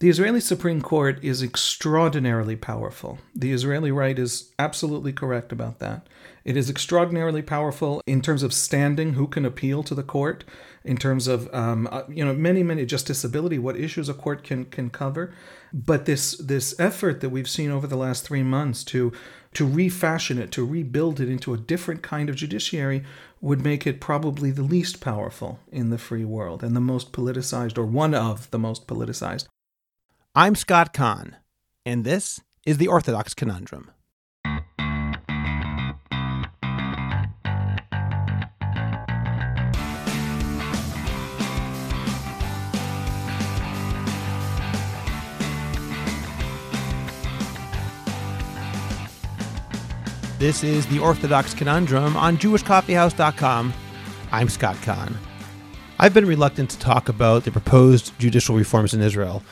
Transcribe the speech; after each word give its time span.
The 0.00 0.08
Israeli 0.08 0.40
Supreme 0.40 0.82
Court 0.82 1.22
is 1.22 1.40
extraordinarily 1.40 2.56
powerful. 2.56 3.20
The 3.32 3.52
Israeli 3.52 3.92
right 3.92 4.18
is 4.18 4.52
absolutely 4.58 5.12
correct 5.12 5.52
about 5.52 5.78
that. 5.78 6.08
It 6.44 6.56
is 6.56 6.68
extraordinarily 6.68 7.42
powerful 7.42 8.02
in 8.04 8.20
terms 8.20 8.42
of 8.42 8.52
standing, 8.52 9.12
who 9.12 9.28
can 9.28 9.46
appeal 9.46 9.84
to 9.84 9.94
the 9.94 10.02
court, 10.02 10.42
in 10.84 10.96
terms 10.96 11.28
of 11.28 11.48
um, 11.54 11.88
uh, 11.92 12.02
you 12.08 12.24
know 12.24 12.34
many 12.34 12.64
many 12.64 12.84
justiciability, 12.84 13.60
what 13.60 13.76
issues 13.76 14.08
a 14.08 14.14
court 14.14 14.42
can 14.42 14.64
can 14.64 14.90
cover. 14.90 15.32
But 15.72 16.06
this 16.06 16.36
this 16.38 16.74
effort 16.80 17.20
that 17.20 17.30
we've 17.30 17.48
seen 17.48 17.70
over 17.70 17.86
the 17.86 17.96
last 17.96 18.24
three 18.24 18.42
months 18.42 18.82
to 18.84 19.12
to 19.54 19.64
refashion 19.64 20.38
it, 20.38 20.50
to 20.50 20.66
rebuild 20.66 21.20
it 21.20 21.28
into 21.28 21.54
a 21.54 21.58
different 21.58 22.02
kind 22.02 22.28
of 22.28 22.34
judiciary, 22.34 23.04
would 23.40 23.62
make 23.62 23.86
it 23.86 24.00
probably 24.00 24.50
the 24.50 24.62
least 24.62 25.00
powerful 25.00 25.60
in 25.70 25.90
the 25.90 25.98
free 25.98 26.24
world 26.24 26.64
and 26.64 26.74
the 26.74 26.80
most 26.80 27.12
politicized, 27.12 27.78
or 27.78 27.86
one 27.86 28.12
of 28.12 28.50
the 28.50 28.58
most 28.58 28.88
politicized. 28.88 29.46
I'm 30.36 30.56
Scott 30.56 30.92
Kahn, 30.92 31.36
and 31.86 32.04
this 32.04 32.40
is 32.66 32.78
the 32.78 32.88
Orthodox 32.88 33.34
Conundrum. 33.34 33.92
This 50.40 50.64
is 50.64 50.84
the 50.88 50.98
Orthodox 50.98 51.54
Conundrum 51.54 52.16
on 52.16 52.36
JewishCoffeehouse.com. 52.38 53.72
I'm 54.32 54.48
Scott 54.48 54.76
Kahn. 54.82 55.16
I've 56.00 56.12
been 56.12 56.26
reluctant 56.26 56.70
to 56.70 56.78
talk 56.80 57.08
about 57.08 57.44
the 57.44 57.52
proposed 57.52 58.18
judicial 58.18 58.56
reforms 58.56 58.94
in 58.94 59.00
Israel. 59.00 59.44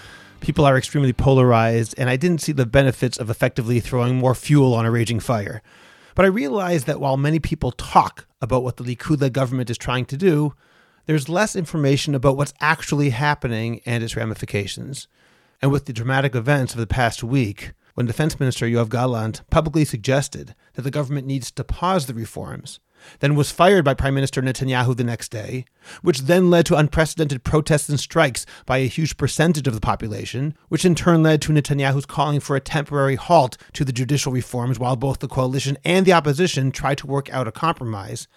People 0.43 0.65
are 0.65 0.77
extremely 0.77 1.13
polarized, 1.13 1.95
and 1.97 2.11
I 2.11 2.17
didn't 2.17 2.41
see 2.41 2.51
the 2.51 2.67
benefits 2.67 3.17
of 3.17 3.31
effectively 3.31 3.79
throwing 3.79 4.17
more 4.17 4.35
fuel 4.35 4.75
on 4.75 4.85
a 4.85 4.91
raging 4.91 5.21
fire. 5.21 5.63
But 6.17 6.25
I 6.25 6.29
realized 6.29 6.89
that 6.89 6.99
while 6.99 7.17
many 7.17 7.39
people 7.39 7.71
talk 7.71 8.27
about 8.41 8.65
what 8.65 8.77
the 8.77 8.83
Likud 8.83 9.33
government 9.33 9.71
is 9.71 9.79
trying 9.79 10.05
to 10.07 10.17
do, 10.17 10.55
there's 11.07 11.29
less 11.29 11.55
information 11.55 12.17
about 12.17 12.37
what's 12.37 12.55
actually 12.61 13.11
happening 13.11 13.83
and 13.87 14.03
its 14.03 14.17
ramifications. 14.17 15.07
And 15.63 15.71
with 15.71 15.85
the 15.85 15.93
dramatic 15.93 16.35
events 16.35 16.75
of 16.75 16.81
the 16.81 16.89
past 16.89 17.23
week, 17.23 17.73
when 17.95 18.07
Defense 18.07 18.41
Minister 18.41 18.67
Yoav 18.67 18.89
Gallant 18.89 19.43
publicly 19.49 19.85
suggested 19.85 20.57
that 20.75 20.83
the 20.83 20.91
government 20.91 21.25
needs 21.25 21.53
to 21.53 21.63
pause 21.63 22.07
the 22.07 22.15
reforms, 22.15 22.81
then 23.21 23.35
was 23.35 23.51
fired 23.51 23.85
by 23.85 23.95
Prime 23.95 24.15
Minister 24.15 24.43
Netanyahu 24.43 24.97
the 24.97 25.05
next 25.05 25.31
day, 25.31 25.65
which 26.03 26.23
then 26.23 26.51
led 26.51 26.67
to 26.67 26.77
unprecedented 26.77 27.45
protests 27.45 27.89
and 27.89 27.99
strikes 27.99 28.47
by 28.67 28.79
a 28.79 28.87
huge 28.87 29.17
percentage 29.17 29.67
of 29.67 29.75
the 29.75 29.81
population, 29.81 30.57
which 30.69 30.85
in 30.85 30.95
turn 30.95 31.23
led 31.23 31.43
to 31.43 31.53
Netanyahu's 31.53 32.07
calling 32.07 32.41
for 32.41 32.57
a 32.57 32.61
temporary 32.61 33.17
halt 33.17 33.57
to 33.73 33.85
the 33.85 33.93
judicial 33.93 34.33
reforms 34.33 34.79
while 34.79 34.97
both 34.97 35.21
the 35.21 35.29
coalition 35.29 35.77
and 35.85 36.07
the 36.07 36.13
opposition 36.13 36.73
tried 36.73 36.99
to 36.99 37.07
work 37.07 37.33
out 37.33 37.49
a 37.49 37.53
compromise. 37.53 38.29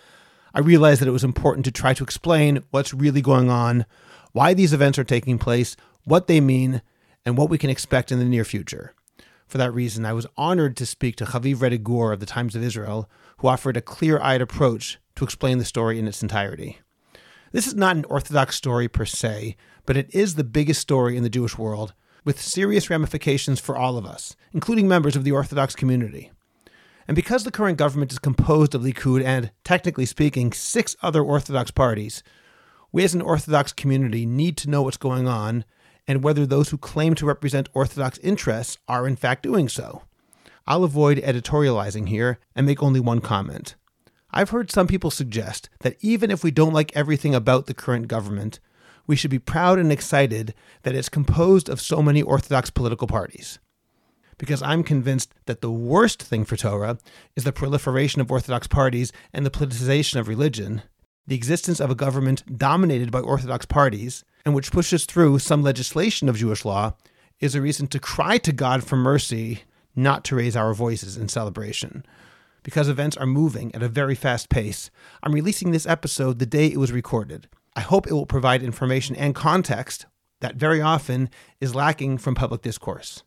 I 0.54 0.60
realized 0.60 1.02
that 1.02 1.08
it 1.08 1.12
was 1.12 1.24
important 1.24 1.66
to 1.66 1.72
try 1.72 1.94
to 1.94 2.04
explain 2.04 2.64
what's 2.72 2.94
really 2.94 3.22
going 3.22 3.50
on, 3.50 3.86
why 4.32 4.54
these 4.54 4.74
events 4.74 4.98
are 4.98 5.04
taking 5.04 5.38
place, 5.38 5.76
what 6.06 6.28
they 6.28 6.40
mean, 6.40 6.82
and 7.26 7.38
what 7.38 7.50
we 7.50 7.58
can 7.58 7.70
expect 7.70 8.12
in 8.12 8.20
the 8.20 8.26
near 8.26 8.46
future. 8.46 8.94
For 9.48 9.58
that 9.58 9.74
reason, 9.74 10.06
I 10.06 10.14
was 10.14 10.28
honored 10.38 10.76
to 10.78 10.86
speak 10.86 11.16
to 11.18 11.26
Haviv 11.26 11.58
Rettig 11.58 11.84
Gur 11.84 12.12
of 12.12 12.20
the 12.20 12.26
Times 12.26 12.56
of 12.56 12.64
Israel, 12.64 13.10
who 13.38 13.48
offered 13.48 13.78
a 13.78 13.82
clear 13.82 14.20
eyed 14.20 14.42
approach 14.42 15.00
to 15.16 15.24
explain 15.24 15.58
the 15.58 15.66
story 15.66 16.00
in 16.00 16.08
its 16.08 16.22
entirety. 16.22 16.80
This 17.52 17.68
is 17.68 17.76
not 17.76 17.96
an 17.96 18.06
Orthodox 18.06 18.56
story 18.56 18.88
per 18.88 19.06
se, 19.06 19.56
but 19.86 19.98
it 19.98 20.14
is 20.14 20.36
the 20.36 20.44
biggest 20.44 20.82
story 20.82 21.16
in 21.16 21.24
the 21.24 21.30
Jewish 21.30 21.58
world, 21.58 21.94
with 22.26 22.42
serious 22.42 22.90
ramifications 22.90 23.60
for 23.60 23.78
all 23.78 23.98
of 23.98 24.06
us, 24.06 24.36
including 24.52 24.88
members 24.88 25.16
of 25.16 25.24
the 25.24 25.32
Orthodox 25.32 25.76
community. 25.76 26.32
And 27.08 27.16
because 27.16 27.44
the 27.44 27.52
current 27.52 27.78
government 27.78 28.12
is 28.12 28.20
composed 28.20 28.74
of 28.74 28.82
Likud 28.82 29.24
and, 29.24 29.52
technically 29.64 30.06
speaking, 30.06 30.52
six 30.52 30.96
other 31.02 31.22
Orthodox 31.22 31.72
parties, 31.72 32.24
we 32.92 33.04
as 33.04 33.14
an 33.14 33.22
Orthodox 33.22 33.72
community 33.74 34.26
need 34.26 34.58
to 34.58 34.70
know 34.70 34.82
what's 34.82 34.98
going 34.98 35.28
on 35.28 35.66
and 36.08 36.24
whether 36.24 36.46
those 36.46 36.70
who 36.70 36.78
claim 36.78 37.14
to 37.16 37.26
represent 37.26 37.70
Orthodox 37.74 38.18
interests 38.20 38.78
are 38.88 39.08
in 39.08 39.16
fact 39.16 39.44
doing 39.44 39.70
so. 39.70 40.04
I'll 40.68 40.84
avoid 40.84 41.18
editorializing 41.20 42.10
here 42.10 42.40
and 42.56 42.66
make 42.66 42.82
only 42.82 43.00
one 43.00 43.22
comment. 43.22 43.76
I've 44.32 44.50
heard 44.50 44.72
some 44.72 44.88
people 44.88 45.12
suggest 45.12 45.70
that 45.82 45.96
even 46.02 46.32
if 46.32 46.44
we 46.44 46.52
don't 46.52 46.74
like 46.74 46.96
everything 46.96 47.36
about 47.36 47.68
the 47.68 47.74
current 47.74 48.08
government, 48.08 48.60
we 49.08 49.16
should 49.16 49.32
be 49.32 49.40
proud 49.40 49.80
and 49.80 49.92
excited 49.92 50.54
that 50.84 50.96
it's 50.96 51.10
composed 51.10 51.70
of 51.70 51.80
so 51.80 52.02
many 52.02 52.22
Orthodox 52.22 52.70
political 52.70 53.08
parties. 53.08 53.60
Because 54.38 54.62
I'm 54.62 54.84
convinced 54.84 55.34
that 55.46 55.62
the 55.62 55.72
worst 55.72 56.22
thing 56.22 56.44
for 56.44 56.58
Torah 56.58 56.98
is 57.36 57.44
the 57.44 57.54
proliferation 57.54 58.20
of 58.20 58.32
Orthodox 58.32 58.68
parties 58.68 59.14
and 59.32 59.46
the 59.46 59.52
politicization 59.52 60.20
of 60.20 60.28
religion, 60.28 60.82
the 61.28 61.36
existence 61.36 61.80
of 61.80 61.90
a 61.90 61.96
government 61.96 62.58
dominated 62.58 63.12
by 63.12 63.20
Orthodox 63.22 63.66
parties, 63.66 64.26
and 64.44 64.54
which 64.54 64.72
pushes 64.72 65.06
through 65.06 65.40
some 65.40 65.64
legislation 65.64 66.28
of 66.28 66.38
Jewish 66.38 66.66
law, 66.66 66.96
is 67.40 67.56
a 67.56 67.62
reason 67.62 67.88
to 67.88 68.00
cry 68.00 68.38
to 68.40 68.52
God 68.52 68.84
for 68.84 68.96
mercy, 68.96 69.64
not 69.96 70.24
to 70.26 70.36
raise 70.36 70.56
our 70.56 70.74
voices 70.74 71.18
in 71.18 71.28
celebration. 71.28 72.06
Because 72.64 72.90
events 72.90 73.16
are 73.18 73.26
moving 73.26 73.74
at 73.76 73.84
a 73.84 73.88
very 73.88 74.16
fast 74.16 74.50
pace, 74.50 74.90
I'm 75.22 75.34
releasing 75.34 75.72
this 75.72 75.86
episode 75.86 76.40
the 76.40 76.46
day 76.46 76.68
it 76.68 76.80
was 76.80 76.92
recorded. 76.92 77.48
I 77.76 77.82
hope 77.82 78.08
it 78.08 78.14
will 78.14 78.26
provide 78.26 78.64
information 78.64 79.16
and 79.16 79.36
context 79.36 80.06
that 80.42 80.56
very 80.56 80.82
often 80.82 81.30
is 81.60 81.76
lacking 81.76 82.18
from 82.18 82.36
public 82.36 82.62
discourse. 82.62 83.24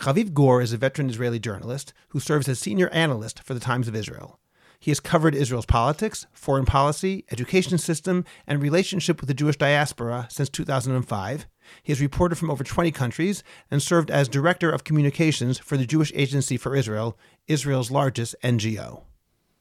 Haviv 0.00 0.34
Gur 0.34 0.60
is 0.60 0.72
a 0.72 0.76
veteran 0.76 1.08
Israeli 1.08 1.38
journalist 1.38 1.92
who 2.08 2.20
serves 2.20 2.48
as 2.48 2.58
senior 2.58 2.88
analyst 2.88 3.42
for 3.42 3.54
the 3.54 3.60
Times 3.60 3.86
of 3.86 3.94
Israel. 3.94 4.40
He 4.80 4.90
has 4.90 5.00
covered 5.00 5.34
Israel's 5.34 5.66
politics, 5.66 6.26
foreign 6.32 6.66
policy, 6.66 7.24
education 7.30 7.78
system, 7.78 8.24
and 8.46 8.60
relationship 8.60 9.20
with 9.20 9.28
the 9.28 9.34
Jewish 9.34 9.56
diaspora 9.56 10.26
since 10.30 10.48
2005. 10.50 11.46
He 11.82 11.92
has 11.92 12.00
reported 12.00 12.36
from 12.36 12.50
over 12.50 12.64
20 12.64 12.90
countries 12.90 13.42
and 13.70 13.82
served 13.82 14.10
as 14.10 14.28
Director 14.28 14.70
of 14.70 14.84
Communications 14.84 15.58
for 15.58 15.76
the 15.76 15.86
Jewish 15.86 16.12
Agency 16.14 16.56
for 16.56 16.76
Israel, 16.76 17.18
Israel's 17.46 17.90
largest 17.90 18.34
NGO. 18.42 19.02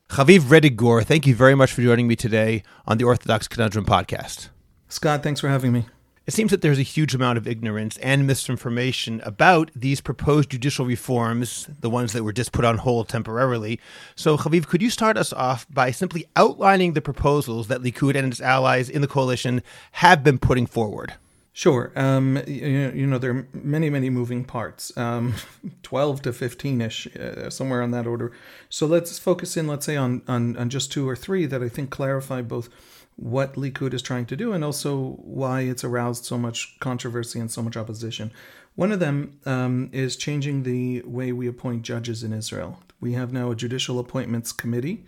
Haviv 0.09 0.41
Rettig 0.41 0.75
Gur, 0.75 1.01
thank 1.01 1.25
you 1.25 1.33
very 1.33 1.55
much 1.55 1.71
for 1.71 1.81
joining 1.81 2.07
me 2.07 2.15
today 2.15 2.61
on 2.85 2.97
the 2.97 3.03
Orthodox 3.03 3.47
Conundrum 3.47 3.85
podcast. 3.85 4.49
Scott, 4.87 5.23
thanks 5.23 5.39
for 5.39 5.49
having 5.49 5.71
me. 5.71 5.85
It 6.25 6.33
seems 6.33 6.51
that 6.51 6.61
there's 6.61 6.79
a 6.79 6.83
huge 6.83 7.13
amount 7.13 7.37
of 7.37 7.47
ignorance 7.47 7.97
and 7.97 8.25
misinformation 8.25 9.19
about 9.25 9.71
these 9.75 9.99
proposed 9.99 10.51
judicial 10.51 10.85
reforms, 10.85 11.67
the 11.81 11.89
ones 11.89 12.13
that 12.13 12.23
were 12.23 12.31
just 12.31 12.53
put 12.53 12.63
on 12.63 12.77
hold 12.77 13.09
temporarily. 13.09 13.77
So, 14.15 14.37
Haviv, 14.37 14.67
could 14.67 14.81
you 14.81 14.89
start 14.89 15.17
us 15.17 15.33
off 15.33 15.67
by 15.69 15.91
simply 15.91 16.25
outlining 16.37 16.93
the 16.93 17.01
proposals 17.01 17.67
that 17.67 17.81
Likud 17.81 18.15
and 18.15 18.31
its 18.31 18.39
allies 18.39 18.89
in 18.89 19.01
the 19.01 19.07
coalition 19.07 19.63
have 19.93 20.23
been 20.23 20.37
putting 20.37 20.65
forward? 20.65 21.15
Sure. 21.55 21.91
Um, 21.95 22.41
you, 22.47 23.05
know, 23.05 23.19
there 23.19 23.29
are 23.29 23.47
many, 23.53 23.87
many 23.91 24.09
moving 24.09 24.43
parts, 24.43 24.95
um, 24.97 25.35
12 25.83 26.23
to 26.23 26.33
15 26.33 26.81
ish, 26.81 27.15
uh, 27.15 27.51
somewhere 27.51 27.83
on 27.83 27.91
that 27.91 28.07
order. 28.07 28.31
So 28.69 28.87
let's 28.87 29.19
focus 29.19 29.55
in, 29.55 29.67
let's 29.67 29.85
say, 29.85 29.95
on, 29.95 30.23
on, 30.27 30.57
on 30.57 30.69
just 30.71 30.91
two 30.91 31.07
or 31.07 31.15
three 31.15 31.45
that 31.45 31.61
I 31.61 31.69
think 31.69 31.91
clarify 31.91 32.41
both 32.41 32.69
what 33.17 33.53
Likud 33.53 33.93
is 33.93 34.01
trying 34.01 34.25
to 34.25 34.35
do 34.35 34.51
and 34.53 34.63
also 34.63 35.19
why 35.21 35.61
it's 35.61 35.83
aroused 35.83 36.25
so 36.25 36.39
much 36.39 36.75
controversy 36.79 37.39
and 37.39 37.51
so 37.51 37.61
much 37.61 37.77
opposition. 37.77 38.31
One 38.73 38.91
of 38.91 38.99
them 38.99 39.39
um, 39.45 39.91
is 39.93 40.15
changing 40.15 40.63
the 40.63 41.03
way 41.05 41.31
we 41.31 41.47
appoint 41.47 41.83
judges 41.83 42.23
in 42.23 42.33
Israel. 42.33 42.79
We 42.99 43.13
have 43.13 43.31
now 43.31 43.51
a 43.51 43.55
judicial 43.55 43.99
appointments 43.99 44.51
committee. 44.51 45.05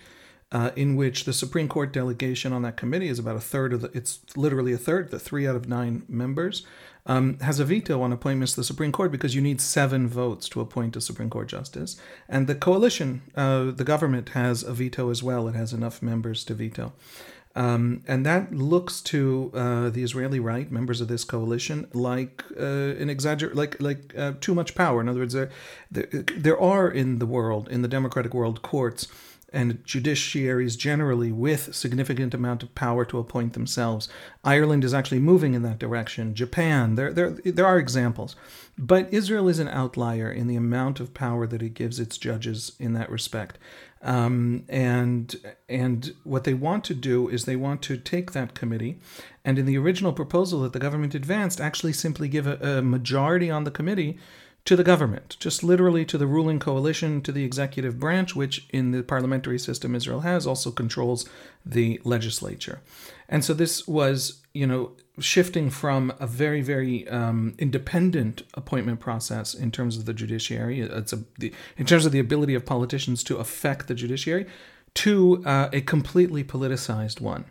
Uh, 0.55 0.71
in 0.77 0.95
which 0.95 1.25
the 1.25 1.33
Supreme 1.33 1.67
Court 1.67 1.91
delegation 1.91 2.53
on 2.53 2.61
that 2.61 2.77
committee 2.77 3.09
is 3.09 3.19
about 3.19 3.35
a 3.35 3.41
third 3.41 3.73
of 3.73 3.81
the, 3.81 3.91
it's 3.93 4.19
literally 4.37 4.71
a 4.71 4.77
third, 4.77 5.11
the 5.11 5.19
three 5.19 5.45
out 5.45 5.53
of 5.53 5.67
nine 5.67 6.03
members, 6.07 6.65
um, 7.05 7.37
has 7.39 7.59
a 7.59 7.65
veto 7.65 8.01
on 8.01 8.13
appointments 8.13 8.53
to 8.53 8.61
the 8.61 8.63
Supreme 8.63 8.93
Court 8.93 9.11
because 9.11 9.35
you 9.35 9.41
need 9.41 9.59
seven 9.59 10.07
votes 10.07 10.47
to 10.47 10.61
appoint 10.61 10.95
a 10.95 11.01
Supreme 11.01 11.29
Court 11.29 11.49
justice. 11.49 11.99
And 12.29 12.47
the 12.47 12.55
coalition, 12.55 13.21
uh, 13.35 13.71
the 13.71 13.83
government, 13.83 14.29
has 14.29 14.63
a 14.63 14.71
veto 14.71 15.09
as 15.09 15.21
well. 15.21 15.49
It 15.49 15.55
has 15.55 15.73
enough 15.73 16.01
members 16.01 16.45
to 16.45 16.53
veto. 16.53 16.93
Um, 17.55 18.03
and 18.05 18.25
that 18.25 18.53
looks 18.53 19.01
to 19.03 19.51
uh, 19.53 19.89
the 19.89 20.03
Israeli 20.03 20.41
right, 20.41 20.69
members 20.69 20.99
of 20.99 21.07
this 21.07 21.23
coalition, 21.23 21.87
like 21.93 22.43
uh, 22.59 22.99
an 23.01 23.07
exagger, 23.07 23.55
like 23.55 23.81
like 23.81 24.13
uh, 24.17 24.33
too 24.41 24.53
much 24.53 24.75
power. 24.75 24.99
In 24.99 25.07
other 25.07 25.21
words, 25.21 25.33
there, 25.33 25.49
there, 25.89 26.07
there 26.37 26.59
are 26.59 26.89
in 26.89 27.19
the 27.19 27.25
world, 27.25 27.69
in 27.69 27.81
the 27.81 27.87
democratic 27.87 28.33
world, 28.33 28.61
courts 28.61 29.07
and 29.55 29.81
judiciaries 29.85 30.77
generally 30.77 31.31
with 31.31 31.73
significant 31.73 32.33
amount 32.33 32.61
of 32.61 32.75
power 32.75 33.05
to 33.05 33.19
appoint 33.19 33.53
themselves. 33.53 34.09
Ireland 34.43 34.83
is 34.83 34.93
actually 34.93 35.19
moving 35.19 35.53
in 35.53 35.61
that 35.61 35.79
direction. 35.79 36.35
Japan, 36.35 36.95
there, 36.95 37.13
there, 37.13 37.29
there 37.29 37.65
are 37.65 37.79
examples. 37.79 38.35
But 38.77 39.13
Israel 39.13 39.47
is 39.47 39.59
an 39.59 39.69
outlier 39.69 40.29
in 40.29 40.47
the 40.47 40.57
amount 40.57 40.99
of 40.99 41.13
power 41.13 41.47
that 41.47 41.61
it 41.61 41.73
gives 41.73 42.01
its 42.01 42.17
judges 42.17 42.73
in 42.79 42.93
that 42.93 43.09
respect. 43.09 43.57
Um, 44.05 44.65
and 44.69 45.35
and 45.67 46.13
what 46.23 46.43
they 46.43 46.53
want 46.53 46.83
to 46.85 46.93
do 46.93 47.27
is 47.27 47.43
they 47.43 47.55
want 47.55 47.81
to 47.83 47.97
take 47.97 48.33
that 48.33 48.53
committee, 48.53 48.99
and 49.43 49.57
in 49.57 49.65
the 49.65 49.79
original 49.79 50.13
proposal 50.13 50.61
that 50.61 50.73
the 50.73 50.79
government 50.79 51.15
advanced, 51.15 51.59
actually 51.59 51.93
simply 51.93 52.27
give 52.29 52.45
a, 52.45 52.77
a 52.77 52.81
majority 52.83 53.49
on 53.49 53.63
the 53.63 53.71
committee 53.71 54.19
to 54.65 54.75
the 54.75 54.83
government, 54.83 55.37
just 55.39 55.63
literally 55.63 56.05
to 56.05 56.19
the 56.19 56.27
ruling 56.27 56.59
coalition, 56.59 57.21
to 57.21 57.31
the 57.31 57.43
executive 57.43 57.99
branch, 57.99 58.35
which 58.35 58.67
in 58.69 58.91
the 58.91 59.01
parliamentary 59.01 59.59
system 59.59 59.95
Israel 59.95 60.21
has 60.21 60.45
also 60.45 60.69
controls 60.69 61.27
the 61.65 61.99
legislature. 62.03 62.81
And 63.27 63.43
so 63.43 63.53
this 63.53 63.87
was, 63.87 64.41
you 64.53 64.67
know, 64.67 64.91
shifting 65.19 65.69
from 65.69 66.13
a 66.19 66.27
very, 66.27 66.61
very 66.61 67.07
um, 67.07 67.55
independent 67.57 68.43
appointment 68.53 68.99
process 68.99 69.53
in 69.53 69.71
terms 69.71 69.97
of 69.97 70.05
the 70.05 70.13
judiciary, 70.13 70.81
it's 70.81 71.13
a, 71.13 71.23
the, 71.39 71.53
in 71.77 71.85
terms 71.85 72.05
of 72.05 72.11
the 72.11 72.19
ability 72.19 72.53
of 72.53 72.65
politicians 72.65 73.23
to 73.23 73.37
affect 73.37 73.87
the 73.87 73.95
judiciary, 73.95 74.45
to 74.93 75.43
uh, 75.45 75.69
a 75.71 75.81
completely 75.81 76.43
politicized 76.43 77.21
one. 77.21 77.45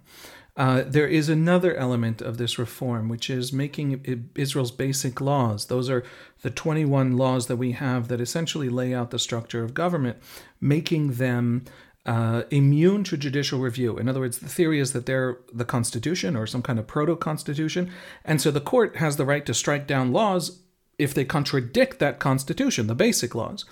Uh, 0.56 0.84
there 0.86 1.08
is 1.08 1.28
another 1.28 1.74
element 1.74 2.22
of 2.22 2.38
this 2.38 2.58
reform, 2.58 3.08
which 3.08 3.28
is 3.28 3.52
making 3.52 4.30
Israel's 4.36 4.70
basic 4.70 5.20
laws. 5.20 5.66
Those 5.66 5.90
are 5.90 6.04
the 6.42 6.50
21 6.50 7.16
laws 7.16 7.48
that 7.48 7.56
we 7.56 7.72
have 7.72 8.06
that 8.08 8.20
essentially 8.20 8.68
lay 8.68 8.94
out 8.94 9.10
the 9.10 9.18
structure 9.18 9.64
of 9.64 9.74
government, 9.74 10.18
making 10.60 11.14
them 11.14 11.64
uh, 12.06 12.42
immune 12.50 13.04
to 13.04 13.16
judicial 13.16 13.58
review. 13.58 13.96
In 13.98 14.08
other 14.08 14.20
words, 14.20 14.38
the 14.38 14.48
theory 14.48 14.78
is 14.78 14.92
that 14.92 15.06
they're 15.06 15.38
the 15.52 15.64
Constitution 15.64 16.36
or 16.36 16.46
some 16.46 16.62
kind 16.62 16.78
of 16.78 16.86
proto 16.86 17.16
Constitution. 17.16 17.90
And 18.24 18.40
so 18.40 18.50
the 18.50 18.60
court 18.60 18.96
has 18.96 19.16
the 19.16 19.24
right 19.24 19.44
to 19.46 19.54
strike 19.54 19.86
down 19.86 20.12
laws 20.12 20.60
if 20.98 21.14
they 21.14 21.24
contradict 21.24 21.98
that 21.98 22.18
Constitution, 22.18 22.86
the 22.86 22.94
basic 22.94 23.34
laws 23.34 23.64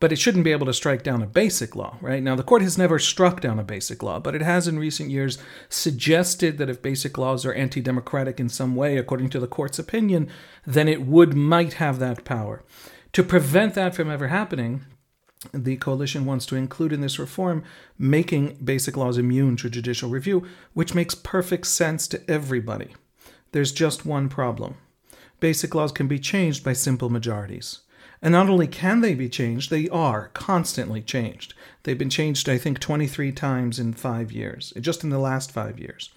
but 0.00 0.12
it 0.12 0.18
shouldn't 0.18 0.44
be 0.44 0.52
able 0.52 0.66
to 0.66 0.74
strike 0.74 1.02
down 1.02 1.22
a 1.22 1.26
basic 1.26 1.76
law, 1.76 1.96
right? 2.00 2.22
Now, 2.22 2.34
the 2.34 2.42
court 2.42 2.62
has 2.62 2.76
never 2.76 2.98
struck 2.98 3.40
down 3.40 3.58
a 3.58 3.64
basic 3.64 4.02
law, 4.02 4.18
but 4.18 4.34
it 4.34 4.42
has 4.42 4.66
in 4.66 4.78
recent 4.78 5.10
years 5.10 5.38
suggested 5.68 6.58
that 6.58 6.68
if 6.68 6.82
basic 6.82 7.16
laws 7.16 7.46
are 7.46 7.52
anti 7.54 7.80
democratic 7.80 8.40
in 8.40 8.48
some 8.48 8.74
way, 8.74 8.96
according 8.96 9.30
to 9.30 9.40
the 9.40 9.46
court's 9.46 9.78
opinion, 9.78 10.28
then 10.66 10.88
it 10.88 11.06
would 11.06 11.34
might 11.34 11.74
have 11.74 11.98
that 12.00 12.24
power. 12.24 12.64
To 13.12 13.22
prevent 13.22 13.74
that 13.74 13.94
from 13.94 14.10
ever 14.10 14.28
happening, 14.28 14.84
the 15.52 15.76
coalition 15.76 16.24
wants 16.24 16.46
to 16.46 16.56
include 16.56 16.92
in 16.92 17.00
this 17.00 17.18
reform 17.18 17.62
making 17.98 18.56
basic 18.64 18.96
laws 18.96 19.18
immune 19.18 19.56
to 19.56 19.70
judicial 19.70 20.08
review, 20.08 20.46
which 20.72 20.94
makes 20.94 21.14
perfect 21.14 21.66
sense 21.66 22.08
to 22.08 22.30
everybody. 22.30 22.94
There's 23.52 23.72
just 23.72 24.06
one 24.06 24.28
problem 24.28 24.76
basic 25.40 25.74
laws 25.74 25.92
can 25.92 26.08
be 26.08 26.18
changed 26.18 26.64
by 26.64 26.72
simple 26.72 27.10
majorities. 27.10 27.80
And 28.22 28.32
not 28.32 28.48
only 28.48 28.66
can 28.66 29.02
they 29.02 29.14
be 29.14 29.28
changed, 29.28 29.68
they 29.68 29.90
are 29.90 30.30
constantly 30.32 31.02
changed. 31.02 31.52
They've 31.82 31.98
been 31.98 32.08
changed, 32.08 32.48
I 32.48 32.56
think, 32.56 32.78
23 32.78 33.30
times 33.32 33.78
in 33.78 33.92
five 33.92 34.32
years, 34.32 34.72
just 34.80 35.04
in 35.04 35.10
the 35.10 35.18
last 35.18 35.52
five 35.52 35.78
years. 35.78 36.08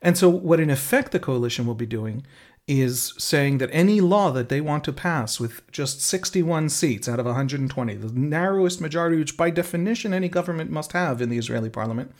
And 0.00 0.16
so, 0.16 0.30
what 0.30 0.60
in 0.60 0.70
effect 0.70 1.12
the 1.12 1.20
coalition 1.20 1.66
will 1.66 1.74
be 1.74 1.84
doing 1.84 2.24
is 2.68 3.14
saying 3.18 3.58
that 3.58 3.70
any 3.72 4.00
law 4.00 4.30
that 4.30 4.48
they 4.48 4.60
want 4.60 4.84
to 4.84 4.92
pass 4.92 5.40
with 5.40 5.68
just 5.72 6.00
61 6.00 6.68
seats 6.68 7.08
out 7.08 7.18
of 7.18 7.26
120, 7.26 7.94
the 7.96 8.12
narrowest 8.12 8.80
majority, 8.80 9.18
which 9.18 9.36
by 9.36 9.50
definition 9.50 10.14
any 10.14 10.28
government 10.28 10.70
must 10.70 10.92
have 10.92 11.20
in 11.20 11.28
the 11.28 11.38
Israeli 11.38 11.70
parliament, 11.70 12.12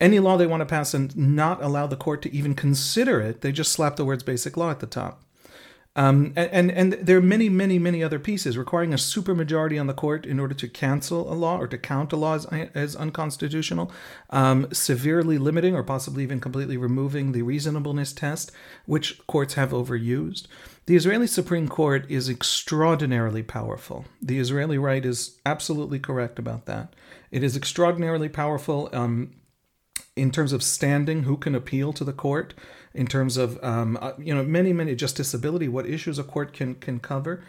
any 0.00 0.18
law 0.18 0.36
they 0.36 0.46
want 0.46 0.60
to 0.60 0.66
pass 0.66 0.94
and 0.94 1.16
not 1.16 1.62
allow 1.62 1.86
the 1.86 1.96
court 1.96 2.22
to 2.22 2.34
even 2.34 2.54
consider 2.54 3.20
it, 3.20 3.40
they 3.40 3.52
just 3.52 3.72
slap 3.72 3.96
the 3.96 4.04
words 4.04 4.22
basic 4.22 4.56
law 4.56 4.70
at 4.70 4.80
the 4.80 4.86
top. 4.86 5.22
Um, 5.94 6.32
and, 6.36 6.70
and 6.70 6.94
there 6.94 7.18
are 7.18 7.22
many, 7.22 7.50
many, 7.50 7.78
many 7.78 8.02
other 8.02 8.18
pieces 8.18 8.56
requiring 8.56 8.94
a 8.94 8.96
supermajority 8.96 9.78
on 9.78 9.88
the 9.88 9.92
court 9.92 10.24
in 10.24 10.40
order 10.40 10.54
to 10.54 10.68
cancel 10.68 11.30
a 11.30 11.34
law 11.34 11.58
or 11.58 11.66
to 11.66 11.76
count 11.76 12.14
a 12.14 12.16
law 12.16 12.34
as, 12.34 12.46
as 12.46 12.96
unconstitutional, 12.96 13.92
um, 14.30 14.68
severely 14.72 15.36
limiting 15.36 15.74
or 15.74 15.82
possibly 15.82 16.22
even 16.22 16.40
completely 16.40 16.78
removing 16.78 17.32
the 17.32 17.42
reasonableness 17.42 18.14
test, 18.14 18.50
which 18.86 19.20
courts 19.26 19.54
have 19.54 19.72
overused. 19.72 20.46
The 20.86 20.96
Israeli 20.96 21.26
Supreme 21.26 21.68
Court 21.68 22.10
is 22.10 22.28
extraordinarily 22.28 23.42
powerful. 23.42 24.06
The 24.22 24.38
Israeli 24.38 24.78
right 24.78 25.04
is 25.04 25.38
absolutely 25.44 25.98
correct 25.98 26.38
about 26.38 26.64
that. 26.66 26.94
It 27.30 27.44
is 27.44 27.54
extraordinarily 27.54 28.30
powerful 28.30 28.88
um, 28.94 29.34
in 30.16 30.30
terms 30.30 30.52
of 30.52 30.62
standing, 30.62 31.24
who 31.24 31.36
can 31.36 31.54
appeal 31.54 31.92
to 31.92 32.04
the 32.04 32.12
court 32.12 32.54
in 32.94 33.06
terms 33.06 33.36
of 33.36 33.62
um, 33.62 33.98
uh, 34.00 34.12
you 34.18 34.34
know 34.34 34.42
many 34.42 34.72
many 34.72 34.94
justiciability, 34.94 35.68
what 35.68 35.86
issues 35.86 36.18
a 36.18 36.24
court 36.24 36.52
can 36.52 36.74
can 36.76 37.00
cover. 37.00 37.42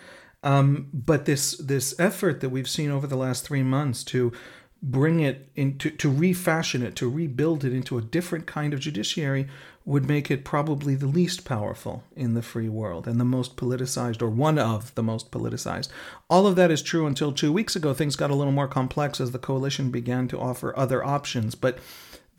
Um, 0.44 0.90
but 0.94 1.26
this 1.26 1.58
this 1.58 1.98
effort 2.00 2.42
that 2.42 2.50
we've 2.50 2.70
seen 2.70 2.92
over 2.92 3.08
the 3.08 3.16
last 3.16 3.46
three 3.46 3.64
months 3.64 4.04
to 4.06 4.34
bring 4.82 5.22
it 5.22 5.50
into 5.56 5.90
to 5.90 6.10
refashion 6.10 6.84
it 6.84 6.94
to 6.98 7.10
rebuild 7.10 7.64
it 7.64 7.74
into 7.74 7.98
a 7.98 8.02
different 8.02 8.46
kind 8.46 8.74
of 8.74 8.82
judiciary 8.82 9.48
would 9.86 10.08
make 10.08 10.30
it 10.30 10.46
probably 10.46 10.96
the 10.96 11.08
least 11.08 11.46
powerful 11.46 12.04
in 12.16 12.34
the 12.34 12.42
free 12.42 12.70
world 12.70 13.08
and 13.08 13.20
the 13.20 13.26
most 13.26 13.58
politicized 13.58 14.22
or 14.22 14.30
one 14.30 14.58
of 14.58 14.94
the 14.96 15.04
most 15.04 15.30
politicized. 15.32 15.90
All 16.30 16.48
of 16.48 16.56
that 16.56 16.72
is 16.72 16.82
true 16.82 17.06
until 17.06 17.34
two 17.34 17.52
weeks 17.52 17.76
ago. 17.76 17.94
Things 17.94 18.16
got 18.16 18.32
a 18.32 18.36
little 18.36 18.54
more 18.54 18.68
complex 18.68 19.20
as 19.20 19.32
the 19.32 19.40
coalition 19.40 19.92
began 19.92 20.28
to 20.30 20.40
offer 20.40 20.78
other 20.78 21.04
options. 21.04 21.56
But 21.56 21.80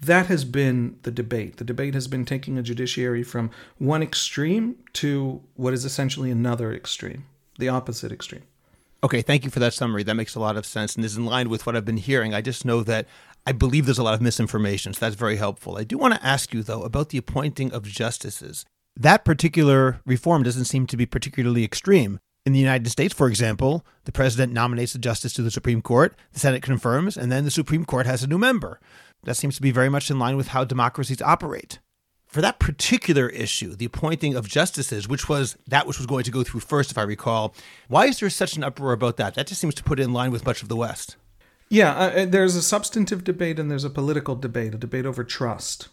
that 0.06 0.26
has 0.26 0.44
been 0.44 0.98
the 1.02 1.10
debate. 1.10 1.58
The 1.58 1.64
debate 1.64 1.94
has 1.94 2.08
been 2.08 2.24
taking 2.24 2.58
a 2.58 2.62
judiciary 2.62 3.22
from 3.22 3.50
one 3.78 4.02
extreme 4.02 4.76
to 4.94 5.42
what 5.54 5.74
is 5.74 5.84
essentially 5.84 6.30
another 6.30 6.72
extreme, 6.72 7.24
the 7.58 7.68
opposite 7.68 8.12
extreme. 8.12 8.42
Okay, 9.02 9.20
thank 9.20 9.44
you 9.44 9.50
for 9.50 9.60
that 9.60 9.74
summary. 9.74 10.02
That 10.02 10.14
makes 10.14 10.34
a 10.34 10.40
lot 10.40 10.56
of 10.56 10.64
sense 10.64 10.96
and 10.96 11.04
is 11.04 11.16
in 11.16 11.26
line 11.26 11.50
with 11.50 11.66
what 11.66 11.76
I've 11.76 11.84
been 11.84 11.98
hearing. 11.98 12.32
I 12.32 12.40
just 12.40 12.64
know 12.64 12.82
that 12.84 13.06
I 13.46 13.52
believe 13.52 13.84
there's 13.84 13.98
a 13.98 14.02
lot 14.02 14.14
of 14.14 14.22
misinformation, 14.22 14.94
so 14.94 15.00
that's 15.00 15.14
very 15.14 15.36
helpful. 15.36 15.76
I 15.76 15.84
do 15.84 15.98
want 15.98 16.14
to 16.14 16.26
ask 16.26 16.54
you, 16.54 16.62
though, 16.62 16.82
about 16.82 17.10
the 17.10 17.18
appointing 17.18 17.70
of 17.72 17.82
justices. 17.82 18.64
That 18.96 19.24
particular 19.24 20.00
reform 20.06 20.42
doesn't 20.42 20.64
seem 20.64 20.86
to 20.86 20.96
be 20.96 21.04
particularly 21.04 21.64
extreme. 21.64 22.18
In 22.46 22.52
the 22.52 22.58
United 22.58 22.88
States, 22.88 23.12
for 23.12 23.26
example, 23.26 23.84
the 24.04 24.12
president 24.12 24.52
nominates 24.52 24.94
a 24.94 24.98
justice 24.98 25.32
to 25.34 25.42
the 25.42 25.50
Supreme 25.50 25.82
Court, 25.82 26.14
the 26.32 26.38
Senate 26.38 26.62
confirms, 26.62 27.16
and 27.16 27.32
then 27.32 27.44
the 27.44 27.50
Supreme 27.50 27.84
Court 27.84 28.06
has 28.06 28.22
a 28.22 28.26
new 28.26 28.38
member. 28.38 28.80
That 29.24 29.36
seems 29.36 29.56
to 29.56 29.62
be 29.62 29.70
very 29.70 29.88
much 29.88 30.10
in 30.10 30.18
line 30.18 30.36
with 30.36 30.48
how 30.48 30.64
democracies 30.64 31.22
operate. 31.22 31.78
For 32.26 32.40
that 32.40 32.58
particular 32.58 33.28
issue, 33.28 33.76
the 33.76 33.84
appointing 33.84 34.34
of 34.34 34.48
justices, 34.48 35.06
which 35.08 35.28
was 35.28 35.56
that 35.68 35.86
which 35.86 35.98
was 35.98 36.06
going 36.06 36.24
to 36.24 36.30
go 36.30 36.42
through 36.42 36.60
first, 36.60 36.90
if 36.90 36.98
I 36.98 37.02
recall, 37.02 37.54
why 37.88 38.06
is 38.06 38.18
there 38.18 38.28
such 38.28 38.56
an 38.56 38.64
uproar 38.64 38.92
about 38.92 39.16
that? 39.18 39.34
That 39.34 39.46
just 39.46 39.60
seems 39.60 39.74
to 39.76 39.84
put 39.84 40.00
it 40.00 40.02
in 40.02 40.12
line 40.12 40.32
with 40.32 40.44
much 40.44 40.62
of 40.62 40.68
the 40.68 40.76
West. 40.76 41.16
Yeah, 41.68 41.94
uh, 41.94 42.10
uh 42.10 42.26
there's 42.26 42.56
a 42.56 42.62
substantive 42.62 43.24
debate 43.24 43.58
and 43.58 43.70
there's 43.70 43.84
a 43.84 43.90
political 43.90 44.34
debate, 44.34 44.74
a 44.74 44.78
debate 44.78 45.06
over 45.06 45.22
trust 45.22 45.88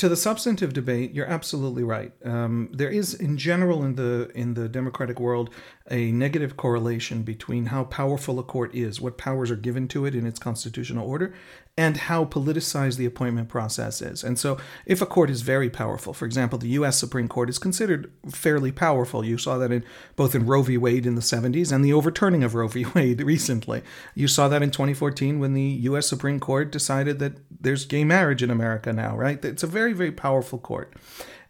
to 0.00 0.08
the 0.08 0.16
substantive 0.16 0.72
debate, 0.72 1.12
you're 1.12 1.26
absolutely 1.26 1.82
right. 1.82 2.10
Um, 2.24 2.70
there 2.72 2.88
is, 2.88 3.12
in 3.12 3.36
general, 3.36 3.84
in 3.84 3.96
the 3.96 4.30
in 4.34 4.54
the 4.54 4.66
democratic 4.66 5.20
world, 5.20 5.50
a 5.90 6.12
negative 6.12 6.56
correlation 6.56 7.22
between 7.22 7.66
how 7.66 7.84
powerful 7.84 8.38
a 8.38 8.42
court 8.42 8.74
is, 8.74 9.00
what 9.00 9.18
powers 9.18 9.50
are 9.50 9.56
given 9.56 9.88
to 9.88 10.06
it 10.06 10.14
in 10.14 10.24
its 10.24 10.38
constitutional 10.38 11.08
order, 11.08 11.34
and 11.76 11.96
how 11.96 12.24
politicized 12.24 12.96
the 12.96 13.06
appointment 13.06 13.48
process 13.48 14.02
is. 14.02 14.22
And 14.22 14.38
so, 14.38 14.58
if 14.86 15.00
a 15.00 15.06
court 15.06 15.30
is 15.30 15.42
very 15.42 15.70
powerful, 15.70 16.12
for 16.12 16.26
example, 16.26 16.58
the 16.58 16.68
U.S. 16.70 16.98
Supreme 16.98 17.26
Court 17.26 17.48
is 17.48 17.58
considered 17.58 18.12
fairly 18.30 18.70
powerful. 18.70 19.24
You 19.24 19.38
saw 19.38 19.58
that 19.58 19.72
in 19.72 19.84
both 20.14 20.34
in 20.34 20.46
Roe 20.46 20.62
v. 20.62 20.76
Wade 20.76 21.06
in 21.06 21.14
the 21.14 21.20
70s 21.20 21.72
and 21.72 21.84
the 21.84 21.92
overturning 21.92 22.44
of 22.44 22.54
Roe 22.54 22.68
v. 22.68 22.84
Wade 22.94 23.22
recently. 23.22 23.82
You 24.14 24.28
saw 24.28 24.48
that 24.48 24.62
in 24.62 24.70
2014 24.70 25.38
when 25.40 25.54
the 25.54 25.62
U.S. 25.62 26.06
Supreme 26.06 26.38
Court 26.38 26.70
decided 26.70 27.18
that 27.18 27.38
there's 27.50 27.84
gay 27.84 28.04
marriage 28.04 28.42
in 28.42 28.50
America 28.50 28.92
now. 28.92 29.16
Right? 29.16 29.42
It's 29.44 29.62
a 29.62 29.68
very, 29.68 29.92
very 29.92 30.12
powerful 30.12 30.58
court, 30.58 30.92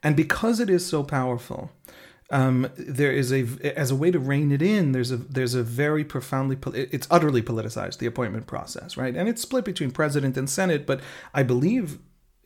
and 0.02 0.16
because 0.16 0.60
it 0.60 0.70
is 0.70 0.86
so 0.86 1.02
powerful 1.02 1.70
um, 2.30 2.70
there 2.76 3.12
is 3.12 3.32
a 3.32 3.46
as 3.76 3.90
a 3.90 3.96
way 3.96 4.10
to 4.10 4.18
rein 4.18 4.52
it 4.52 4.62
in. 4.62 4.92
There's 4.92 5.10
a 5.10 5.16
there's 5.16 5.54
a 5.54 5.62
very 5.62 6.04
profoundly 6.04 6.56
it's 6.74 7.08
utterly 7.10 7.42
politicized 7.42 7.98
the 7.98 8.06
appointment 8.06 8.46
process, 8.46 8.96
right? 8.96 9.14
And 9.16 9.28
it's 9.28 9.42
split 9.42 9.64
between 9.64 9.90
president 9.90 10.36
and 10.36 10.48
senate. 10.48 10.86
But 10.86 11.00
I 11.34 11.42
believe 11.42 11.98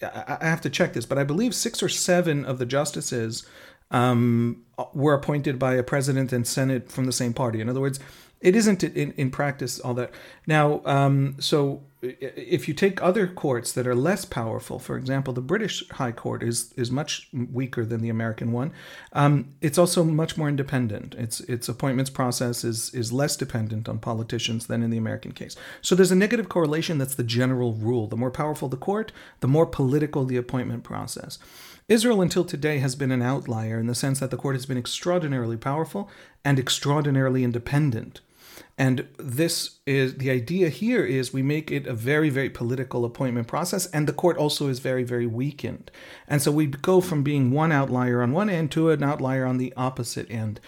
I 0.03 0.39
have 0.41 0.61
to 0.63 0.71
check 0.71 0.95
this, 0.95 1.07
but 1.07 1.19
I 1.19 1.25
believe 1.25 1.55
six 1.55 1.83
or 1.83 1.89
seven 1.89 2.45
of 2.45 2.59
the 2.59 2.67
justices 2.67 3.47
um, 3.91 4.63
were 4.93 5.15
appointed 5.15 5.59
by 5.59 5.75
a 5.75 5.83
president 5.83 6.33
and 6.33 6.47
senate 6.47 6.91
from 6.91 7.05
the 7.05 7.13
same 7.13 7.35
party. 7.35 7.61
In 7.61 7.69
other 7.69 7.81
words, 7.81 8.01
it 8.45 8.55
isn't 8.55 8.85
in, 8.85 9.13
in 9.13 9.31
practice 9.31 9.81
all 9.81 9.95
that. 9.95 10.11
Now, 10.47 10.83
um, 10.85 11.37
so 11.41 11.83
if 12.03 12.69
you 12.69 12.75
take 12.75 13.03
other 13.03 13.27
courts 13.27 13.73
that 13.73 13.87
are 13.87 13.95
less 13.95 14.27
powerful, 14.27 14.79
for 14.79 14.99
example, 14.99 15.33
the 15.33 15.41
British 15.41 15.89
High 15.89 16.13
Court 16.13 16.43
is 16.43 16.75
is 16.77 16.91
much 16.91 17.29
weaker 17.33 17.87
than 17.87 18.03
the 18.03 18.11
American 18.11 18.53
one. 18.53 18.73
Um, 19.15 19.55
it's 19.63 19.79
also 19.79 20.05
much 20.05 20.37
more 20.37 20.49
independent. 20.49 21.15
Its 21.15 21.41
its 21.41 21.71
appointments 21.71 22.11
process 22.11 22.65
is 22.65 22.93
is 22.93 23.15
less 23.15 23.35
dependent 23.35 23.89
on 23.89 23.99
politicians 23.99 24.67
than 24.67 24.83
in 24.83 24.91
the 24.91 24.99
American 24.99 25.33
case. 25.33 25.57
So 25.81 25.95
there's 25.95 26.13
a 26.13 26.17
negative 26.17 26.51
correlation. 26.51 26.99
That's 26.99 27.15
the 27.15 27.25
general 27.25 27.73
rule. 27.73 28.07
The 28.07 28.17
more 28.17 28.31
powerful 28.31 28.69
the 28.69 28.77
court, 28.77 29.11
the 29.41 29.49
more 29.49 29.67
political 29.67 30.27
the 30.27 30.37
appointment 30.37 30.85
process. 30.85 31.39
Israel 31.89 32.23
until 32.23 32.45
today 32.45 32.79
has 32.79 32.95
been 32.95 33.11
an 33.11 33.23
outlier 33.23 33.79
in 33.79 33.87
the 33.87 33.95
sense 33.95 34.21
that 34.21 34.31
the 34.31 34.39
court 34.39 34.55
has 34.55 34.67
been 34.67 34.79
extraordinarily 34.79 35.57
powerful 35.57 36.11
and 36.45 36.59
extraordinarily 36.59 37.45
independent. 37.45 38.21
And 38.77 39.07
this 39.19 39.79
is 39.87 40.17
the 40.17 40.31
idea 40.31 40.69
here 40.69 41.05
is 41.05 41.33
we 41.33 41.43
make 41.43 41.71
it 41.71 41.87
a 41.87 41.95
very, 41.95 42.29
very 42.29 42.51
political 42.51 43.05
appointment 43.05 43.47
process, 43.47 43.87
and 43.87 44.09
the 44.09 44.13
court 44.13 44.37
also 44.37 44.67
is 44.69 44.81
very, 44.81 45.05
very 45.05 45.27
weakened. 45.27 45.93
And 46.27 46.43
so 46.43 46.51
we 46.51 46.67
go 46.67 47.01
from 47.01 47.23
being 47.23 47.53
one 47.53 47.71
outlier 47.71 48.21
on 48.21 48.33
one 48.33 48.51
end 48.51 48.73
to 48.73 48.91
an 48.91 49.03
outlier 49.03 49.47
on 49.47 49.59
the 49.59 49.73
opposite 49.77 50.29
end. 50.31 50.61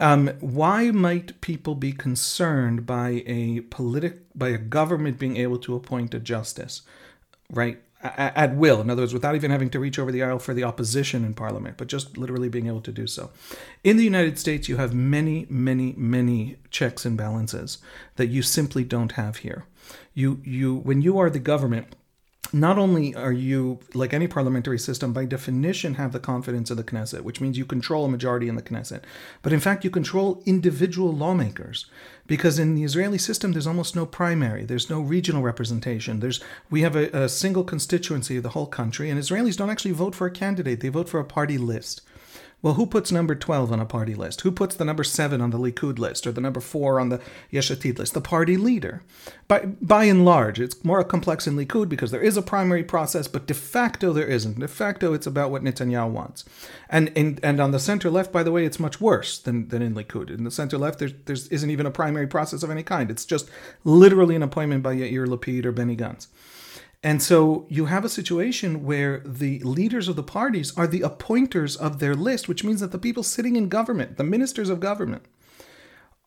Um, 0.00 0.28
why 0.38 0.92
might 0.92 1.40
people 1.40 1.74
be 1.74 1.92
concerned 1.92 2.86
by 2.86 3.24
a 3.26 3.62
politic 3.62 4.20
by 4.36 4.50
a 4.50 4.58
government 4.58 5.18
being 5.18 5.36
able 5.36 5.58
to 5.58 5.74
appoint 5.74 6.14
a 6.14 6.20
justice? 6.20 6.82
Right? 7.50 7.80
At 8.02 8.54
will. 8.54 8.80
In 8.80 8.90
other 8.90 9.02
words, 9.02 9.14
without 9.14 9.34
even 9.34 9.50
having 9.50 9.70
to 9.70 9.80
reach 9.80 9.98
over 9.98 10.12
the 10.12 10.22
aisle 10.22 10.38
for 10.38 10.54
the 10.54 10.64
opposition 10.64 11.24
in 11.24 11.34
Parliament, 11.34 11.76
but 11.76 11.88
just 11.88 12.16
literally 12.16 12.48
being 12.48 12.66
able 12.66 12.80
to 12.82 12.92
do 12.92 13.06
so. 13.06 13.30
In 13.82 13.96
the 13.96 14.04
United 14.04 14.38
States, 14.38 14.68
you 14.68 14.76
have 14.76 14.94
many, 14.94 15.46
many, 15.50 15.94
many 15.96 16.56
checks 16.70 17.04
and 17.04 17.16
balances 17.16 17.78
that 18.16 18.28
you 18.28 18.42
simply 18.42 18.84
don't 18.84 19.12
have 19.12 19.38
here. 19.38 19.64
You, 20.14 20.40
you, 20.44 20.76
when 20.76 21.02
you 21.02 21.18
are 21.18 21.30
the 21.30 21.38
government, 21.38 21.96
not 22.52 22.78
only 22.78 23.14
are 23.14 23.32
you, 23.32 23.78
like 23.94 24.14
any 24.14 24.26
parliamentary 24.26 24.78
system, 24.78 25.12
by 25.12 25.24
definition 25.24 25.94
have 25.94 26.12
the 26.12 26.20
confidence 26.20 26.70
of 26.70 26.76
the 26.76 26.84
Knesset, 26.84 27.22
which 27.22 27.40
means 27.40 27.58
you 27.58 27.64
control 27.64 28.06
a 28.06 28.08
majority 28.08 28.48
in 28.48 28.54
the 28.54 28.62
Knesset, 28.62 29.02
but 29.42 29.52
in 29.52 29.60
fact, 29.60 29.84
you 29.84 29.90
control 29.90 30.42
individual 30.46 31.12
lawmakers. 31.12 31.86
Because 32.26 32.58
in 32.58 32.74
the 32.74 32.84
Israeli 32.84 33.18
system, 33.18 33.52
there's 33.52 33.66
almost 33.66 33.96
no 33.96 34.04
primary, 34.04 34.64
there's 34.64 34.90
no 34.90 35.00
regional 35.00 35.42
representation. 35.42 36.20
There's 36.20 36.42
we 36.70 36.82
have 36.82 36.94
a, 36.94 37.08
a 37.24 37.28
single 37.28 37.64
constituency 37.64 38.36
of 38.36 38.42
the 38.42 38.50
whole 38.50 38.66
country, 38.66 39.08
and 39.08 39.18
Israelis 39.18 39.56
don't 39.56 39.70
actually 39.70 39.92
vote 39.92 40.14
for 40.14 40.26
a 40.26 40.30
candidate; 40.30 40.80
they 40.80 40.90
vote 40.90 41.08
for 41.08 41.20
a 41.20 41.24
party 41.24 41.58
list. 41.58 42.02
Well, 42.60 42.74
who 42.74 42.86
puts 42.86 43.12
number 43.12 43.36
12 43.36 43.70
on 43.70 43.78
a 43.78 43.86
party 43.86 44.16
list? 44.16 44.40
Who 44.40 44.50
puts 44.50 44.74
the 44.74 44.84
number 44.84 45.04
7 45.04 45.40
on 45.40 45.50
the 45.50 45.58
Likud 45.58 45.98
list 46.00 46.26
or 46.26 46.32
the 46.32 46.40
number 46.40 46.58
4 46.58 46.98
on 46.98 47.08
the 47.08 47.20
Yesh 47.50 47.70
Atid 47.70 47.98
list? 47.98 48.14
The 48.14 48.20
party 48.20 48.56
leader. 48.56 49.04
By, 49.46 49.66
by 49.80 50.04
and 50.04 50.24
large, 50.24 50.58
it's 50.58 50.84
more 50.84 51.02
complex 51.04 51.46
in 51.46 51.54
Likud 51.54 51.88
because 51.88 52.10
there 52.10 52.20
is 52.20 52.36
a 52.36 52.42
primary 52.42 52.82
process, 52.82 53.28
but 53.28 53.46
de 53.46 53.54
facto 53.54 54.12
there 54.12 54.26
isn't. 54.26 54.58
De 54.58 54.66
facto, 54.66 55.14
it's 55.14 55.26
about 55.26 55.52
what 55.52 55.62
Netanyahu 55.62 56.10
wants. 56.10 56.44
And 56.90 57.12
in, 57.14 57.38
and 57.44 57.60
on 57.60 57.70
the 57.70 57.78
center 57.78 58.10
left, 58.10 58.32
by 58.32 58.42
the 58.42 58.52
way, 58.52 58.64
it's 58.64 58.80
much 58.80 59.00
worse 59.00 59.38
than, 59.38 59.68
than 59.68 59.80
in 59.80 59.94
Likud. 59.94 60.28
In 60.28 60.42
the 60.42 60.50
center 60.50 60.78
left, 60.78 60.98
there's, 60.98 61.12
there's 61.26 61.46
isn't 61.48 61.70
even 61.70 61.86
a 61.86 61.92
primary 61.92 62.26
process 62.26 62.64
of 62.64 62.70
any 62.70 62.82
kind. 62.82 63.08
It's 63.08 63.24
just 63.24 63.48
literally 63.84 64.34
an 64.34 64.42
appointment 64.42 64.82
by 64.82 64.96
Yair 64.96 65.28
Lapid 65.28 65.64
or 65.64 65.70
Benny 65.70 65.96
Gantz. 65.96 66.26
And 67.02 67.22
so 67.22 67.66
you 67.68 67.86
have 67.86 68.04
a 68.04 68.08
situation 68.08 68.84
where 68.84 69.22
the 69.24 69.60
leaders 69.60 70.08
of 70.08 70.16
the 70.16 70.22
parties 70.22 70.76
are 70.76 70.86
the 70.86 71.02
appointers 71.02 71.76
of 71.76 72.00
their 72.00 72.14
list, 72.14 72.48
which 72.48 72.64
means 72.64 72.80
that 72.80 72.90
the 72.90 72.98
people 72.98 73.22
sitting 73.22 73.54
in 73.54 73.68
government, 73.68 74.16
the 74.16 74.24
ministers 74.24 74.68
of 74.68 74.80
government, 74.80 75.24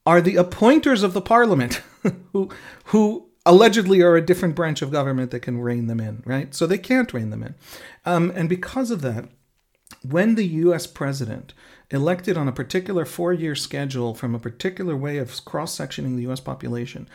are 0.06 0.22
the 0.22 0.38
appointers 0.38 1.04
of 1.04 1.14
the 1.14 1.22
parliament 1.22 1.82
who 2.32 2.50
who 2.86 3.30
allegedly 3.46 4.02
are 4.02 4.16
a 4.16 4.26
different 4.26 4.56
branch 4.56 4.82
of 4.82 4.92
government 4.92 5.32
that 5.32 5.42
can 5.42 5.60
rein 5.60 5.88
them 5.88 6.00
in, 6.00 6.24
right? 6.26 6.54
So 6.54 6.66
they 6.66 6.78
can't 6.78 7.12
rein 7.14 7.32
them 7.32 7.44
in. 7.44 7.56
Um, 8.06 8.32
and 8.36 8.48
because 8.48 8.92
of 8.92 9.02
that, 9.02 9.26
when 10.04 10.36
the 10.36 10.46
US 10.46 10.88
president 10.88 11.54
elected 11.90 12.38
on 12.38 12.48
a 12.48 12.54
particular 12.54 13.06
four 13.06 13.34
year 13.34 13.56
schedule 13.56 14.14
from 14.14 14.34
a 14.34 14.40
particular 14.40 14.96
way 14.96 15.18
of 15.18 15.44
cross 15.44 15.78
sectioning 15.78 16.16
the 16.16 16.32
US 16.32 16.40
population 16.40 17.10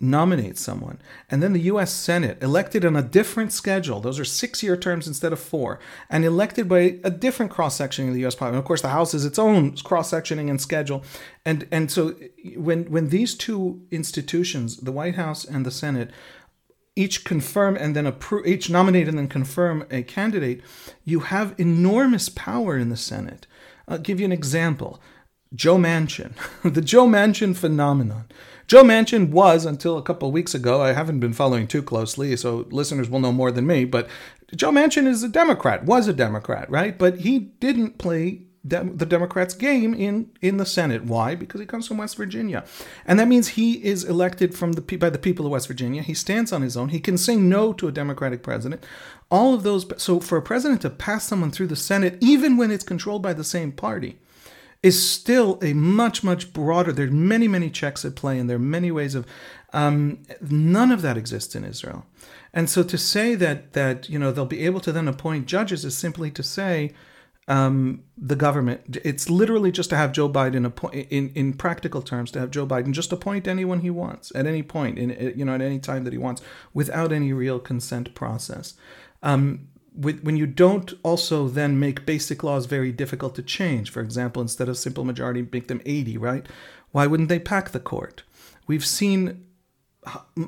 nominates 0.00 0.62
someone. 0.62 0.98
And 1.30 1.42
then 1.42 1.52
the 1.52 1.60
US 1.62 1.92
Senate, 1.92 2.42
elected 2.42 2.84
on 2.84 2.96
a 2.96 3.02
different 3.02 3.52
schedule, 3.52 4.00
those 4.00 4.18
are 4.18 4.24
six 4.24 4.62
year 4.62 4.76
terms 4.76 5.06
instead 5.06 5.32
of 5.32 5.38
four, 5.38 5.78
and 6.08 6.24
elected 6.24 6.68
by 6.68 6.98
a 7.04 7.10
different 7.10 7.52
cross 7.52 7.78
sectioning 7.78 8.08
of 8.08 8.14
the 8.14 8.24
US 8.26 8.34
Parliament. 8.34 8.60
Of 8.62 8.66
course, 8.66 8.82
the 8.82 8.88
House 8.88 9.12
is 9.12 9.24
its 9.26 9.38
own 9.38 9.76
cross 9.76 10.10
sectioning 10.10 10.48
and 10.48 10.60
schedule. 10.60 11.04
And, 11.44 11.68
and 11.70 11.90
so 11.90 12.14
when, 12.56 12.90
when 12.90 13.08
these 13.10 13.34
two 13.34 13.82
institutions, 13.90 14.78
the 14.78 14.92
White 14.92 15.16
House 15.16 15.44
and 15.44 15.66
the 15.66 15.70
Senate, 15.70 16.10
each 16.96 17.24
confirm 17.24 17.76
and 17.76 17.94
then 17.94 18.06
approve, 18.06 18.46
each 18.46 18.70
nominate 18.70 19.08
and 19.08 19.18
then 19.18 19.28
confirm 19.28 19.86
a 19.90 20.02
candidate, 20.02 20.62
you 21.04 21.20
have 21.20 21.54
enormous 21.58 22.28
power 22.28 22.76
in 22.76 22.88
the 22.88 22.96
Senate. 22.96 23.46
I'll 23.86 23.98
give 23.98 24.18
you 24.18 24.26
an 24.26 24.32
example. 24.32 25.00
Joe 25.54 25.76
Manchin, 25.76 26.32
the 26.74 26.80
Joe 26.80 27.06
Manchin 27.06 27.56
phenomenon. 27.56 28.26
Joe 28.70 28.84
Manchin 28.84 29.30
was, 29.30 29.64
until 29.64 29.98
a 29.98 30.02
couple 30.02 30.28
of 30.28 30.32
weeks 30.32 30.54
ago, 30.54 30.80
I 30.80 30.92
haven't 30.92 31.18
been 31.18 31.32
following 31.32 31.66
too 31.66 31.82
closely, 31.82 32.36
so 32.36 32.68
listeners 32.70 33.10
will 33.10 33.18
know 33.18 33.32
more 33.32 33.50
than 33.50 33.66
me, 33.66 33.84
but 33.84 34.08
Joe 34.54 34.70
Manchin 34.70 35.08
is 35.08 35.24
a 35.24 35.28
Democrat, 35.28 35.86
was 35.86 36.06
a 36.06 36.12
Democrat, 36.12 36.70
right? 36.70 36.96
But 36.96 37.18
he 37.18 37.40
didn't 37.40 37.98
play 37.98 38.42
the 38.62 39.06
Democrats' 39.08 39.54
game 39.54 39.92
in, 39.92 40.30
in 40.40 40.58
the 40.58 40.64
Senate. 40.66 41.04
Why? 41.04 41.34
Because 41.34 41.60
he 41.60 41.66
comes 41.66 41.88
from 41.88 41.98
West 41.98 42.16
Virginia. 42.16 42.64
And 43.04 43.18
that 43.18 43.26
means 43.26 43.48
he 43.48 43.84
is 43.84 44.04
elected 44.04 44.54
from 44.54 44.74
the 44.74 44.82
by 44.98 45.10
the 45.10 45.18
people 45.18 45.46
of 45.46 45.50
West 45.50 45.66
Virginia. 45.66 46.02
He 46.02 46.14
stands 46.14 46.52
on 46.52 46.62
his 46.62 46.76
own. 46.76 46.90
He 46.90 47.00
can 47.00 47.18
say 47.18 47.34
no 47.34 47.72
to 47.72 47.88
a 47.88 47.92
Democratic 47.92 48.44
president. 48.44 48.86
All 49.32 49.52
of 49.52 49.64
those. 49.64 49.84
So 50.00 50.20
for 50.20 50.38
a 50.38 50.42
president 50.42 50.82
to 50.82 50.90
pass 50.90 51.26
someone 51.26 51.50
through 51.50 51.68
the 51.68 51.74
Senate, 51.74 52.18
even 52.20 52.56
when 52.56 52.70
it's 52.70 52.84
controlled 52.84 53.22
by 53.22 53.32
the 53.32 53.42
same 53.42 53.72
party, 53.72 54.20
is 54.82 55.10
still 55.10 55.58
a 55.62 55.72
much 55.72 56.24
much 56.24 56.52
broader. 56.52 56.92
There's 56.92 57.10
many 57.10 57.48
many 57.48 57.70
checks 57.70 58.04
at 58.04 58.16
play 58.16 58.38
and 58.38 58.48
there 58.48 58.56
are 58.56 58.60
many 58.60 58.90
ways 58.90 59.14
of 59.14 59.26
um, 59.72 60.22
none 60.40 60.90
of 60.90 61.02
that 61.02 61.16
exists 61.16 61.54
in 61.54 61.64
israel. 61.64 62.06
And 62.52 62.68
so 62.68 62.82
to 62.82 62.98
say 62.98 63.34
that 63.36 63.74
that 63.74 64.08
you 64.08 64.18
know 64.18 64.32
they'll 64.32 64.46
be 64.46 64.64
able 64.64 64.80
to 64.80 64.92
then 64.92 65.08
appoint 65.08 65.46
judges 65.46 65.84
is 65.84 65.96
simply 65.96 66.30
to 66.32 66.42
say 66.42 66.92
um, 67.48 68.04
the 68.16 68.36
government 68.36 68.98
it's 69.02 69.28
literally 69.28 69.72
just 69.72 69.90
to 69.90 69.96
have 69.96 70.12
joe 70.12 70.28
biden 70.28 70.64
appoint 70.64 70.94
in, 70.94 71.30
in 71.30 71.52
practical 71.52 72.00
terms 72.00 72.30
to 72.30 72.38
have 72.38 72.50
joe 72.50 72.66
biden 72.66 72.92
just 72.92 73.12
appoint 73.12 73.48
anyone 73.48 73.80
he 73.80 73.90
wants 73.90 74.30
at 74.36 74.46
any 74.46 74.62
point 74.62 74.98
in 74.98 75.32
you 75.36 75.44
know 75.44 75.54
at 75.54 75.60
any 75.60 75.80
time 75.80 76.04
that 76.04 76.12
he 76.12 76.18
wants 76.18 76.42
without 76.74 77.12
any 77.12 77.32
real 77.32 77.58
consent 77.58 78.14
process. 78.14 78.74
Um, 79.22 79.68
when 79.94 80.36
you 80.36 80.46
don't 80.46 80.92
also 81.02 81.48
then 81.48 81.78
make 81.78 82.06
basic 82.06 82.42
laws 82.42 82.66
very 82.66 82.92
difficult 82.92 83.34
to 83.34 83.42
change, 83.42 83.90
for 83.90 84.00
example, 84.00 84.40
instead 84.40 84.68
of 84.68 84.78
simple 84.78 85.04
majority, 85.04 85.46
make 85.52 85.68
them 85.68 85.82
80, 85.84 86.16
right? 86.18 86.46
Why 86.92 87.06
wouldn't 87.06 87.28
they 87.28 87.38
pack 87.38 87.70
the 87.70 87.80
court? 87.80 88.22
We've 88.66 88.84
seen 88.84 89.46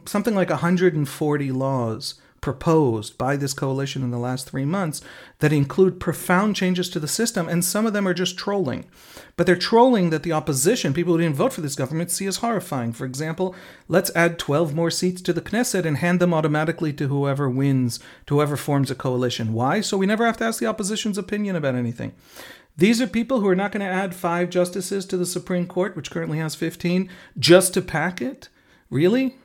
something 0.06 0.34
like 0.34 0.50
140 0.50 1.52
laws 1.52 2.14
proposed 2.42 3.16
by 3.16 3.36
this 3.36 3.54
coalition 3.54 4.02
in 4.02 4.10
the 4.10 4.18
last 4.18 4.50
three 4.50 4.66
months 4.66 5.00
that 5.38 5.52
include 5.52 6.00
profound 6.00 6.54
changes 6.54 6.90
to 6.90 7.00
the 7.00 7.08
system, 7.08 7.48
and 7.48 7.64
some 7.64 7.86
of 7.86 7.94
them 7.94 8.06
are 8.06 8.12
just 8.12 8.36
trolling. 8.36 8.84
But 9.36 9.46
they're 9.46 9.56
trolling 9.56 10.10
that 10.10 10.24
the 10.24 10.32
opposition, 10.32 10.92
people 10.92 11.14
who 11.14 11.20
didn't 11.20 11.36
vote 11.36 11.54
for 11.54 11.62
this 11.62 11.76
government, 11.76 12.10
see 12.10 12.26
as 12.26 12.38
horrifying. 12.38 12.92
For 12.92 13.06
example, 13.06 13.54
let's 13.88 14.10
add 14.14 14.38
12 14.38 14.74
more 14.74 14.90
seats 14.90 15.22
to 15.22 15.32
the 15.32 15.40
Knesset 15.40 15.86
and 15.86 15.96
hand 15.96 16.20
them 16.20 16.34
automatically 16.34 16.92
to 16.94 17.08
whoever 17.08 17.48
wins, 17.48 18.00
to 18.26 18.34
whoever 18.34 18.56
forms 18.56 18.90
a 18.90 18.94
coalition. 18.94 19.54
Why? 19.54 19.80
So 19.80 19.96
we 19.96 20.06
never 20.06 20.26
have 20.26 20.36
to 20.38 20.44
ask 20.44 20.60
the 20.60 20.66
opposition's 20.66 21.16
opinion 21.16 21.56
about 21.56 21.76
anything. 21.76 22.12
These 22.76 23.00
are 23.00 23.06
people 23.06 23.40
who 23.40 23.48
are 23.48 23.56
not 23.56 23.70
going 23.70 23.86
to 23.86 23.92
add 23.92 24.14
five 24.14 24.50
justices 24.50 25.06
to 25.06 25.16
the 25.16 25.26
Supreme 25.26 25.66
Court, 25.66 25.94
which 25.94 26.10
currently 26.10 26.38
has 26.38 26.54
15, 26.56 27.08
just 27.38 27.72
to 27.74 27.82
pack 27.82 28.20
it? 28.20 28.48
Really? 28.90 29.36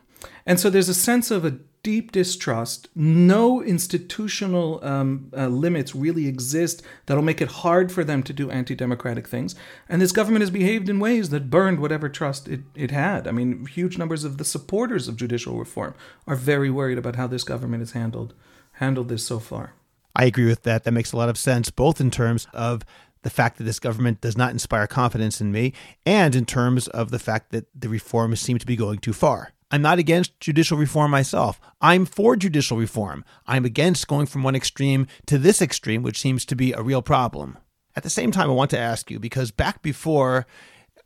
And 0.45 0.59
so 0.59 0.69
there's 0.69 0.89
a 0.89 0.93
sense 0.93 1.29
of 1.29 1.45
a 1.45 1.59
deep 1.87 2.11
distrust. 2.11 2.89
No 2.95 3.63
institutional 3.63 4.83
um, 4.83 5.31
uh, 5.33 5.47
limits 5.47 5.95
really 5.95 6.27
exist 6.27 6.81
that'll 7.05 7.23
make 7.23 7.39
it 7.39 7.47
hard 7.63 7.93
for 7.93 8.03
them 8.03 8.23
to 8.23 8.33
do 8.33 8.51
anti 8.51 8.75
democratic 8.75 9.25
things. 9.25 9.55
And 9.87 10.01
this 10.01 10.11
government 10.11 10.41
has 10.41 10.49
behaved 10.49 10.89
in 10.89 10.99
ways 10.99 11.29
that 11.29 11.49
burned 11.49 11.79
whatever 11.79 12.09
trust 12.09 12.49
it, 12.49 12.63
it 12.75 12.91
had. 12.91 13.25
I 13.25 13.31
mean, 13.31 13.67
huge 13.67 13.97
numbers 13.97 14.25
of 14.25 14.37
the 14.37 14.43
supporters 14.43 15.07
of 15.07 15.15
judicial 15.15 15.57
reform 15.57 15.93
are 16.27 16.35
very 16.35 16.69
worried 16.69 16.97
about 16.97 17.15
how 17.15 17.25
this 17.25 17.45
government 17.45 17.79
has 17.79 17.93
handled 17.93 18.33
handled 18.73 19.07
this 19.07 19.25
so 19.25 19.39
far. 19.39 19.71
I 20.13 20.25
agree 20.25 20.47
with 20.47 20.63
that. 20.63 20.83
That 20.83 20.91
makes 20.91 21.13
a 21.13 21.17
lot 21.17 21.29
of 21.29 21.37
sense, 21.37 21.71
both 21.71 22.01
in 22.01 22.11
terms 22.11 22.47
of 22.51 22.83
the 23.21 23.29
fact 23.29 23.59
that 23.59 23.63
this 23.63 23.79
government 23.79 24.19
does 24.19 24.35
not 24.35 24.51
inspire 24.51 24.87
confidence 24.87 25.39
in 25.39 25.53
me, 25.53 25.71
and 26.05 26.35
in 26.35 26.43
terms 26.43 26.89
of 26.89 27.11
the 27.11 27.19
fact 27.19 27.53
that 27.53 27.67
the 27.73 27.87
reforms 27.87 28.41
seem 28.41 28.57
to 28.57 28.65
be 28.65 28.75
going 28.75 28.99
too 28.99 29.13
far. 29.13 29.53
I'm 29.69 29.81
not 29.81 29.99
against 29.99 30.39
judicial 30.39 30.77
reform 30.77 31.11
myself. 31.11 31.59
I'm 31.81 32.05
for 32.05 32.35
judicial 32.35 32.77
reform. 32.77 33.25
I'm 33.45 33.65
against 33.65 34.07
going 34.07 34.25
from 34.25 34.43
one 34.43 34.55
extreme 34.55 35.07
to 35.25 35.37
this 35.37 35.61
extreme, 35.61 36.03
which 36.03 36.19
seems 36.21 36.45
to 36.45 36.55
be 36.55 36.71
a 36.71 36.81
real 36.81 37.01
problem. 37.01 37.57
At 37.95 38.03
the 38.03 38.09
same 38.09 38.31
time, 38.31 38.49
I 38.49 38.53
want 38.53 38.71
to 38.71 38.79
ask 38.79 39.11
you 39.11 39.19
because 39.19 39.51
back 39.51 39.81
before 39.81 40.45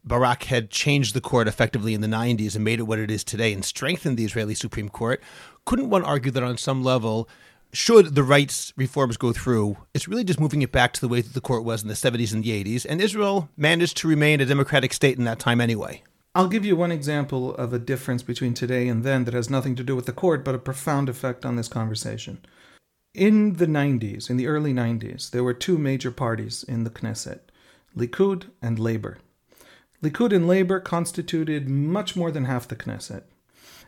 Barak 0.04 0.44
had 0.44 0.70
changed 0.70 1.14
the 1.14 1.22
court 1.22 1.48
effectively 1.48 1.94
in 1.94 2.02
the 2.02 2.08
90s 2.08 2.56
and 2.56 2.64
made 2.64 2.80
it 2.80 2.84
what 2.84 3.00
it 3.00 3.10
is 3.10 3.24
today 3.24 3.54
and 3.54 3.66
strengthened 3.66 4.18
the 4.18 4.26
Israeli 4.26 4.56
Supreme 4.56 4.90
Court, 4.90 5.24
couldn't 5.66 5.90
one 5.90 6.04
argue 6.04 6.32
that 6.32 6.44
on 6.44 6.58
some 6.58 6.84
level, 6.84 7.30
should 7.74 8.16
the 8.16 8.24
rights 8.24 8.74
reforms 8.76 9.18
go 9.18 9.32
through, 9.32 9.78
it's 9.94 10.08
really 10.08 10.24
just 10.24 10.40
moving 10.40 10.62
it 10.62 10.72
back 10.72 10.94
to 10.94 11.02
the 11.02 11.08
way 11.08 11.22
that 11.22 11.34
the 11.34 11.42
court 11.42 11.64
was 11.64 11.82
in 11.82 11.88
the 11.88 11.94
70s 11.94 12.34
and 12.34 12.44
the 12.44 12.64
80s, 12.64 12.86
and 12.88 13.00
Israel 13.00 13.50
managed 13.56 13.98
to 13.98 14.08
remain 14.08 14.42
a 14.42 14.46
democratic 14.46 14.94
state 14.94 15.18
in 15.18 15.24
that 15.26 15.40
time 15.40 15.62
anyway. 15.62 16.04
I'll 16.34 16.48
give 16.48 16.64
you 16.64 16.78
one 16.78 16.94
example 16.94 17.54
of 17.56 17.74
a 17.74 17.80
difference 17.80 18.24
between 18.24 18.54
today 18.54 18.88
and 18.88 19.04
then 19.04 19.26
that 19.26 19.34
has 19.34 19.50
nothing 19.50 19.76
to 19.76 19.84
do 19.84 19.98
with 19.98 20.06
the 20.06 20.14
court, 20.14 20.46
but 20.46 20.56
a 20.56 20.60
profound 20.60 21.10
effect 21.10 21.46
on 21.46 21.58
this 21.58 21.68
conversation. 21.68 22.40
In 23.14 23.58
the 23.58 23.66
90s, 23.66 24.30
in 24.30 24.38
the 24.38 24.48
early 24.48 24.74
90s, 24.74 25.32
there 25.32 25.44
were 25.44 25.54
two 25.54 25.78
major 25.78 26.10
parties 26.10 26.64
in 26.64 26.86
the 26.86 26.90
Knesset 26.90 27.42
Likud 27.98 28.46
and 28.62 28.80
Labor. 28.80 29.18
Likud 30.02 30.34
and 30.34 30.48
Labor 30.48 30.80
constituted 30.80 31.68
much 31.68 32.16
more 32.16 32.32
than 32.32 32.46
half 32.46 32.66
the 32.66 32.78
Knesset. 32.78 33.24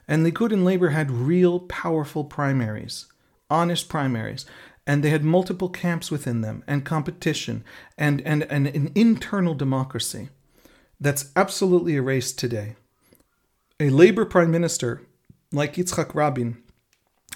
And 0.06 0.26
Likud 0.26 0.52
and 0.52 0.66
Labor 0.66 0.90
had 0.90 1.12
real 1.12 1.62
powerful 1.62 2.26
primaries, 2.26 3.06
honest 3.50 3.88
primaries, 3.88 4.46
and 4.86 5.02
they 5.02 5.12
had 5.12 5.24
multiple 5.24 5.70
camps 5.70 6.12
within 6.12 6.42
them, 6.42 6.62
and 6.68 6.84
competition, 6.84 7.64
and, 7.98 8.20
and, 8.24 8.44
and 8.44 8.68
an 8.68 8.92
internal 8.96 9.56
democracy 9.56 10.28
that's 11.04 11.32
absolutely 11.36 11.96
erased 11.96 12.40
today. 12.40 12.76
A 13.80 13.90
Labor 13.90 14.26
prime 14.26 14.50
minister 14.50 15.02
like 15.52 15.76
Yitzhak 15.76 16.16
Rabin 16.16 16.58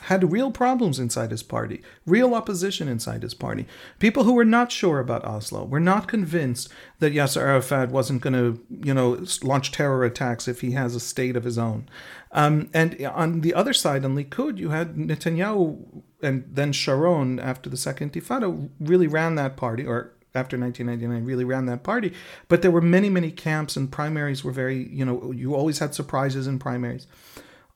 had 0.01 0.31
real 0.31 0.51
problems 0.51 0.99
inside 0.99 1.31
his 1.31 1.43
party, 1.43 1.81
real 2.05 2.33
opposition 2.33 2.87
inside 2.87 3.23
his 3.23 3.33
party. 3.33 3.65
People 3.99 4.23
who 4.23 4.33
were 4.33 4.45
not 4.45 4.71
sure 4.71 4.99
about 4.99 5.25
Oslo 5.25 5.65
were 5.65 5.79
not 5.79 6.07
convinced 6.07 6.69
that 6.99 7.13
Yasser 7.13 7.41
Arafat 7.41 7.89
wasn't 7.89 8.21
going 8.21 8.33
to, 8.33 8.61
you 8.69 8.93
know, 8.93 9.25
launch 9.43 9.71
terror 9.71 10.05
attacks 10.05 10.47
if 10.47 10.61
he 10.61 10.71
has 10.71 10.95
a 10.95 10.99
state 10.99 11.35
of 11.35 11.43
his 11.43 11.57
own. 11.57 11.89
Um, 12.31 12.69
and 12.73 13.03
on 13.05 13.41
the 13.41 13.53
other 13.53 13.73
side, 13.73 14.05
on 14.05 14.15
Likud, 14.15 14.57
you 14.57 14.69
had 14.69 14.95
Netanyahu 14.95 16.03
and 16.21 16.45
then 16.47 16.71
Sharon 16.71 17.39
after 17.39 17.69
the 17.69 17.77
Second 17.77 18.13
Intifada 18.13 18.69
really 18.79 19.07
ran 19.07 19.35
that 19.35 19.57
party, 19.57 19.85
or 19.85 20.13
after 20.37 20.57
1999 20.57 21.25
really 21.25 21.43
ran 21.43 21.65
that 21.65 21.83
party. 21.83 22.13
But 22.47 22.61
there 22.61 22.71
were 22.71 22.81
many 22.81 23.09
many 23.09 23.31
camps 23.31 23.75
and 23.75 23.91
primaries 23.91 24.43
were 24.43 24.51
very 24.51 24.87
you 24.89 25.03
know 25.03 25.31
you 25.31 25.55
always 25.55 25.79
had 25.79 25.93
surprises 25.93 26.47
in 26.47 26.59
primaries. 26.59 27.07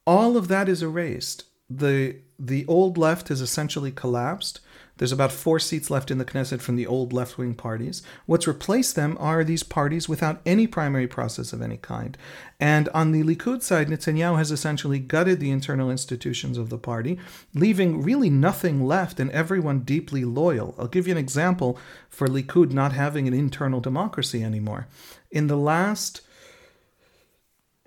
All 0.06 0.38
of 0.38 0.48
that 0.48 0.70
is 0.70 0.82
erased. 0.82 1.46
The 1.70 2.18
the 2.40 2.66
old 2.68 2.98
left 2.98 3.28
has 3.28 3.42
essentially 3.42 3.92
collapsed. 3.92 4.62
There's 5.02 5.12
about 5.12 5.32
four 5.32 5.58
seats 5.58 5.90
left 5.90 6.12
in 6.12 6.20
the 6.20 6.26
Knesset 6.26 6.62
from 6.62 6.76
the 6.76 6.86
old 6.86 7.12
left 7.12 7.36
wing 7.36 7.56
parties. 7.56 8.04
What's 8.28 8.46
replaced 8.46 8.96
them 8.96 9.18
are 9.20 9.44
these 9.44 9.64
parties 9.64 10.08
without 10.08 10.42
any 10.46 10.68
primary 10.68 11.08
process 11.08 11.54
of 11.54 11.62
any 11.64 11.78
kind. 11.78 12.16
And 12.60 12.88
on 12.90 13.12
the 13.12 13.24
Likud 13.24 13.64
side, 13.64 13.88
Netanyahu 13.88 14.38
has 14.38 14.52
essentially 14.52 15.00
gutted 15.00 15.40
the 15.40 15.50
internal 15.50 15.90
institutions 15.90 16.56
of 16.56 16.70
the 16.70 16.78
party, 16.78 17.18
leaving 17.56 18.04
really 18.04 18.30
nothing 18.30 18.86
left 18.86 19.20
and 19.20 19.32
everyone 19.32 19.80
deeply 19.80 20.24
loyal. 20.24 20.76
I'll 20.78 20.86
give 20.86 21.08
you 21.08 21.14
an 21.14 21.18
example 21.18 21.80
for 22.08 22.28
Likud 22.28 22.72
not 22.72 22.94
having 22.94 23.28
an 23.28 23.34
internal 23.34 23.80
democracy 23.80 24.44
anymore. 24.44 24.86
In 25.32 25.48
the 25.48 25.58
last, 25.58 26.22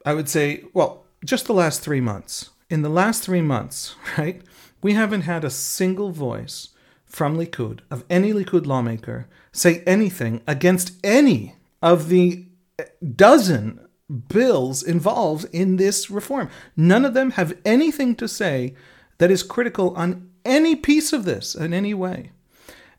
I 0.04 0.14
would 0.14 0.28
say, 0.28 0.64
well, 0.72 1.04
just 1.24 1.46
the 1.46 1.54
last 1.54 1.80
three 1.80 2.00
months, 2.00 2.50
in 2.68 2.82
the 2.82 2.88
last 2.88 3.22
three 3.22 3.40
months, 3.40 3.94
right, 4.18 4.42
we 4.82 4.94
haven't 4.94 5.20
had 5.20 5.44
a 5.44 5.48
single 5.50 6.10
voice 6.10 6.70
from 7.14 7.38
Likud, 7.38 7.80
of 7.90 8.04
any 8.10 8.32
Likud 8.32 8.66
lawmaker, 8.66 9.28
say 9.52 9.84
anything 9.86 10.42
against 10.48 10.92
any 11.04 11.54
of 11.80 12.08
the 12.08 12.46
eh, 12.78 12.84
dozen 13.14 13.78
bills 14.28 14.82
involved 14.82 15.46
in 15.52 15.76
this 15.76 16.10
reform. 16.10 16.50
None 16.76 17.04
of 17.04 17.14
them 17.14 17.32
have 17.32 17.56
anything 17.64 18.16
to 18.16 18.26
say 18.26 18.74
that 19.18 19.30
is 19.30 19.42
critical 19.42 19.94
on 19.94 20.28
any 20.44 20.74
piece 20.74 21.12
of 21.12 21.24
this 21.24 21.54
in 21.54 21.72
any 21.72 21.94
way. 21.94 22.32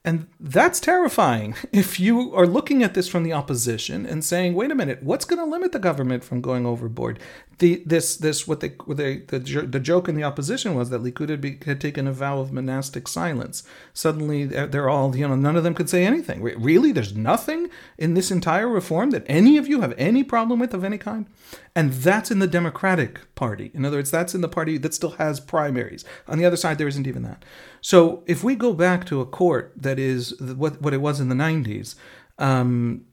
And 0.06 0.28
that's 0.40 0.80
terrifying 0.80 1.56
if 1.72 2.00
you 2.00 2.34
are 2.36 2.46
looking 2.46 2.84
at 2.84 2.94
this 2.94 3.10
from 3.10 3.24
the 3.24 3.34
opposition 3.34 4.06
and 4.06 4.24
saying, 4.24 4.54
wait 4.54 4.72
a 4.72 4.76
minute, 4.76 5.02
what's 5.02 5.26
going 5.26 5.40
to 5.40 5.46
limit 5.46 5.72
the 5.72 5.80
government 5.80 6.24
from 6.24 6.42
going 6.42 6.66
overboard? 6.66 7.20
The, 7.58 7.82
this, 7.86 8.18
this, 8.18 8.48
what 8.48 8.60
they, 8.60 8.70
what 8.86 8.98
they 8.98 9.20
the, 9.20 9.40
the 9.40 9.80
joke 9.80 10.08
in 10.08 10.16
the 10.16 10.24
opposition 10.24 10.76
was 10.76 10.90
that 10.90 11.02
Likud 11.02 11.30
had, 11.30 11.42
be, 11.42 11.58
had 11.66 11.82
taken 11.82 12.06
a 12.06 12.12
vow 12.12 12.40
of 12.40 12.52
monastic 12.52 13.08
silence. 13.08 13.64
Suddenly 13.94 14.46
they're 14.46 14.90
all, 14.90 15.16
you 15.16 15.28
know, 15.28 15.36
none 15.36 15.56
of 15.56 15.64
them 15.64 15.74
could 15.74 15.90
say 15.90 16.06
anything. 16.06 16.44
Really? 16.44 16.92
There's 16.92 17.16
nothing 17.16 17.70
in 17.98 18.14
this 18.14 18.30
entire 18.30 18.68
reform 18.68 19.12
that 19.12 19.24
any 19.26 19.58
of 19.58 19.68
you 19.68 19.82
have 19.82 19.96
any 19.98 20.24
problem 20.24 20.60
with 20.60 20.74
of 20.74 20.84
any 20.84 20.98
kind? 20.98 21.28
And 21.76 21.94
that's 21.94 22.30
in 22.30 22.40
the 22.40 22.48
Democratic 22.48 23.34
Party. 23.36 23.72
In 23.74 23.86
other 23.86 23.98
words, 23.98 24.12
that's 24.12 24.36
in 24.36 24.42
the 24.42 24.50
party 24.50 24.78
that 24.78 24.94
still 24.94 25.12
has 25.12 25.40
primaries. 25.40 26.06
On 26.28 26.38
the 26.38 26.46
other 26.46 26.58
side, 26.58 26.78
there 26.78 26.88
isn't 26.88 27.08
even 27.08 27.24
that. 27.24 27.44
So 27.82 28.24
if 28.26 28.44
we 28.44 28.56
go 28.56 28.74
back 28.74 29.06
to 29.06 29.22
a 29.22 29.26
court 29.26 29.72
that 29.76 29.95
is 30.00 30.40
what 30.42 30.82
what 30.82 30.94
it 30.94 31.02
was 31.02 31.20
in 31.20 31.30
the 31.30 31.36
'90s, 31.36 31.96
um, 32.38 33.06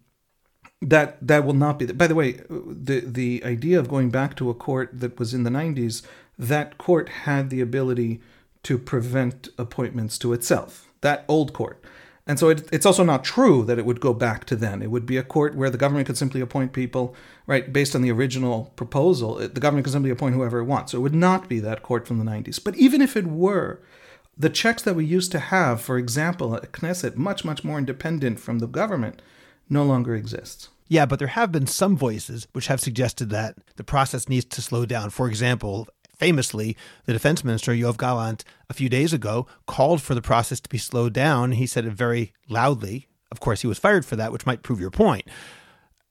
that 0.80 1.26
that 1.26 1.44
will 1.44 1.54
not 1.54 1.78
be. 1.78 1.86
By 1.86 2.06
the 2.06 2.14
way, 2.14 2.40
the 2.50 3.00
the 3.06 3.42
idea 3.44 3.78
of 3.78 3.88
going 3.88 4.10
back 4.10 4.36
to 4.36 4.50
a 4.50 4.54
court 4.54 4.90
that 4.92 5.18
was 5.18 5.34
in 5.34 5.44
the 5.44 5.50
'90s, 5.50 6.02
that 6.38 6.78
court 6.78 7.08
had 7.08 7.50
the 7.50 7.60
ability 7.60 8.20
to 8.64 8.78
prevent 8.78 9.48
appointments 9.58 10.18
to 10.18 10.32
itself. 10.32 10.92
That 11.00 11.24
old 11.28 11.52
court. 11.52 11.82
And 12.26 12.38
so 12.38 12.50
it, 12.50 12.68
it's 12.72 12.86
also 12.86 13.02
not 13.02 13.24
true 13.24 13.64
that 13.64 13.78
it 13.78 13.84
would 13.84 14.00
go 14.00 14.14
back 14.14 14.44
to 14.46 14.56
then. 14.56 14.80
It 14.80 14.90
would 14.90 15.06
be 15.06 15.16
a 15.16 15.24
court 15.24 15.56
where 15.56 15.70
the 15.70 15.78
government 15.78 16.06
could 16.06 16.16
simply 16.16 16.40
appoint 16.40 16.72
people, 16.72 17.16
right, 17.46 17.72
based 17.72 17.96
on 17.96 18.02
the 18.02 18.12
original 18.12 18.72
proposal. 18.76 19.34
The 19.34 19.48
government 19.60 19.84
could 19.84 19.92
simply 19.92 20.10
appoint 20.10 20.36
whoever 20.36 20.60
it 20.60 20.64
wants. 20.64 20.92
So 20.92 20.98
it 20.98 21.02
would 21.02 21.14
not 21.14 21.48
be 21.48 21.58
that 21.60 21.82
court 21.82 22.06
from 22.06 22.18
the 22.18 22.24
90s. 22.24 22.62
But 22.62 22.76
even 22.76 23.02
if 23.02 23.16
it 23.16 23.26
were, 23.26 23.82
the 24.36 24.50
checks 24.50 24.82
that 24.82 24.94
we 24.94 25.04
used 25.04 25.32
to 25.32 25.38
have, 25.38 25.80
for 25.80 25.98
example, 25.98 26.54
at 26.56 26.72
Knesset, 26.72 27.16
much, 27.16 27.44
much 27.44 27.64
more 27.64 27.78
independent 27.78 28.40
from 28.40 28.58
the 28.58 28.66
government, 28.66 29.20
no 29.68 29.84
longer 29.84 30.14
exists. 30.14 30.68
Yeah, 30.88 31.06
but 31.06 31.18
there 31.18 31.28
have 31.28 31.52
been 31.52 31.66
some 31.66 31.96
voices 31.96 32.46
which 32.52 32.66
have 32.66 32.80
suggested 32.80 33.30
that 33.30 33.56
the 33.76 33.84
process 33.84 34.28
needs 34.28 34.44
to 34.46 34.62
slow 34.62 34.84
down. 34.84 35.10
For 35.10 35.28
example, 35.28 35.88
famously, 36.18 36.76
the 37.06 37.12
defense 37.12 37.42
minister, 37.44 37.72
Yoav 37.72 37.96
Gallant, 37.96 38.44
a 38.68 38.74
few 38.74 38.88
days 38.88 39.12
ago 39.12 39.46
called 39.66 40.02
for 40.02 40.14
the 40.14 40.22
process 40.22 40.60
to 40.60 40.68
be 40.68 40.78
slowed 40.78 41.12
down. 41.12 41.52
He 41.52 41.66
said 41.66 41.86
it 41.86 41.92
very 41.92 42.32
loudly. 42.48 43.08
Of 43.30 43.40
course, 43.40 43.62
he 43.62 43.66
was 43.66 43.78
fired 43.78 44.04
for 44.04 44.16
that, 44.16 44.32
which 44.32 44.44
might 44.44 44.62
prove 44.62 44.80
your 44.80 44.90
point. 44.90 45.26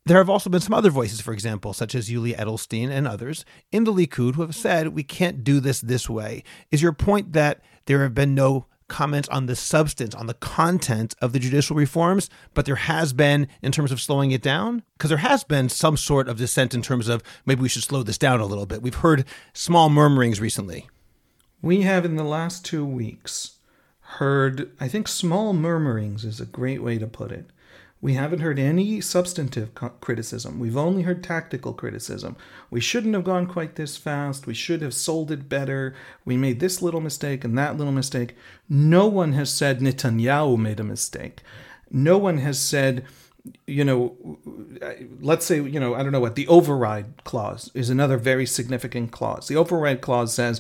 There 0.06 0.18
have 0.18 0.30
also 0.30 0.50
been 0.50 0.62
some 0.62 0.74
other 0.74 0.90
voices, 0.90 1.22
for 1.22 1.32
example, 1.32 1.74
such 1.74 1.94
as 1.94 2.10
Yuli 2.10 2.36
Edelstein 2.36 2.90
and 2.90 3.08
others 3.08 3.46
in 3.72 3.84
the 3.84 3.94
Likud 3.94 4.34
who 4.34 4.42
have 4.42 4.56
said 4.56 4.90
we 4.90 5.04
can't 5.04 5.44
do 5.44 5.60
this 5.60 5.80
this 5.80 6.10
way. 6.10 6.44
Is 6.72 6.82
your 6.82 6.94
point 6.94 7.34
that 7.34 7.62
there 7.86 8.02
have 8.04 8.14
been 8.14 8.36
no 8.36 8.68
comments 8.92 9.30
on 9.30 9.46
the 9.46 9.56
substance, 9.56 10.14
on 10.14 10.28
the 10.28 10.34
content 10.34 11.16
of 11.22 11.32
the 11.32 11.40
judicial 11.40 11.76
reforms, 11.78 12.30
but 12.54 12.66
there 12.66 12.76
has 12.76 13.14
been 13.14 13.48
in 13.62 13.72
terms 13.72 13.92
of 13.92 14.02
slowing 14.02 14.32
it 14.32 14.42
down? 14.42 14.84
Because 14.98 15.10
there 15.10 15.20
has 15.20 15.46
been 15.46 15.70
some 15.70 15.96
sort 15.96 16.28
of 16.28 16.38
dissent 16.38 16.74
in 16.74 16.82
terms 16.82 17.08
of 17.08 17.24
maybe 17.46 17.62
we 17.62 17.70
should 17.70 17.84
slow 17.84 18.04
this 18.04 18.18
down 18.18 18.42
a 18.42 18.46
little 18.46 18.66
bit. 18.66 18.82
We've 18.82 18.96
heard 18.96 19.26
small 19.54 19.90
murmurings 19.90 20.42
recently. 20.42 20.90
We 21.62 21.84
have 21.84 22.04
in 22.04 22.18
the 22.18 22.24
last 22.24 22.66
two 22.66 22.86
weeks 22.86 23.60
heard, 24.02 24.70
I 24.80 24.90
think 24.90 25.08
small 25.08 25.54
murmurings 25.54 26.26
is 26.26 26.42
a 26.42 26.46
great 26.46 26.84
way 26.84 26.98
to 26.98 27.08
put 27.08 27.32
it. 27.32 27.46
We 28.02 28.16
haven't 28.16 28.40
heard 28.40 28.58
any 28.58 29.00
substantive 29.00 29.76
criticism. 30.02 30.60
We've 30.60 30.76
only 30.76 31.04
heard 31.04 31.24
tactical 31.24 31.74
criticism. 31.74 32.36
We 32.72 32.82
shouldn't 32.82 33.14
have 33.14 33.24
gone 33.24 33.46
quite 33.46 33.76
this 33.76 33.96
fast. 33.96 34.48
We 34.48 34.56
should 34.56 34.82
have 34.82 34.96
sold 34.96 35.32
it 35.32 35.48
better. 35.48 35.94
We 36.26 36.36
made 36.36 36.60
this 36.60 36.82
little 36.82 37.00
mistake 37.00 37.44
and 37.44 37.56
that 37.60 37.78
little 37.78 37.94
mistake. 37.94 38.36
No 38.68 39.08
one 39.08 39.34
has 39.34 39.54
said 39.54 39.82
Netanyahu 39.82 40.58
made 40.58 40.80
a 40.80 40.84
mistake. 40.84 41.42
No 41.92 42.18
one 42.18 42.40
has 42.40 42.60
said, 42.60 43.06
you 43.68 43.84
know, 43.84 44.40
let's 45.20 45.46
say, 45.46 45.62
you 45.62 45.80
know, 45.80 45.94
I 45.94 46.02
don't 46.02 46.12
know 46.12 46.20
what, 46.20 46.36
the 46.36 46.48
override 46.48 47.24
clause 47.24 47.70
is 47.76 47.92
another 47.92 48.18
very 48.18 48.48
significant 48.48 49.12
clause. 49.12 49.48
The 49.48 49.58
override 49.58 50.02
clause 50.02 50.34
says, 50.34 50.60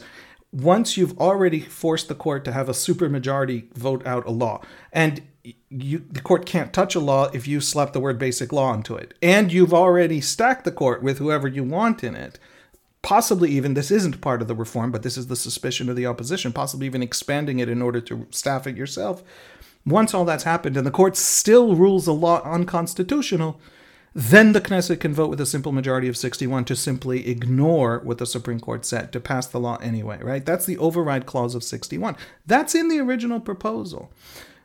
once 0.51 0.97
you've 0.97 1.17
already 1.17 1.61
forced 1.61 2.07
the 2.07 2.15
court 2.15 2.43
to 2.45 2.51
have 2.51 2.69
a 2.69 2.73
supermajority 2.73 3.73
vote 3.73 4.05
out 4.05 4.27
a 4.27 4.31
law, 4.31 4.61
and 4.91 5.23
you 5.69 6.05
the 6.09 6.21
court 6.21 6.45
can't 6.45 6.73
touch 6.73 6.95
a 6.95 6.99
law 6.99 7.29
if 7.33 7.47
you 7.47 7.59
slap 7.59 7.93
the 7.93 7.99
word 7.99 8.19
basic 8.19 8.51
law 8.51 8.73
into 8.73 8.95
it 8.95 9.13
and 9.21 9.51
you've 9.51 9.73
already 9.73 10.21
stacked 10.21 10.65
the 10.65 10.71
court 10.71 11.01
with 11.01 11.17
whoever 11.17 11.47
you 11.47 11.63
want 11.63 12.03
in 12.03 12.15
it 12.15 12.37
possibly 13.01 13.49
even 13.49 13.73
this 13.73 13.89
isn't 13.89 14.21
part 14.21 14.41
of 14.41 14.47
the 14.47 14.55
reform 14.55 14.91
but 14.91 15.03
this 15.03 15.17
is 15.17 15.27
the 15.27 15.35
suspicion 15.35 15.89
of 15.89 15.95
the 15.95 16.05
opposition 16.05 16.53
possibly 16.53 16.85
even 16.85 17.01
expanding 17.01 17.59
it 17.59 17.69
in 17.69 17.81
order 17.81 17.99
to 17.99 18.27
staff 18.29 18.67
it 18.67 18.77
yourself 18.77 19.23
once 19.85 20.13
all 20.13 20.25
that's 20.25 20.43
happened 20.43 20.77
and 20.77 20.85
the 20.85 20.91
court 20.91 21.17
still 21.17 21.75
rules 21.75 22.05
a 22.05 22.11
law 22.11 22.41
unconstitutional 22.43 23.59
then 24.13 24.51
the 24.51 24.59
Knesset 24.59 24.99
can 24.99 25.13
vote 25.13 25.29
with 25.29 25.39
a 25.39 25.45
simple 25.45 25.71
majority 25.71 26.09
of 26.09 26.17
61 26.17 26.65
to 26.65 26.75
simply 26.75 27.29
ignore 27.29 27.99
what 27.99 28.17
the 28.17 28.25
Supreme 28.25 28.59
Court 28.59 28.83
said, 28.83 29.13
to 29.13 29.21
pass 29.21 29.47
the 29.47 29.59
law 29.59 29.77
anyway, 29.77 30.19
right? 30.21 30.45
That's 30.45 30.65
the 30.65 30.77
override 30.77 31.25
clause 31.25 31.55
of 31.55 31.63
61. 31.63 32.17
That's 32.45 32.75
in 32.75 32.89
the 32.89 32.99
original 32.99 33.39
proposal. 33.39 34.11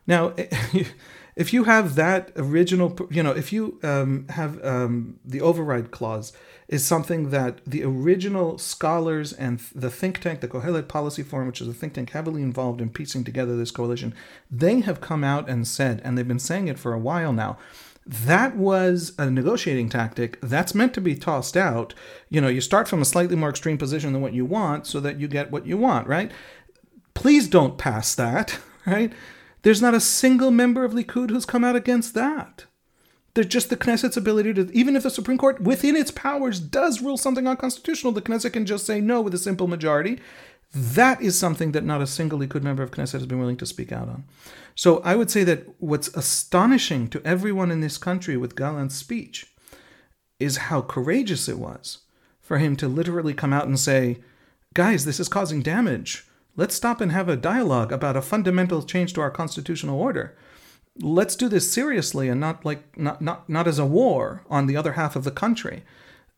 Now, 0.06 0.34
if 1.36 1.52
you 1.52 1.64
have 1.64 1.94
that 1.96 2.32
original, 2.36 2.96
you 3.10 3.22
know, 3.22 3.32
if 3.32 3.52
you 3.52 3.78
um, 3.82 4.26
have 4.30 4.64
um, 4.64 5.18
the 5.24 5.40
override 5.40 5.90
clause 5.90 6.32
is 6.68 6.84
something 6.84 7.30
that 7.30 7.60
the 7.64 7.84
original 7.84 8.58
scholars 8.58 9.32
and 9.32 9.60
the 9.74 9.90
think 9.90 10.20
tank, 10.20 10.40
the 10.40 10.48
Kohelet 10.48 10.88
Policy 10.88 11.22
Forum, 11.22 11.46
which 11.46 11.60
is 11.60 11.68
a 11.68 11.74
think 11.74 11.94
tank 11.94 12.10
heavily 12.10 12.42
involved 12.42 12.80
in 12.80 12.90
piecing 12.90 13.22
together 13.22 13.56
this 13.56 13.70
coalition, 13.70 14.14
they 14.50 14.80
have 14.80 15.00
come 15.00 15.22
out 15.22 15.48
and 15.48 15.68
said, 15.68 16.00
and 16.04 16.16
they've 16.16 16.26
been 16.26 16.38
saying 16.38 16.68
it 16.68 16.78
for 16.78 16.92
a 16.92 16.98
while 16.98 17.32
now, 17.32 17.58
that 18.06 18.56
was 18.56 19.12
a 19.18 19.28
negotiating 19.28 19.88
tactic 19.88 20.40
that's 20.40 20.74
meant 20.74 20.94
to 20.94 21.00
be 21.00 21.16
tossed 21.16 21.56
out. 21.56 21.92
You 22.30 22.40
know, 22.40 22.48
you 22.48 22.60
start 22.60 22.88
from 22.88 23.02
a 23.02 23.04
slightly 23.04 23.36
more 23.36 23.50
extreme 23.50 23.78
position 23.78 24.12
than 24.12 24.22
what 24.22 24.32
you 24.32 24.44
want 24.44 24.86
so 24.86 25.00
that 25.00 25.18
you 25.18 25.26
get 25.26 25.50
what 25.50 25.66
you 25.66 25.76
want, 25.76 26.06
right? 26.06 26.30
Please 27.14 27.48
don't 27.48 27.78
pass 27.78 28.14
that, 28.14 28.58
right? 28.86 29.12
There's 29.66 29.82
not 29.82 29.94
a 29.94 30.00
single 30.00 30.52
member 30.52 30.84
of 30.84 30.92
Likud 30.92 31.30
who's 31.30 31.44
come 31.44 31.64
out 31.64 31.74
against 31.74 32.14
that. 32.14 32.66
There's 33.34 33.48
just 33.48 33.68
the 33.68 33.76
Knesset's 33.76 34.16
ability 34.16 34.54
to, 34.54 34.70
even 34.70 34.94
if 34.94 35.02
the 35.02 35.10
Supreme 35.10 35.38
Court, 35.38 35.60
within 35.60 35.96
its 35.96 36.12
powers, 36.12 36.60
does 36.60 37.02
rule 37.02 37.16
something 37.16 37.48
unconstitutional, 37.48 38.12
the 38.12 38.22
Knesset 38.22 38.52
can 38.52 38.64
just 38.64 38.86
say 38.86 39.00
no 39.00 39.20
with 39.20 39.34
a 39.34 39.38
simple 39.38 39.66
majority. 39.66 40.20
That 40.72 41.20
is 41.20 41.36
something 41.36 41.72
that 41.72 41.82
not 41.82 42.00
a 42.00 42.06
single 42.06 42.38
Likud 42.38 42.62
member 42.62 42.84
of 42.84 42.92
Knesset 42.92 43.14
has 43.14 43.26
been 43.26 43.40
willing 43.40 43.56
to 43.56 43.66
speak 43.66 43.90
out 43.90 44.08
on. 44.08 44.22
So 44.76 45.00
I 45.00 45.16
would 45.16 45.32
say 45.32 45.42
that 45.42 45.66
what's 45.80 46.14
astonishing 46.14 47.08
to 47.08 47.20
everyone 47.24 47.72
in 47.72 47.80
this 47.80 47.98
country 47.98 48.36
with 48.36 48.54
Gallant's 48.54 48.94
speech 48.94 49.52
is 50.38 50.58
how 50.68 50.80
courageous 50.80 51.48
it 51.48 51.58
was 51.58 52.02
for 52.40 52.58
him 52.58 52.76
to 52.76 52.86
literally 52.86 53.34
come 53.34 53.52
out 53.52 53.66
and 53.66 53.80
say, 53.80 54.18
guys, 54.74 55.04
this 55.04 55.18
is 55.18 55.28
causing 55.28 55.60
damage. 55.60 56.24
Let's 56.56 56.74
stop 56.74 57.00
and 57.00 57.12
have 57.12 57.28
a 57.28 57.36
dialogue 57.36 57.92
about 57.92 58.16
a 58.16 58.22
fundamental 58.22 58.82
change 58.82 59.12
to 59.14 59.20
our 59.20 59.30
constitutional 59.30 60.00
order 60.00 60.36
let's 61.00 61.36
do 61.36 61.48
this 61.48 61.70
seriously 61.70 62.28
and 62.28 62.40
not 62.40 62.64
like 62.64 62.96
not 62.96 63.20
not 63.20 63.48
not 63.48 63.66
as 63.66 63.78
a 63.78 63.86
war 63.86 64.42
on 64.48 64.66
the 64.66 64.76
other 64.76 64.92
half 64.92 65.16
of 65.16 65.24
the 65.24 65.30
country. 65.30 65.82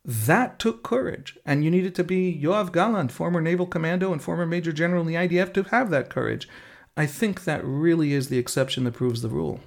That 0.05 0.59
took 0.59 0.81
courage, 0.81 1.37
and 1.45 1.63
you 1.63 1.69
needed 1.69 1.93
to 1.95 2.03
be 2.03 2.39
Yoav 2.41 2.71
Gallant, 2.71 3.11
former 3.11 3.41
naval 3.41 3.67
commando 3.67 4.13
and 4.13 4.21
former 4.21 4.45
major 4.45 4.71
general 4.71 5.01
in 5.01 5.07
the 5.07 5.15
IDF, 5.15 5.53
to 5.53 5.63
have 5.63 5.89
that 5.89 6.09
courage. 6.09 6.47
I 6.95 7.05
think 7.05 7.43
that 7.43 7.63
really 7.63 8.13
is 8.13 8.29
the 8.29 8.37
exception 8.37 8.85
that 8.85 8.93
proves 8.93 9.21
the 9.21 9.29
rule. 9.29 9.59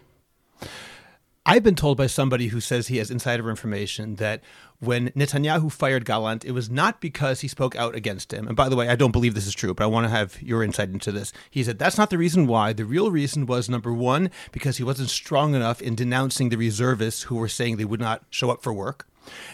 I've 1.44 1.64
been 1.64 1.74
told 1.74 1.98
by 1.98 2.06
somebody 2.06 2.48
who 2.48 2.60
says 2.60 2.86
he 2.86 2.98
has 2.98 3.10
insider 3.10 3.50
information 3.50 4.14
that 4.16 4.42
when 4.78 5.10
Netanyahu 5.10 5.72
fired 5.72 6.04
Gallant, 6.04 6.44
it 6.44 6.52
was 6.52 6.70
not 6.70 7.00
because 7.00 7.40
he 7.40 7.48
spoke 7.48 7.74
out 7.74 7.96
against 7.96 8.32
him. 8.32 8.46
And 8.46 8.56
by 8.56 8.68
the 8.68 8.76
way, 8.76 8.88
I 8.88 8.94
don't 8.94 9.10
believe 9.10 9.34
this 9.34 9.48
is 9.48 9.54
true, 9.54 9.74
but 9.74 9.82
I 9.82 9.88
want 9.88 10.04
to 10.04 10.10
have 10.10 10.40
your 10.40 10.62
insight 10.62 10.90
into 10.90 11.10
this. 11.10 11.32
He 11.50 11.64
said 11.64 11.80
that's 11.80 11.98
not 11.98 12.10
the 12.10 12.18
reason 12.18 12.46
why. 12.46 12.72
The 12.72 12.84
real 12.84 13.10
reason 13.10 13.46
was 13.46 13.68
number 13.68 13.92
one, 13.92 14.30
because 14.52 14.76
he 14.76 14.84
wasn't 14.84 15.10
strong 15.10 15.56
enough 15.56 15.82
in 15.82 15.96
denouncing 15.96 16.50
the 16.50 16.56
reservists 16.56 17.22
who 17.22 17.34
were 17.34 17.48
saying 17.48 17.76
they 17.76 17.84
would 17.84 18.00
not 18.00 18.22
show 18.30 18.50
up 18.52 18.62
for 18.62 18.72
work. 18.72 19.08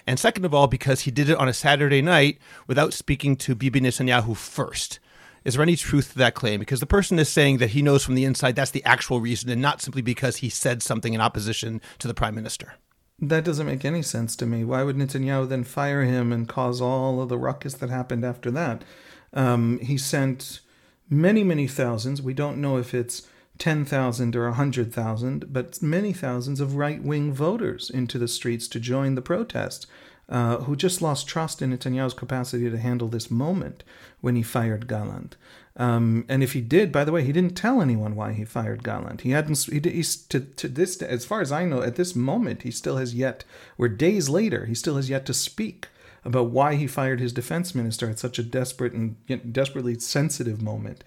And 0.07 0.19
second 0.19 0.45
of 0.45 0.53
all, 0.53 0.67
because 0.67 1.03
he 1.03 1.11
did 1.11 1.31
it 1.31 1.39
on 1.39 1.49
a 1.49 1.55
Saturday 1.55 2.03
night 2.03 2.39
without 2.67 2.93
speaking 2.93 3.35
to 3.37 3.55
Bibi 3.55 3.81
Netanyahu 3.81 4.37
first. 4.37 4.99
Is 5.45 5.55
there 5.55 5.63
any 5.63 5.77
truth 5.77 6.13
to 6.13 6.19
that 6.19 6.35
claim? 6.35 6.61
Because 6.61 6.81
the 6.81 6.87
person 6.87 7.19
is 7.19 7.29
saying 7.29 7.59
that 7.59 7.71
he 7.71 7.83
knows 7.83 8.05
from 8.05 8.15
the 8.15 8.25
inside 8.25 8.57
that's 8.57 8.71
the 8.71 8.85
actual 8.85 9.21
reason 9.21 9.51
and 9.51 9.63
not 9.63 9.81
simply 9.81 10.03
because 10.03 10.37
he 10.37 10.49
said 10.49 10.83
something 10.83 11.15
in 11.15 11.21
opposition 11.21 11.81
to 11.99 12.09
the 12.09 12.15
prime 12.15 12.35
minister. 12.35 12.75
That 13.21 13.45
doesn't 13.45 13.67
make 13.67 13.85
any 13.85 14.03
sense 14.03 14.37
to 14.37 14.47
me. 14.47 14.65
Why 14.65 14.83
would 14.85 14.97
Netanyahu 14.97 15.49
then 15.49 15.65
fire 15.65 16.03
him 16.03 16.33
and 16.33 16.49
cause 16.49 16.81
all 16.81 17.21
of 17.21 17.29
the 17.29 17.39
ruckus 17.39 17.75
that 17.75 17.91
happened 17.91 18.25
after 18.25 18.51
that? 18.53 18.85
Um, 19.33 19.79
he 19.81 19.99
sent 19.99 20.61
many, 21.11 21.43
many 21.43 21.67
thousands. 21.67 22.23
We 22.23 22.35
don't 22.35 22.61
know 22.61 22.77
if 22.77 22.95
it's 22.95 23.27
10,000 23.59 24.37
or 24.37 24.45
100,000, 24.45 25.53
but 25.53 25.83
many 25.83 26.13
thousands 26.13 26.61
of 26.61 26.77
right 26.77 27.03
wing 27.03 27.33
voters 27.33 27.91
into 27.91 28.19
the 28.19 28.29
streets 28.29 28.69
to 28.69 28.81
join 28.81 29.17
the 29.17 29.23
protest 29.23 29.87
uh, 30.29 30.59
who 30.59 30.77
just 30.77 31.01
lost 31.01 31.27
trust 31.27 31.63
in 31.63 31.71
Netanyahu's 31.71 32.15
capacity 32.15 32.69
to 32.69 32.79
handle 32.79 33.09
this 33.09 33.31
moment 33.31 33.83
when 34.21 34.37
he 34.37 34.43
fired 34.43 34.87
Gallant. 34.87 35.37
Um, 35.77 36.25
and 36.29 36.43
if 36.43 36.53
he 36.53 36.61
did, 36.61 36.91
by 36.91 37.05
the 37.05 37.13
way, 37.13 37.23
he 37.23 37.33
didn't 37.33 37.57
tell 37.57 37.81
anyone 37.81 38.17
why 38.17 38.33
he 38.33 38.45
fired 38.45 38.83
Gallant. 38.83 39.21
He 39.21 39.31
hadn't. 39.31 39.59
He, 39.65 39.79
he's 39.79 40.17
to 40.27 40.41
to 40.41 40.69
this, 40.69 41.01
as 41.01 41.25
far 41.25 41.41
as 41.41 41.53
I 41.53 41.65
know, 41.65 41.83
at 41.83 41.95
this 41.95 42.17
moment, 42.17 42.63
he 42.63 42.71
still 42.71 42.97
has 42.97 43.15
yet. 43.15 43.45
We're 43.77 43.89
days 43.89 44.29
later. 44.29 44.67
He 44.67 44.75
still 44.75 44.97
has 44.97 45.09
yet 45.09 45.25
to 45.27 45.35
speak 45.35 45.89
about 46.25 46.51
why 46.51 46.75
he 46.75 46.89
fired 46.89 47.21
his 47.21 47.33
defense 47.33 47.75
minister 47.75 48.11
at 48.11 48.19
such 48.19 48.39
a 48.39 48.43
desperate 48.43 48.93
and 48.93 49.17
desperately 49.53 49.99
sensitive 49.99 50.61
moment. 50.61 51.05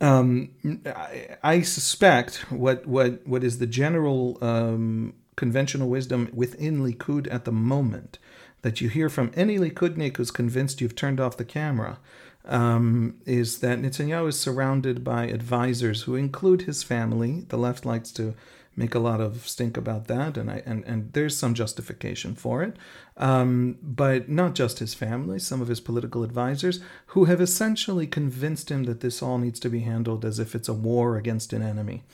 Um, 0.00 0.50
I, 0.86 1.36
I, 1.42 1.60
suspect 1.62 2.50
what 2.50 2.86
what 2.86 3.26
what 3.26 3.44
is 3.44 3.58
the 3.58 3.66
general 3.66 4.38
um, 4.42 5.14
conventional 5.36 5.88
wisdom 5.88 6.30
within 6.32 6.80
Likud 6.80 7.32
at 7.32 7.44
the 7.44 7.52
moment 7.52 8.18
that 8.62 8.80
you 8.80 8.88
hear 8.88 9.08
from 9.08 9.30
any 9.34 9.58
Likudnik 9.58 10.16
who's 10.16 10.30
convinced 10.30 10.80
you've 10.80 10.96
turned 10.96 11.20
off 11.20 11.36
the 11.36 11.44
camera 11.44 11.98
um, 12.46 13.20
is 13.26 13.58
that 13.58 13.80
Netanyahu 13.80 14.28
is 14.28 14.40
surrounded 14.40 15.04
by 15.04 15.26
advisors 15.26 16.02
who 16.02 16.14
include 16.14 16.62
his 16.62 16.82
family. 16.82 17.44
The 17.48 17.58
left 17.58 17.84
likes 17.84 18.10
to 18.12 18.34
make 18.76 18.94
a 18.94 18.98
lot 18.98 19.20
of 19.20 19.48
stink 19.48 19.76
about 19.76 20.06
that, 20.06 20.36
and 20.36 20.50
I, 20.50 20.62
and 20.66 20.84
and 20.84 21.12
there's 21.12 21.36
some 21.36 21.54
justification 21.54 22.34
for 22.34 22.62
it. 22.62 22.76
Um, 23.16 23.78
but 23.82 24.28
not 24.28 24.54
just 24.54 24.78
his 24.78 24.94
family, 24.94 25.38
some 25.38 25.62
of 25.62 25.68
his 25.68 25.80
political 25.80 26.22
advisors 26.22 26.80
who 27.06 27.24
have 27.24 27.40
essentially 27.40 28.06
convinced 28.06 28.70
him 28.70 28.84
that 28.84 29.00
this 29.00 29.22
all 29.22 29.38
needs 29.38 29.58
to 29.60 29.70
be 29.70 29.80
handled 29.80 30.24
as 30.24 30.38
if 30.38 30.54
it's 30.54 30.68
a 30.68 30.74
war 30.74 31.16
against 31.16 31.52
an 31.52 31.62
enemy. 31.62 32.04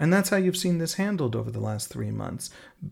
And 0.00 0.10
that's 0.12 0.30
how 0.30 0.38
you've 0.38 0.56
seen 0.56 0.78
this 0.78 0.94
handled 0.94 1.36
over 1.36 1.50
the 1.50 1.60
last 1.60 1.88
three 1.88 2.10
months. 2.10 2.48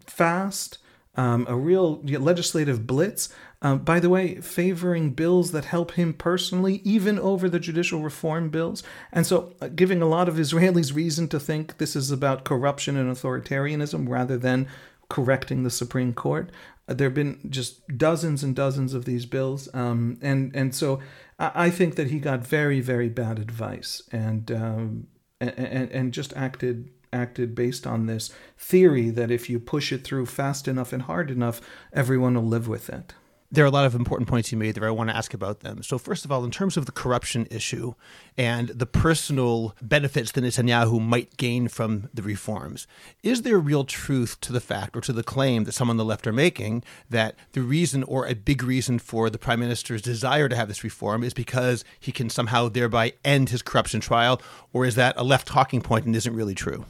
Fast, 0.06 0.78
um, 1.16 1.46
a 1.48 1.56
real 1.56 2.00
legislative 2.04 2.86
blitz. 2.86 3.30
Uh, 3.60 3.74
by 3.74 3.98
the 3.98 4.10
way, 4.10 4.36
favoring 4.36 5.10
bills 5.10 5.50
that 5.50 5.64
help 5.64 5.92
him 5.92 6.12
personally, 6.12 6.80
even 6.84 7.18
over 7.18 7.48
the 7.48 7.58
judicial 7.58 8.02
reform 8.02 8.50
bills. 8.50 8.84
And 9.10 9.26
so, 9.26 9.54
uh, 9.60 9.66
giving 9.68 10.00
a 10.00 10.06
lot 10.06 10.28
of 10.28 10.36
Israelis 10.36 10.94
reason 10.94 11.26
to 11.28 11.40
think 11.40 11.78
this 11.78 11.96
is 11.96 12.12
about 12.12 12.44
corruption 12.44 12.96
and 12.96 13.10
authoritarianism 13.10 14.08
rather 14.08 14.38
than 14.38 14.68
correcting 15.08 15.64
the 15.64 15.70
Supreme 15.70 16.12
Court. 16.12 16.50
Uh, 16.88 16.94
there 16.94 17.08
have 17.08 17.14
been 17.14 17.40
just 17.48 17.88
dozens 17.98 18.44
and 18.44 18.54
dozens 18.54 18.94
of 18.94 19.06
these 19.06 19.26
bills. 19.26 19.68
Um, 19.74 20.18
and, 20.22 20.54
and 20.54 20.72
so, 20.72 21.00
I, 21.38 21.50
I, 21.54 21.70
think 21.70 21.96
that 21.96 22.10
he 22.10 22.20
got 22.20 22.46
very, 22.46 22.80
very 22.80 23.08
bad 23.08 23.40
advice 23.40 24.02
and, 24.12 24.52
um, 24.52 25.08
and, 25.40 25.58
and, 25.58 25.90
and 25.90 26.12
just 26.12 26.36
acted 26.36 26.90
acted 27.12 27.54
based 27.54 27.86
on 27.86 28.06
this 28.06 28.30
theory 28.56 29.10
that 29.10 29.30
if 29.30 29.48
you 29.48 29.58
push 29.58 29.92
it 29.92 30.04
through 30.04 30.26
fast 30.26 30.68
enough 30.68 30.92
and 30.92 31.02
hard 31.02 31.30
enough, 31.30 31.60
everyone 31.92 32.34
will 32.34 32.46
live 32.46 32.68
with 32.68 32.88
it. 32.88 33.14
There 33.50 33.64
are 33.64 33.68
a 33.68 33.70
lot 33.70 33.86
of 33.86 33.94
important 33.94 34.28
points 34.28 34.52
you 34.52 34.58
made 34.58 34.74
there. 34.74 34.86
I 34.86 34.90
want 34.90 35.08
to 35.08 35.16
ask 35.16 35.32
about 35.32 35.60
them. 35.60 35.82
So, 35.82 35.96
first 35.96 36.26
of 36.26 36.32
all, 36.32 36.44
in 36.44 36.50
terms 36.50 36.76
of 36.76 36.84
the 36.84 36.92
corruption 36.92 37.48
issue 37.50 37.94
and 38.36 38.68
the 38.68 38.84
personal 38.84 39.74
benefits 39.80 40.32
that 40.32 40.44
Netanyahu 40.44 41.00
might 41.00 41.38
gain 41.38 41.68
from 41.68 42.10
the 42.12 42.20
reforms, 42.20 42.86
is 43.22 43.42
there 43.42 43.58
real 43.58 43.84
truth 43.84 44.38
to 44.42 44.52
the 44.52 44.60
fact 44.60 44.94
or 44.94 45.00
to 45.00 45.14
the 45.14 45.22
claim 45.22 45.64
that 45.64 45.72
some 45.72 45.88
on 45.88 45.96
the 45.96 46.04
left 46.04 46.26
are 46.26 46.32
making 46.32 46.84
that 47.08 47.36
the 47.52 47.62
reason 47.62 48.02
or 48.02 48.26
a 48.26 48.34
big 48.34 48.62
reason 48.62 48.98
for 48.98 49.30
the 49.30 49.38
prime 49.38 49.60
minister's 49.60 50.02
desire 50.02 50.50
to 50.50 50.56
have 50.56 50.68
this 50.68 50.84
reform 50.84 51.24
is 51.24 51.32
because 51.32 51.84
he 51.98 52.12
can 52.12 52.28
somehow 52.28 52.68
thereby 52.68 53.14
end 53.24 53.48
his 53.48 53.62
corruption 53.62 54.00
trial? 54.00 54.42
Or 54.74 54.84
is 54.84 54.94
that 54.96 55.16
a 55.16 55.24
left 55.24 55.48
talking 55.48 55.80
point 55.80 56.04
and 56.04 56.14
isn't 56.14 56.34
really 56.34 56.54
true? 56.54 56.84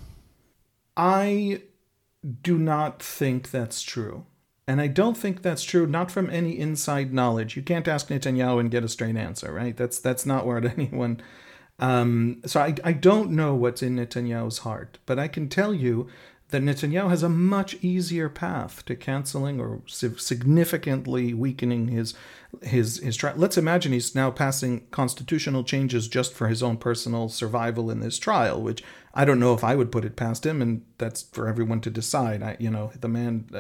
I 0.98 1.62
do 2.42 2.58
not 2.58 3.00
think 3.02 3.50
that's 3.50 3.82
true. 3.82 4.26
And 4.66 4.82
I 4.82 4.88
don't 4.88 5.16
think 5.16 5.40
that's 5.40 5.62
true, 5.62 5.86
not 5.86 6.10
from 6.10 6.28
any 6.28 6.58
inside 6.58 7.14
knowledge. 7.14 7.56
You 7.56 7.62
can't 7.62 7.88
ask 7.88 8.08
Netanyahu 8.08 8.60
and 8.60 8.70
get 8.70 8.84
a 8.84 8.88
straight 8.88 9.16
answer, 9.16 9.50
right? 9.50 9.74
That's 9.74 9.98
that's 9.98 10.26
not 10.26 10.46
where 10.46 10.62
anyone. 10.76 11.22
Um, 11.78 12.42
so 12.44 12.60
I, 12.60 12.74
I 12.84 12.92
don't 12.92 13.30
know 13.30 13.54
what's 13.54 13.82
in 13.82 13.96
Netanyahu's 13.96 14.58
heart, 14.58 14.98
but 15.06 15.18
I 15.18 15.28
can 15.28 15.48
tell 15.48 15.72
you 15.72 16.08
that 16.50 16.62
Netanyahu 16.62 17.10
has 17.10 17.22
a 17.22 17.28
much 17.28 17.76
easier 17.82 18.28
path 18.28 18.84
to 18.86 18.96
canceling 18.96 19.60
or 19.60 19.82
significantly 19.86 21.34
weakening 21.34 21.88
his 21.88 22.14
his 22.62 22.98
his 22.98 23.16
trial. 23.16 23.34
Let's 23.36 23.58
imagine 23.58 23.92
he's 23.92 24.14
now 24.14 24.30
passing 24.30 24.86
constitutional 24.90 25.62
changes 25.62 26.08
just 26.08 26.34
for 26.34 26.48
his 26.48 26.62
own 26.62 26.78
personal 26.78 27.28
survival 27.28 27.90
in 27.90 28.00
this 28.00 28.18
trial, 28.18 28.60
which 28.60 28.82
I 29.18 29.24
don't 29.24 29.40
know 29.40 29.52
if 29.52 29.64
I 29.64 29.74
would 29.74 29.90
put 29.90 30.04
it 30.04 30.14
past 30.14 30.46
him, 30.46 30.62
and 30.62 30.84
that's 30.96 31.22
for 31.22 31.48
everyone 31.48 31.80
to 31.80 31.90
decide. 31.90 32.40
I, 32.40 32.56
you 32.60 32.70
know, 32.70 32.92
the 33.00 33.08
man, 33.08 33.50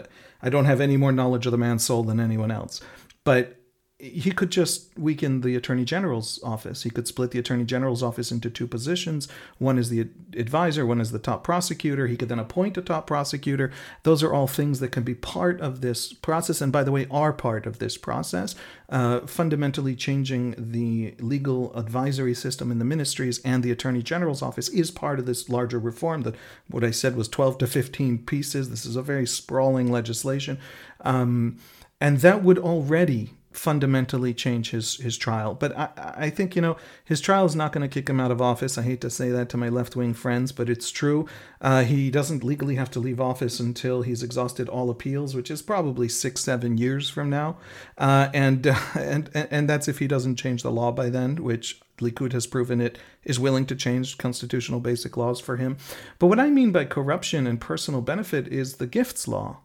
I 0.40 0.50
don't 0.50 0.66
have 0.66 0.80
any 0.80 0.96
more 0.96 1.10
knowledge 1.10 1.46
of 1.46 1.52
the 1.52 1.58
man's 1.58 1.84
soul 1.84 2.04
than 2.04 2.20
anyone 2.20 2.52
else, 2.52 2.80
but 3.24 3.57
he 4.00 4.30
could 4.30 4.50
just 4.50 4.96
weaken 4.96 5.40
the 5.40 5.56
attorney 5.56 5.84
general's 5.84 6.38
office. 6.44 6.84
He 6.84 6.90
could 6.90 7.08
split 7.08 7.32
the 7.32 7.40
attorney 7.40 7.64
general's 7.64 8.00
office 8.00 8.30
into 8.30 8.48
two 8.48 8.68
positions. 8.68 9.26
One 9.58 9.76
is 9.76 9.90
the 9.90 10.06
advisor, 10.36 10.86
one 10.86 11.00
is 11.00 11.10
the 11.10 11.18
top 11.18 11.42
prosecutor. 11.42 12.06
He 12.06 12.16
could 12.16 12.28
then 12.28 12.38
appoint 12.38 12.76
a 12.76 12.82
top 12.82 13.08
prosecutor. 13.08 13.72
Those 14.04 14.22
are 14.22 14.32
all 14.32 14.46
things 14.46 14.78
that 14.78 14.92
can 14.92 15.02
be 15.02 15.16
part 15.16 15.60
of 15.60 15.80
this 15.80 16.12
process, 16.12 16.60
and 16.60 16.70
by 16.70 16.84
the 16.84 16.92
way, 16.92 17.08
are 17.10 17.32
part 17.32 17.66
of 17.66 17.80
this 17.80 17.96
process. 17.96 18.54
Uh, 18.88 19.26
fundamentally 19.26 19.96
changing 19.96 20.54
the 20.56 21.16
legal 21.18 21.74
advisory 21.74 22.34
system 22.34 22.70
in 22.70 22.78
the 22.78 22.84
ministries 22.84 23.40
and 23.40 23.64
the 23.64 23.72
attorney 23.72 24.00
general's 24.00 24.42
office 24.42 24.68
is 24.68 24.92
part 24.92 25.18
of 25.18 25.26
this 25.26 25.48
larger 25.48 25.78
reform. 25.80 26.22
That 26.22 26.36
what 26.68 26.84
I 26.84 26.92
said 26.92 27.16
was 27.16 27.26
12 27.26 27.58
to 27.58 27.66
15 27.66 28.18
pieces. 28.18 28.70
This 28.70 28.86
is 28.86 28.94
a 28.94 29.02
very 29.02 29.26
sprawling 29.26 29.90
legislation. 29.90 30.58
Um, 31.00 31.58
and 32.00 32.18
that 32.18 32.44
would 32.44 32.58
already 32.58 33.32
fundamentally 33.58 34.32
change 34.32 34.70
his 34.70 34.96
his 34.96 35.18
trial. 35.18 35.54
But 35.54 35.76
I, 35.76 35.88
I 36.16 36.30
think 36.30 36.54
you 36.56 36.62
know 36.62 36.76
his 37.04 37.20
trial 37.20 37.44
is 37.44 37.56
not 37.56 37.72
going 37.72 37.82
to 37.82 37.92
kick 37.92 38.08
him 38.08 38.20
out 38.20 38.30
of 38.30 38.40
office. 38.40 38.78
I 38.78 38.82
hate 38.82 39.00
to 39.02 39.10
say 39.10 39.30
that 39.30 39.48
to 39.50 39.56
my 39.56 39.68
left 39.68 39.96
wing 39.96 40.14
friends, 40.14 40.52
but 40.52 40.70
it's 40.70 40.90
true. 40.90 41.26
Uh, 41.60 41.82
he 41.82 42.10
doesn't 42.10 42.44
legally 42.44 42.76
have 42.76 42.90
to 42.92 43.00
leave 43.00 43.20
office 43.20 43.60
until 43.60 44.02
he's 44.02 44.22
exhausted 44.22 44.68
all 44.68 44.88
appeals, 44.88 45.34
which 45.34 45.50
is 45.50 45.60
probably 45.60 46.08
six 46.08 46.40
seven 46.40 46.78
years 46.78 47.10
from 47.10 47.28
now, 47.28 47.56
uh, 47.98 48.28
and, 48.32 48.66
uh, 48.66 48.78
and 48.94 49.30
and 49.34 49.68
that's 49.68 49.88
if 49.88 49.98
he 49.98 50.06
doesn't 50.06 50.36
change 50.36 50.62
the 50.62 50.72
law 50.72 50.92
by 50.92 51.10
then, 51.10 51.36
which. 51.42 51.80
Likud 51.98 52.30
has 52.30 52.46
proven 52.46 52.80
it 52.80 52.96
is 53.24 53.40
willing 53.40 53.66
to 53.66 53.74
change 53.74 54.18
constitutional 54.18 54.78
basic 54.78 55.16
laws 55.16 55.40
for 55.40 55.56
him. 55.56 55.76
But 56.20 56.28
what 56.28 56.38
I 56.38 56.48
mean 56.48 56.70
by 56.70 56.84
corruption 56.84 57.44
and 57.44 57.60
personal 57.60 58.02
benefit 58.02 58.46
is 58.46 58.74
the 58.74 58.86
gifts 58.86 59.26
law 59.26 59.62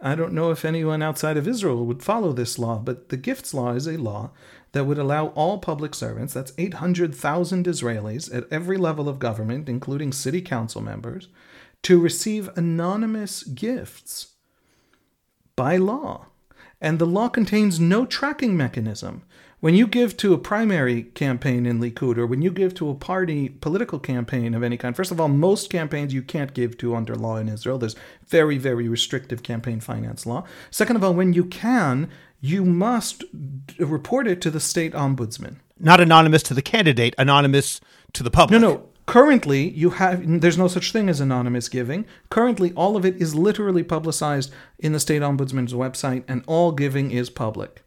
I 0.00 0.14
don't 0.14 0.34
know 0.34 0.50
if 0.50 0.64
anyone 0.64 1.02
outside 1.02 1.36
of 1.36 1.48
Israel 1.48 1.86
would 1.86 2.02
follow 2.02 2.32
this 2.32 2.58
law, 2.58 2.78
but 2.78 3.08
the 3.08 3.16
gifts 3.16 3.54
law 3.54 3.72
is 3.72 3.86
a 3.86 3.96
law 3.96 4.30
that 4.72 4.84
would 4.84 4.98
allow 4.98 5.28
all 5.28 5.58
public 5.58 5.94
servants, 5.94 6.34
that's 6.34 6.52
800,000 6.58 7.66
Israelis 7.66 8.34
at 8.34 8.46
every 8.50 8.76
level 8.76 9.08
of 9.08 9.18
government, 9.18 9.70
including 9.70 10.12
city 10.12 10.42
council 10.42 10.82
members, 10.82 11.28
to 11.82 11.98
receive 11.98 12.50
anonymous 12.56 13.42
gifts 13.42 14.34
by 15.56 15.76
law. 15.76 16.26
And 16.78 16.98
the 16.98 17.06
law 17.06 17.28
contains 17.28 17.80
no 17.80 18.04
tracking 18.04 18.54
mechanism. 18.54 19.22
When 19.60 19.74
you 19.74 19.86
give 19.86 20.18
to 20.18 20.34
a 20.34 20.38
primary 20.38 21.04
campaign 21.04 21.64
in 21.64 21.80
Likud 21.80 22.18
or 22.18 22.26
when 22.26 22.42
you 22.42 22.50
give 22.50 22.74
to 22.74 22.90
a 22.90 22.94
party 22.94 23.48
political 23.48 23.98
campaign 23.98 24.52
of 24.52 24.62
any 24.62 24.76
kind, 24.76 24.94
first 24.94 25.10
of 25.10 25.18
all, 25.18 25.28
most 25.28 25.70
campaigns 25.70 26.12
you 26.12 26.20
can't 26.20 26.52
give 26.52 26.76
to 26.78 26.94
under 26.94 27.14
law 27.14 27.36
in 27.36 27.48
Israel. 27.48 27.78
There's 27.78 27.96
very, 28.26 28.58
very 28.58 28.86
restrictive 28.86 29.42
campaign 29.42 29.80
finance 29.80 30.26
law. 30.26 30.44
Second 30.70 30.96
of 30.96 31.04
all, 31.04 31.14
when 31.14 31.32
you 31.32 31.44
can, 31.46 32.10
you 32.42 32.66
must 32.66 33.24
report 33.78 34.28
it 34.28 34.42
to 34.42 34.50
the 34.50 34.60
state 34.60 34.92
ombudsman. 34.92 35.56
Not 35.80 36.00
anonymous 36.00 36.42
to 36.44 36.54
the 36.54 36.62
candidate, 36.62 37.14
anonymous 37.16 37.80
to 38.12 38.22
the 38.22 38.30
public. 38.30 38.60
No, 38.60 38.68
no. 38.68 38.88
Currently, 39.06 39.70
you 39.70 39.90
have 39.90 40.40
there's 40.40 40.58
no 40.58 40.68
such 40.68 40.92
thing 40.92 41.08
as 41.08 41.20
anonymous 41.20 41.68
giving. 41.68 42.06
Currently, 42.28 42.72
all 42.72 42.96
of 42.96 43.06
it 43.06 43.16
is 43.16 43.34
literally 43.36 43.84
publicized 43.84 44.52
in 44.80 44.92
the 44.92 45.00
state 45.00 45.22
ombudsman's 45.22 45.72
website, 45.72 46.24
and 46.26 46.42
all 46.46 46.72
giving 46.72 47.10
is 47.12 47.30
public. 47.30 47.84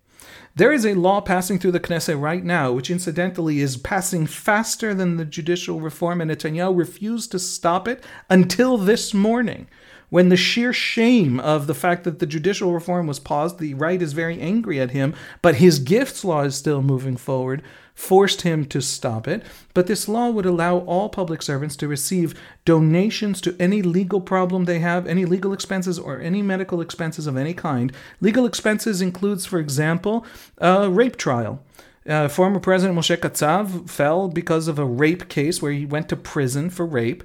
There 0.55 0.71
is 0.73 0.85
a 0.85 0.95
law 0.95 1.21
passing 1.21 1.59
through 1.59 1.71
the 1.71 1.79
Knesset 1.79 2.19
right 2.19 2.43
now, 2.43 2.71
which 2.71 2.89
incidentally 2.89 3.59
is 3.59 3.77
passing 3.77 4.25
faster 4.25 4.93
than 4.93 5.17
the 5.17 5.25
judicial 5.25 5.79
reform, 5.79 6.21
and 6.21 6.29
Netanyahu 6.29 6.77
refused 6.77 7.31
to 7.31 7.39
stop 7.39 7.87
it 7.87 8.03
until 8.29 8.77
this 8.77 9.13
morning. 9.13 9.67
When 10.09 10.29
the 10.29 10.37
sheer 10.37 10.73
shame 10.73 11.39
of 11.39 11.67
the 11.67 11.73
fact 11.73 12.03
that 12.03 12.19
the 12.19 12.25
judicial 12.25 12.73
reform 12.73 13.07
was 13.07 13.19
paused, 13.19 13.59
the 13.59 13.73
right 13.75 14.01
is 14.01 14.13
very 14.13 14.39
angry 14.39 14.79
at 14.79 14.91
him, 14.91 15.13
but 15.41 15.55
his 15.55 15.79
gifts 15.79 16.23
law 16.23 16.41
is 16.41 16.55
still 16.55 16.81
moving 16.81 17.17
forward 17.17 17.63
forced 17.99 18.43
him 18.43 18.63
to 18.63 18.81
stop 18.81 19.27
it. 19.27 19.43
But 19.73 19.87
this 19.87 20.07
law 20.07 20.29
would 20.29 20.45
allow 20.45 20.77
all 20.79 21.09
public 21.09 21.41
servants 21.41 21.75
to 21.75 21.87
receive 21.87 22.33
donations 22.63 23.41
to 23.41 23.55
any 23.59 23.81
legal 23.81 24.21
problem 24.21 24.63
they 24.63 24.79
have, 24.79 25.05
any 25.05 25.25
legal 25.25 25.51
expenses, 25.51 25.99
or 25.99 26.21
any 26.21 26.41
medical 26.41 26.79
expenses 26.79 27.27
of 27.27 27.35
any 27.35 27.53
kind. 27.53 27.91
Legal 28.21 28.45
expenses 28.45 29.01
includes, 29.01 29.45
for 29.45 29.59
example, 29.59 30.25
a 30.59 30.89
rape 30.89 31.17
trial. 31.17 31.61
Uh, 32.07 32.29
former 32.29 32.59
President 32.59 32.97
Moshe 32.97 33.17
Katsav 33.17 33.89
fell 33.89 34.29
because 34.29 34.69
of 34.69 34.79
a 34.79 34.85
rape 34.85 35.27
case 35.27 35.61
where 35.61 35.73
he 35.73 35.85
went 35.85 36.07
to 36.07 36.15
prison 36.15 36.69
for 36.69 36.85
rape 36.85 37.23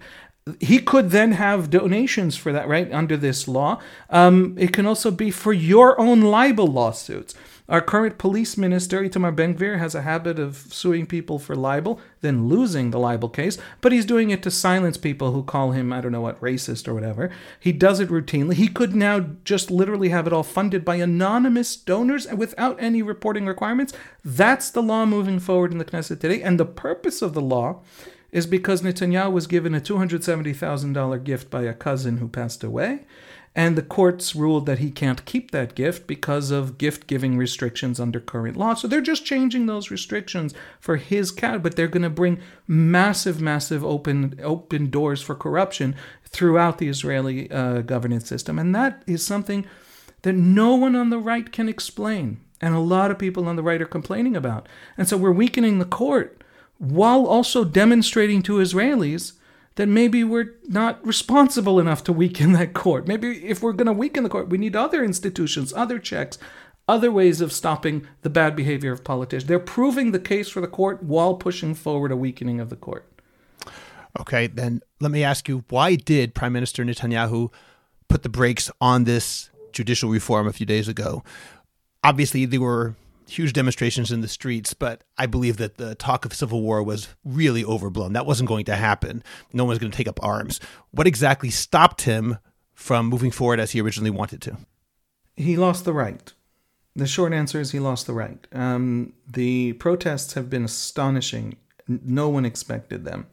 he 0.60 0.78
could 0.78 1.10
then 1.10 1.32
have 1.32 1.70
donations 1.70 2.36
for 2.36 2.52
that, 2.52 2.68
right, 2.68 2.92
under 2.92 3.16
this 3.16 3.48
law. 3.48 3.80
Um, 4.10 4.54
it 4.58 4.74
can 4.74 4.84
also 4.84 5.10
be 5.10 5.30
for 5.30 5.54
your 5.54 5.98
own 5.98 6.20
libel 6.20 6.66
lawsuits. 6.66 7.34
Our 7.66 7.80
current 7.80 8.18
police 8.18 8.58
minister, 8.58 9.00
Itamar 9.00 9.34
Ben-Gvir, 9.34 9.78
has 9.78 9.94
a 9.94 10.02
habit 10.02 10.38
of 10.38 10.66
suing 10.68 11.06
people 11.06 11.38
for 11.38 11.56
libel, 11.56 11.98
then 12.20 12.46
losing 12.46 12.90
the 12.90 12.98
libel 12.98 13.30
case, 13.30 13.56
but 13.80 13.90
he's 13.90 14.04
doing 14.04 14.28
it 14.28 14.42
to 14.42 14.50
silence 14.50 14.98
people 14.98 15.32
who 15.32 15.42
call 15.42 15.70
him, 15.70 15.90
I 15.90 16.02
don't 16.02 16.12
know 16.12 16.20
what, 16.20 16.38
racist 16.42 16.86
or 16.86 16.92
whatever. 16.92 17.30
He 17.58 17.72
does 17.72 18.00
it 18.00 18.10
routinely. 18.10 18.52
He 18.52 18.68
could 18.68 18.94
now 18.94 19.20
just 19.44 19.70
literally 19.70 20.10
have 20.10 20.26
it 20.26 20.32
all 20.34 20.42
funded 20.42 20.84
by 20.84 20.96
anonymous 20.96 21.74
donors 21.74 22.30
without 22.30 22.76
any 22.82 23.00
reporting 23.00 23.46
requirements. 23.46 23.94
That's 24.22 24.68
the 24.68 24.82
law 24.82 25.06
moving 25.06 25.38
forward 25.38 25.72
in 25.72 25.78
the 25.78 25.86
Knesset 25.86 26.20
today. 26.20 26.42
And 26.42 26.60
the 26.60 26.66
purpose 26.66 27.22
of 27.22 27.32
the 27.32 27.40
law 27.40 27.80
is 28.34 28.46
because 28.46 28.82
Netanyahu 28.82 29.32
was 29.32 29.46
given 29.46 29.74
a 29.74 29.80
$270,000 29.80 31.24
gift 31.24 31.48
by 31.48 31.62
a 31.62 31.72
cousin 31.72 32.18
who 32.18 32.28
passed 32.28 32.62
away 32.62 33.06
and 33.56 33.76
the 33.76 33.82
courts 33.82 34.34
ruled 34.34 34.66
that 34.66 34.80
he 34.80 34.90
can't 34.90 35.24
keep 35.24 35.52
that 35.52 35.74
gift 35.74 36.06
because 36.06 36.50
of 36.50 36.76
gift 36.76 37.06
giving 37.06 37.38
restrictions 37.38 38.00
under 38.00 38.18
current 38.18 38.56
law. 38.56 38.74
So 38.74 38.88
they're 38.88 39.00
just 39.00 39.24
changing 39.24 39.66
those 39.66 39.90
restrictions 39.90 40.54
for 40.80 40.96
his 40.96 41.30
cat, 41.30 41.62
but 41.62 41.76
they're 41.76 41.86
going 41.86 42.02
to 42.02 42.10
bring 42.10 42.40
massive, 42.66 43.40
massive 43.40 43.84
open 43.84 44.40
open 44.42 44.90
doors 44.90 45.22
for 45.22 45.34
corruption 45.34 45.94
throughout 46.24 46.78
the 46.78 46.88
Israeli 46.88 47.50
uh, 47.50 47.82
governance 47.82 48.28
system, 48.28 48.58
and 48.58 48.74
that 48.74 49.04
is 49.06 49.24
something 49.24 49.64
that 50.22 50.32
no 50.32 50.74
one 50.74 50.96
on 50.96 51.10
the 51.10 51.18
right 51.18 51.52
can 51.52 51.68
explain, 51.68 52.40
and 52.60 52.74
a 52.74 52.80
lot 52.80 53.12
of 53.12 53.18
people 53.18 53.46
on 53.46 53.54
the 53.54 53.62
right 53.62 53.80
are 53.80 53.86
complaining 53.86 54.34
about. 54.34 54.68
And 54.98 55.06
so 55.06 55.16
we're 55.16 55.30
weakening 55.30 55.78
the 55.78 55.84
court 55.84 56.42
while 56.78 57.26
also 57.26 57.64
demonstrating 57.64 58.42
to 58.42 58.54
Israelis 58.54 59.32
that 59.76 59.88
maybe 59.88 60.22
we're 60.22 60.54
not 60.68 61.04
responsible 61.04 61.80
enough 61.80 62.04
to 62.04 62.12
weaken 62.12 62.52
that 62.52 62.74
court. 62.74 63.08
Maybe 63.08 63.44
if 63.44 63.62
we're 63.62 63.72
going 63.72 63.86
to 63.86 63.92
weaken 63.92 64.22
the 64.22 64.28
court, 64.28 64.48
we 64.48 64.58
need 64.58 64.76
other 64.76 65.02
institutions, 65.02 65.72
other 65.72 65.98
checks, 65.98 66.38
other 66.86 67.10
ways 67.10 67.40
of 67.40 67.52
stopping 67.52 68.06
the 68.22 68.30
bad 68.30 68.54
behavior 68.54 68.92
of 68.92 69.04
politicians. 69.04 69.48
They're 69.48 69.58
proving 69.58 70.12
the 70.12 70.18
case 70.18 70.48
for 70.48 70.60
the 70.60 70.68
court 70.68 71.02
while 71.02 71.34
pushing 71.34 71.74
forward 71.74 72.12
a 72.12 72.16
weakening 72.16 72.60
of 72.60 72.70
the 72.70 72.76
court. 72.76 73.10
Okay, 74.20 74.46
then 74.46 74.80
let 75.00 75.10
me 75.10 75.24
ask 75.24 75.48
you 75.48 75.64
why 75.70 75.96
did 75.96 76.34
Prime 76.34 76.52
Minister 76.52 76.84
Netanyahu 76.84 77.52
put 78.08 78.22
the 78.22 78.28
brakes 78.28 78.70
on 78.80 79.04
this 79.04 79.50
judicial 79.72 80.08
reform 80.08 80.46
a 80.46 80.52
few 80.52 80.66
days 80.66 80.86
ago? 80.86 81.24
Obviously, 82.04 82.44
there 82.44 82.60
were 82.60 82.94
huge 83.28 83.52
demonstrations 83.52 84.12
in 84.12 84.20
the 84.20 84.28
streets, 84.28 84.74
but 84.74 85.04
I 85.16 85.26
believe 85.26 85.56
that 85.58 85.76
the 85.76 85.94
talk 85.94 86.24
of 86.24 86.34
civil 86.34 86.62
war 86.62 86.82
was 86.82 87.08
really 87.24 87.64
overblown. 87.64 88.12
That 88.12 88.26
wasn't 88.26 88.48
going 88.48 88.64
to 88.66 88.76
happen. 88.76 89.22
No 89.52 89.64
one 89.64 89.70
was 89.70 89.78
going 89.78 89.90
to 89.90 89.96
take 89.96 90.08
up 90.08 90.22
arms. 90.22 90.60
What 90.90 91.06
exactly 91.06 91.50
stopped 91.50 92.02
him 92.02 92.38
from 92.74 93.06
moving 93.06 93.30
forward 93.30 93.60
as 93.60 93.72
he 93.72 93.80
originally 93.80 94.10
wanted 94.10 94.42
to? 94.42 94.58
He 95.36 95.56
lost 95.56 95.84
the 95.84 95.92
right. 95.92 96.32
The 96.96 97.06
short 97.06 97.32
answer 97.32 97.60
is 97.60 97.72
he 97.72 97.80
lost 97.80 98.06
the 98.06 98.12
right. 98.12 98.46
Um, 98.52 99.14
the 99.26 99.72
protests 99.74 100.34
have 100.34 100.48
been 100.48 100.64
astonishing. 100.64 101.56
No 101.88 102.28
one 102.28 102.44
expected 102.44 103.04
them. 103.04 103.26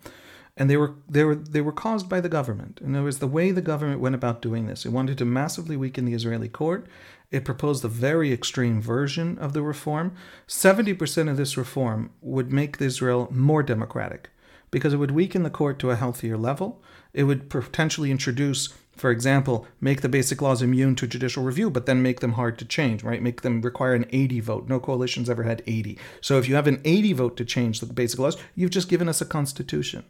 And 0.57 0.69
they 0.69 0.77
were 0.77 0.95
they 1.07 1.23
were 1.23 1.35
they 1.35 1.61
were 1.61 1.71
caused 1.71 2.09
by 2.09 2.21
the 2.21 2.29
government. 2.29 2.81
And 2.81 2.95
it 2.95 3.01
was 3.01 3.19
the 3.19 3.27
way 3.27 3.51
the 3.51 3.61
government 3.61 4.01
went 4.01 4.15
about 4.15 4.41
doing 4.41 4.67
this. 4.67 4.85
It 4.85 4.89
wanted 4.89 5.17
to 5.19 5.25
massively 5.25 5.77
weaken 5.77 6.05
the 6.05 6.13
Israeli 6.13 6.49
court 6.49 6.87
it 7.31 7.45
proposed 7.45 7.83
a 7.83 7.87
very 7.87 8.33
extreme 8.33 8.81
version 8.81 9.37
of 9.39 9.53
the 9.53 9.61
reform. 9.61 10.13
70% 10.47 11.29
of 11.29 11.37
this 11.37 11.55
reform 11.57 12.11
would 12.21 12.51
make 12.51 12.81
Israel 12.81 13.29
more 13.31 13.63
democratic 13.63 14.29
because 14.69 14.93
it 14.93 14.97
would 14.97 15.11
weaken 15.11 15.43
the 15.43 15.49
court 15.49 15.79
to 15.79 15.91
a 15.91 15.95
healthier 15.95 16.37
level. 16.37 16.81
It 17.13 17.23
would 17.23 17.49
potentially 17.49 18.11
introduce, 18.11 18.69
for 18.95 19.11
example, 19.11 19.65
make 19.79 20.01
the 20.01 20.09
basic 20.09 20.41
laws 20.41 20.61
immune 20.61 20.95
to 20.95 21.07
judicial 21.07 21.43
review, 21.43 21.69
but 21.69 21.85
then 21.85 22.01
make 22.01 22.19
them 22.19 22.33
hard 22.33 22.57
to 22.59 22.65
change, 22.65 23.03
right? 23.03 23.21
Make 23.21 23.41
them 23.41 23.61
require 23.61 23.93
an 23.93 24.05
80 24.11 24.39
vote. 24.41 24.69
No 24.69 24.79
coalition's 24.79 25.29
ever 25.29 25.43
had 25.43 25.63
80. 25.67 25.97
So 26.21 26.37
if 26.37 26.47
you 26.47 26.55
have 26.55 26.67
an 26.67 26.81
80 26.85 27.13
vote 27.13 27.37
to 27.37 27.45
change 27.45 27.79
the 27.79 27.85
basic 27.85 28.19
laws, 28.19 28.37
you've 28.55 28.71
just 28.71 28.89
given 28.89 29.09
us 29.09 29.21
a 29.21 29.25
constitution, 29.25 30.05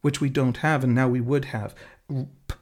which 0.00 0.20
we 0.20 0.28
don't 0.28 0.58
have, 0.58 0.84
and 0.84 0.94
now 0.94 1.08
we 1.08 1.20
would 1.20 1.46
have. 1.46 1.74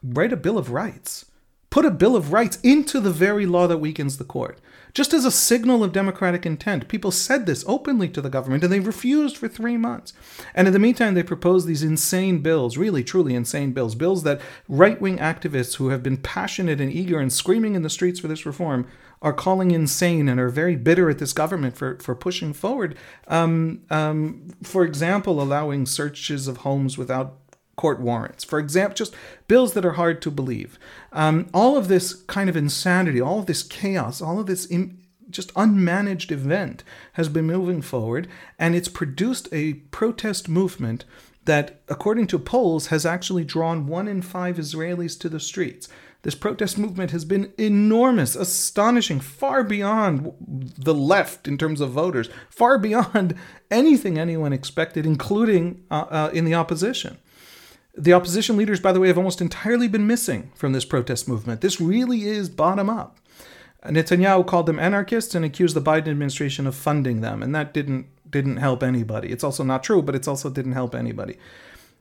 Write 0.02 0.32
a 0.32 0.36
Bill 0.36 0.58
of 0.58 0.70
Rights 0.70 1.26
put 1.70 1.84
a 1.84 1.90
Bill 1.90 2.16
of 2.16 2.32
Rights 2.32 2.58
into 2.62 3.00
the 3.00 3.10
very 3.10 3.46
law 3.46 3.66
that 3.66 3.78
weakens 3.78 4.18
the 4.18 4.24
court. 4.24 4.60
Just 4.94 5.12
as 5.12 5.26
a 5.26 5.30
signal 5.30 5.84
of 5.84 5.92
democratic 5.92 6.46
intent, 6.46 6.88
people 6.88 7.10
said 7.10 7.44
this 7.44 7.64
openly 7.68 8.08
to 8.08 8.22
the 8.22 8.30
government 8.30 8.64
and 8.64 8.72
they 8.72 8.80
refused 8.80 9.36
for 9.36 9.46
three 9.46 9.76
months. 9.76 10.14
And 10.54 10.66
in 10.66 10.72
the 10.72 10.78
meantime, 10.78 11.12
they 11.12 11.22
proposed 11.22 11.66
these 11.66 11.82
insane 11.82 12.38
bills, 12.38 12.78
really, 12.78 13.04
truly 13.04 13.34
insane 13.34 13.72
bills, 13.72 13.94
bills 13.94 14.22
that 14.22 14.40
right 14.68 14.98
wing 14.98 15.18
activists 15.18 15.76
who 15.76 15.90
have 15.90 16.02
been 16.02 16.16
passionate 16.16 16.80
and 16.80 16.90
eager 16.90 17.18
and 17.18 17.30
screaming 17.30 17.74
in 17.74 17.82
the 17.82 17.90
streets 17.90 18.20
for 18.20 18.28
this 18.28 18.46
reform 18.46 18.86
are 19.20 19.34
calling 19.34 19.70
insane 19.70 20.30
and 20.30 20.40
are 20.40 20.48
very 20.48 20.76
bitter 20.76 21.10
at 21.10 21.18
this 21.18 21.34
government 21.34 21.76
for, 21.76 21.98
for 21.98 22.14
pushing 22.14 22.54
forward. 22.54 22.96
Um, 23.28 23.82
um, 23.90 24.48
for 24.62 24.82
example, 24.82 25.42
allowing 25.42 25.84
searches 25.84 26.48
of 26.48 26.58
homes 26.58 26.96
without 26.96 27.36
court 27.76 28.00
warrants, 28.00 28.42
for 28.42 28.58
example, 28.58 28.96
just 28.96 29.14
bills 29.48 29.74
that 29.74 29.84
are 29.84 29.92
hard 29.92 30.22
to 30.22 30.30
believe. 30.30 30.78
Um, 31.12 31.48
all 31.52 31.76
of 31.76 31.88
this 31.88 32.14
kind 32.14 32.48
of 32.48 32.56
insanity, 32.56 33.20
all 33.20 33.38
of 33.40 33.46
this 33.46 33.62
chaos, 33.62 34.22
all 34.22 34.38
of 34.38 34.46
this 34.46 34.70
Im- 34.70 34.98
just 35.30 35.52
unmanaged 35.54 36.30
event 36.30 36.82
has 37.14 37.28
been 37.28 37.46
moving 37.46 37.82
forward, 37.82 38.28
and 38.58 38.74
it's 38.74 38.88
produced 38.88 39.48
a 39.52 39.74
protest 39.90 40.48
movement 40.48 41.04
that, 41.44 41.80
according 41.88 42.26
to 42.28 42.38
polls, 42.38 42.88
has 42.88 43.06
actually 43.06 43.44
drawn 43.44 43.86
one 43.86 44.08
in 44.08 44.22
five 44.22 44.56
Israelis 44.56 45.18
to 45.20 45.28
the 45.28 45.40
streets. 45.40 45.88
This 46.22 46.34
protest 46.34 46.76
movement 46.76 47.12
has 47.12 47.24
been 47.24 47.52
enormous, 47.56 48.34
astonishing, 48.34 49.20
far 49.20 49.62
beyond 49.62 50.32
the 50.40 50.94
left 50.94 51.46
in 51.46 51.56
terms 51.56 51.80
of 51.80 51.90
voters, 51.90 52.28
far 52.50 52.78
beyond 52.78 53.36
anything 53.70 54.18
anyone 54.18 54.52
expected, 54.52 55.06
including 55.06 55.84
uh, 55.90 56.06
uh, 56.10 56.30
in 56.32 56.44
the 56.44 56.54
opposition. 56.54 57.18
The 57.96 58.12
opposition 58.12 58.56
leaders, 58.56 58.80
by 58.80 58.92
the 58.92 59.00
way, 59.00 59.08
have 59.08 59.16
almost 59.16 59.40
entirely 59.40 59.88
been 59.88 60.06
missing 60.06 60.52
from 60.54 60.72
this 60.72 60.84
protest 60.84 61.26
movement. 61.26 61.62
This 61.62 61.80
really 61.80 62.24
is 62.24 62.48
bottom 62.48 62.90
up. 62.90 63.18
Netanyahu 63.84 64.46
called 64.46 64.66
them 64.66 64.78
anarchists 64.78 65.34
and 65.34 65.44
accused 65.44 65.76
the 65.76 65.80
Biden 65.80 66.08
administration 66.08 66.66
of 66.66 66.74
funding 66.74 67.20
them, 67.20 67.42
and 67.42 67.54
that 67.54 67.72
didn't 67.72 68.06
didn't 68.28 68.56
help 68.56 68.82
anybody. 68.82 69.30
It's 69.30 69.44
also 69.44 69.62
not 69.62 69.84
true, 69.84 70.02
but 70.02 70.14
it's 70.14 70.28
also 70.28 70.50
didn't 70.50 70.72
help 70.72 70.94
anybody. 70.94 71.38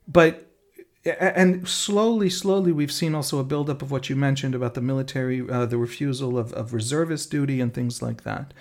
But 0.08 0.48
and 1.06 1.68
slowly, 1.68 2.32
slowly, 2.32 2.72
we've 2.72 2.92
seen 2.92 3.14
also 3.14 3.38
a 3.38 3.44
buildup 3.44 3.84
of 3.84 3.92
what 3.92 4.10
you 4.10 4.16
mentioned 4.16 4.56
about 4.56 4.74
the 4.74 4.82
military, 4.82 5.48
uh, 5.48 5.68
the 5.68 5.78
refusal 5.78 6.38
of, 6.38 6.52
of 6.54 6.74
reservist 6.74 7.30
duty 7.30 7.62
and 7.62 7.74
things 7.74 8.02
like 8.02 8.24
that. 8.24 8.54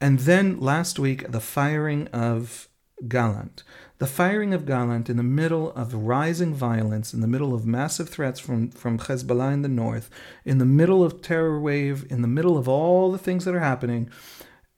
And 0.00 0.18
then 0.20 0.58
last 0.58 0.98
week, 0.98 1.30
the 1.30 1.40
firing 1.40 2.08
of 2.08 2.68
Gallant. 3.06 3.62
The 4.02 4.08
firing 4.08 4.52
of 4.52 4.66
Gallant 4.66 5.08
in 5.08 5.16
the 5.16 5.22
middle 5.22 5.70
of 5.74 5.94
rising 5.94 6.54
violence, 6.54 7.14
in 7.14 7.20
the 7.20 7.28
middle 7.28 7.54
of 7.54 7.64
massive 7.64 8.08
threats 8.08 8.40
from, 8.40 8.72
from 8.72 8.98
Hezbollah 8.98 9.52
in 9.52 9.62
the 9.62 9.68
north, 9.68 10.10
in 10.44 10.58
the 10.58 10.64
middle 10.64 11.04
of 11.04 11.22
terror 11.22 11.60
wave, 11.60 12.04
in 12.10 12.20
the 12.20 12.26
middle 12.26 12.58
of 12.58 12.68
all 12.68 13.12
the 13.12 13.18
things 13.18 13.44
that 13.44 13.54
are 13.54 13.60
happening, 13.60 14.10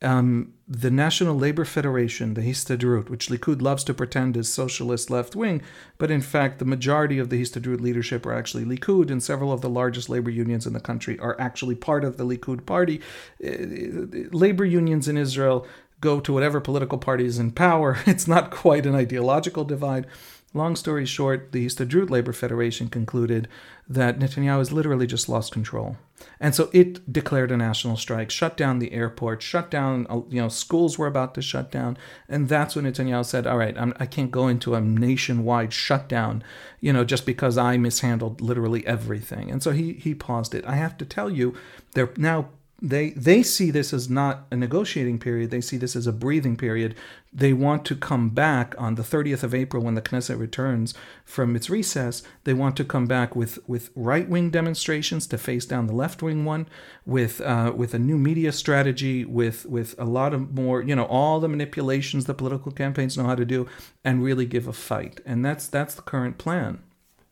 um, 0.03 0.53
the 0.69 0.91
National 0.91 1.35
Labor 1.35 1.65
Federation, 1.65 2.35
the 2.35 2.43
Histadrut, 2.43 3.09
which 3.09 3.29
Likud 3.29 3.63
loves 3.63 3.85
to 3.85 3.95
pretend 3.95 4.37
is 4.37 4.53
socialist 4.53 5.11
left 5.11 5.35
wing, 5.35 5.63
but 5.97 6.11
in 6.11 6.21
fact, 6.21 6.59
the 6.59 6.65
majority 6.67 7.19
of 7.19 7.31
the 7.31 7.41
Histadrut 7.41 7.81
leadership 7.81 8.27
are 8.27 8.35
actually 8.35 8.65
Likud, 8.65 9.11
and 9.11 9.23
several 9.23 9.53
of 9.53 9.63
the 9.63 9.71
largest 9.71 10.11
labor 10.11 10.31
unions 10.31 10.67
in 10.67 10.75
the 10.75 10.81
country 10.81 11.19
are 11.19 11.41
actually 11.41 11.75
part 11.75 12.05
of 12.05 12.19
the 12.19 12.27
Likud 12.27 12.67
party. 12.67 13.01
Uh, 13.43 14.29
labor 14.37 14.65
unions 14.65 15.09
in 15.09 15.17
Israel 15.17 15.67
go 16.05 16.21
to 16.21 16.33
whatever 16.33 16.61
political 16.61 16.99
party 16.99 17.25
is 17.25 17.39
in 17.39 17.51
power. 17.51 17.99
It's 18.07 18.29
not 18.29 18.51
quite 18.51 18.87
an 18.87 18.95
ideological 18.95 19.65
divide. 19.65 20.07
Long 20.53 20.77
story 20.77 21.05
short, 21.05 21.51
the 21.51 21.67
Histadrut 21.67 22.11
Labor 22.11 22.33
Federation 22.33 22.89
concluded 22.89 23.49
that 23.89 24.21
Netanyahu 24.21 24.59
has 24.59 24.71
literally 24.71 25.07
just 25.07 25.29
lost 25.29 25.51
control. 25.53 25.97
And 26.39 26.55
so 26.55 26.71
it 26.73 27.13
declared 27.13 27.51
a 27.51 27.57
national 27.57 27.97
strike, 27.97 28.31
shut 28.31 28.57
down 28.57 28.79
the 28.79 28.93
airport, 28.93 29.43
shut 29.43 29.69
down, 29.69 30.07
uh, 30.09 30.21
you 30.29 30.41
know, 30.41 30.49
schools 30.49 30.97
were 30.97 31.09
about 31.09 31.35
to 31.35 31.43
shut 31.43 31.73
down. 31.73 31.97
And 32.29 32.49
that's 32.49 32.77
when 32.77 32.85
Netanyahu 32.85 33.25
said, 33.25 33.49
all 33.49 33.59
right, 33.59 33.77
I'm, 33.77 33.95
I 33.99 34.07
can 34.07 34.27
not 34.27 34.31
go 34.31 34.47
into 34.47 34.77
a 34.77 34.81
nationwide 34.81 35.73
shutdown, 35.73 36.45
you 36.81 36.93
know, 36.93 37.05
just 37.05 37.27
because 37.27 37.59
I 37.59 37.77
mishandled 37.77 38.41
literally 38.41 38.87
everything. 38.87 39.51
And 39.51 39.61
so 39.61 39.73
he, 39.73 39.95
he 39.95 40.15
paused 40.15 40.55
it. 40.55 40.65
I 40.67 40.77
have 40.77 40.97
to 40.99 41.05
tell 41.05 41.31
you, 41.31 41.55
they're 41.95 42.13
now 42.17 42.51
they 42.83 43.11
they 43.11 43.43
see 43.43 43.71
this 43.71 43.93
as 43.93 44.11
not 44.11 44.47
a 44.51 44.57
negotiating 44.57 45.19
period. 45.19 45.51
They 45.51 45.61
see 45.61 45.77
this 45.77 45.95
as 45.95 46.07
a 46.07 46.13
breathing 46.13 46.57
period. 46.57 46.95
They 47.33 47.53
want 47.53 47.85
to 47.87 47.97
come 47.97 48.31
back 48.31 48.75
on 48.79 48.97
the 48.97 49.03
30th 49.03 49.43
of 49.43 49.55
April 49.55 49.83
when 49.83 49.95
the 49.95 50.03
Knesset 50.03 50.39
returns 50.39 50.93
from 51.25 51.57
its 51.57 51.71
recess. 51.71 52.23
They 52.45 52.53
want 52.53 52.77
to 52.77 52.85
come 52.85 53.07
back 53.07 53.35
with 53.35 53.59
with 53.69 53.91
right-wing 53.95 54.51
demonstrations 54.51 55.27
to 55.29 55.39
face 55.39 55.65
down 55.65 55.87
the 55.87 55.95
left-wing 55.95 56.45
one 56.45 56.67
with 57.07 57.41
uh, 57.41 57.73
with 57.75 57.95
a 57.95 57.99
new 57.99 58.19
media 58.19 58.53
strategy 58.53 59.25
with 59.25 59.65
with 59.67 59.95
a 59.99 60.05
lot 60.05 60.35
of 60.35 60.53
more 60.53 60.83
you 60.83 60.97
know 60.97 61.07
all 61.07 61.41
the 61.41 61.49
manipulations 61.49 62.25
the 62.25 62.35
political 62.35 62.73
campaigns 62.73 63.17
know 63.17 63.25
how 63.25 63.37
to 63.37 63.45
do 63.45 63.69
and 64.05 64.23
really 64.23 64.47
give 64.47 64.67
a 64.67 64.73
fight. 64.73 65.21
And 65.25 65.45
that's 65.45 65.69
that's 65.69 65.95
the 65.95 66.03
current 66.03 66.39
plan. 66.39 66.83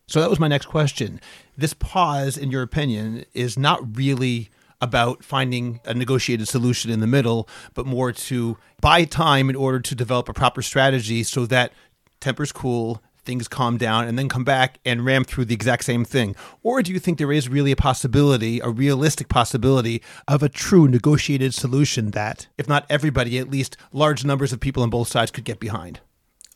So 0.07 0.19
that 0.19 0.29
was 0.29 0.39
my 0.39 0.47
next 0.47 0.65
question. 0.65 1.21
This 1.57 1.73
pause 1.73 2.37
in 2.37 2.49
your 2.51 2.61
opinion 2.61 3.25
is 3.33 3.57
not 3.57 3.97
really 3.97 4.49
about 4.83 5.23
finding 5.23 5.79
a 5.85 5.93
negotiated 5.93 6.47
solution 6.47 6.91
in 6.91 6.99
the 6.99 7.07
middle, 7.07 7.47
but 7.73 7.85
more 7.85 8.11
to 8.11 8.57
buy 8.81 9.05
time 9.05 9.49
in 9.49 9.55
order 9.55 9.79
to 9.79 9.95
develop 9.95 10.27
a 10.27 10.33
proper 10.33 10.61
strategy 10.61 11.23
so 11.23 11.45
that 11.45 11.71
tempers 12.19 12.51
cool, 12.51 13.01
things 13.23 13.47
calm 13.47 13.77
down, 13.77 14.05
and 14.07 14.19
then 14.19 14.27
come 14.27 14.43
back 14.43 14.79
and 14.85 15.05
ram 15.05 15.23
through 15.23 15.45
the 15.45 15.53
exact 15.53 15.85
same 15.85 16.03
thing? 16.03 16.35
Or 16.61 16.81
do 16.81 16.91
you 16.91 16.99
think 16.99 17.17
there 17.17 17.31
is 17.31 17.47
really 17.47 17.71
a 17.71 17.77
possibility, 17.77 18.59
a 18.59 18.69
realistic 18.69 19.29
possibility, 19.29 20.01
of 20.27 20.43
a 20.43 20.49
true 20.49 20.87
negotiated 20.87 21.53
solution 21.53 22.11
that, 22.11 22.47
if 22.57 22.67
not 22.67 22.85
everybody, 22.89 23.39
at 23.39 23.49
least 23.49 23.77
large 23.93 24.25
numbers 24.25 24.51
of 24.51 24.59
people 24.59 24.83
on 24.83 24.89
both 24.89 25.07
sides 25.07 25.31
could 25.31 25.45
get 25.45 25.59
behind? 25.59 26.01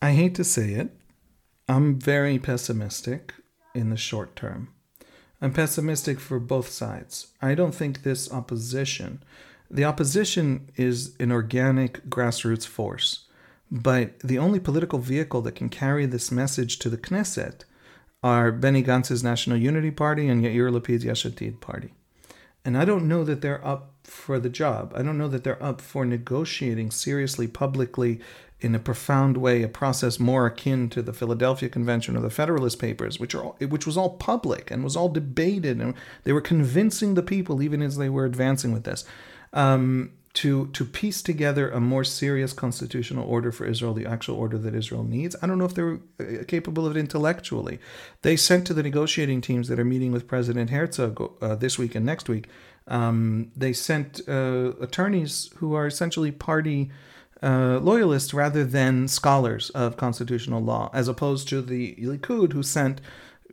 I 0.01 0.11
hate 0.11 0.35
to 0.35 0.43
say 0.43 0.73
it. 0.73 0.91
I'm 1.69 1.99
very 1.99 2.39
pessimistic 2.39 3.33
in 3.73 3.89
the 3.89 3.97
short 3.97 4.35
term. 4.35 4.73
I'm 5.41 5.53
pessimistic 5.53 6.19
for 6.19 6.39
both 6.39 6.69
sides. 6.69 7.27
I 7.41 7.53
don't 7.53 7.75
think 7.75 8.01
this 8.01 8.31
opposition, 8.31 9.23
the 9.69 9.85
opposition 9.85 10.69
is 10.75 11.15
an 11.19 11.31
organic 11.31 12.05
grassroots 12.09 12.65
force, 12.65 13.25
but 13.69 14.19
the 14.19 14.39
only 14.39 14.59
political 14.59 14.99
vehicle 14.99 15.41
that 15.41 15.55
can 15.55 15.69
carry 15.69 16.05
this 16.05 16.31
message 16.31 16.79
to 16.79 16.89
the 16.89 16.97
Knesset 16.97 17.65
are 18.23 18.51
Benny 18.51 18.81
Gantz's 18.83 19.23
National 19.23 19.57
Unity 19.57 19.91
Party 19.91 20.27
and 20.27 20.43
Yair 20.43 20.71
Lapid's 20.71 21.05
Yesh 21.05 21.25
Atid 21.25 21.61
Party. 21.61 21.93
And 22.65 22.77
I 22.77 22.83
don't 22.83 23.07
know 23.07 23.23
that 23.23 23.41
they're 23.41 23.65
up 23.65 23.93
for 24.03 24.39
the 24.39 24.49
job. 24.49 24.91
I 24.95 25.03
don't 25.03 25.17
know 25.17 25.27
that 25.27 25.43
they're 25.43 25.61
up 25.63 25.81
for 25.81 26.03
negotiating 26.03 26.91
seriously, 26.91 27.47
publicly, 27.47 28.19
in 28.59 28.73
a 28.73 28.79
profound 28.79 29.37
way 29.37 29.61
a 29.61 29.67
process 29.67 30.19
more 30.19 30.47
akin 30.47 30.89
to 30.89 31.01
the 31.01 31.13
Philadelphia 31.13 31.69
Convention 31.69 32.17
or 32.17 32.21
the 32.21 32.29
Federalist 32.29 32.79
Papers, 32.79 33.19
which 33.19 33.35
are 33.35 33.43
all, 33.43 33.57
which 33.59 33.85
was 33.85 33.97
all 33.97 34.11
public 34.17 34.71
and 34.71 34.83
was 34.83 34.95
all 34.95 35.09
debated, 35.09 35.79
and 35.79 35.93
they 36.23 36.33
were 36.33 36.41
convincing 36.41 37.13
the 37.13 37.21
people 37.21 37.61
even 37.61 37.81
as 37.81 37.97
they 37.97 38.09
were 38.09 38.25
advancing 38.25 38.71
with 38.73 38.83
this. 38.83 39.05
Um, 39.53 40.11
to 40.33 40.67
to 40.67 40.85
piece 40.85 41.23
together 41.23 41.69
a 41.71 41.79
more 41.79 42.03
serious 42.03 42.53
constitutional 42.53 43.27
order 43.27 43.51
for 43.51 43.65
Israel, 43.65 43.93
the 43.93 44.05
actual 44.05 44.35
order 44.35 44.57
that 44.59 44.75
Israel 44.75 45.03
needs. 45.03 45.35
I 45.41 45.47
don't 45.47 45.57
know 45.57 45.65
if 45.65 45.73
they're 45.73 45.99
uh, 46.19 46.43
capable 46.47 46.85
of 46.85 46.95
it 46.95 46.99
intellectually. 46.99 47.79
They 48.21 48.35
sent 48.35 48.67
to 48.67 48.73
the 48.75 48.83
negotiating 48.83 49.41
teams 49.41 49.67
that 49.67 49.79
are 49.79 49.85
meeting 49.85 50.11
with 50.11 50.27
President 50.27 50.69
Herzog 50.69 51.33
uh, 51.41 51.55
this 51.55 51.79
week 51.79 51.95
and 51.95 52.05
next 52.05 52.29
week. 52.29 52.47
Um, 52.87 53.51
they 53.55 53.73
sent 53.73 54.21
uh, 54.27 54.73
attorneys 54.79 55.49
who 55.57 55.73
are 55.73 55.87
essentially 55.87 56.31
party 56.31 56.91
uh, 57.43 57.79
loyalists 57.79 58.33
rather 58.33 58.63
than 58.63 59.07
scholars 59.07 59.69
of 59.71 59.97
constitutional 59.97 60.61
law, 60.61 60.89
as 60.93 61.07
opposed 61.07 61.47
to 61.49 61.61
the 61.61 61.95
Likud, 61.95 62.53
who 62.53 62.63
sent 62.63 63.01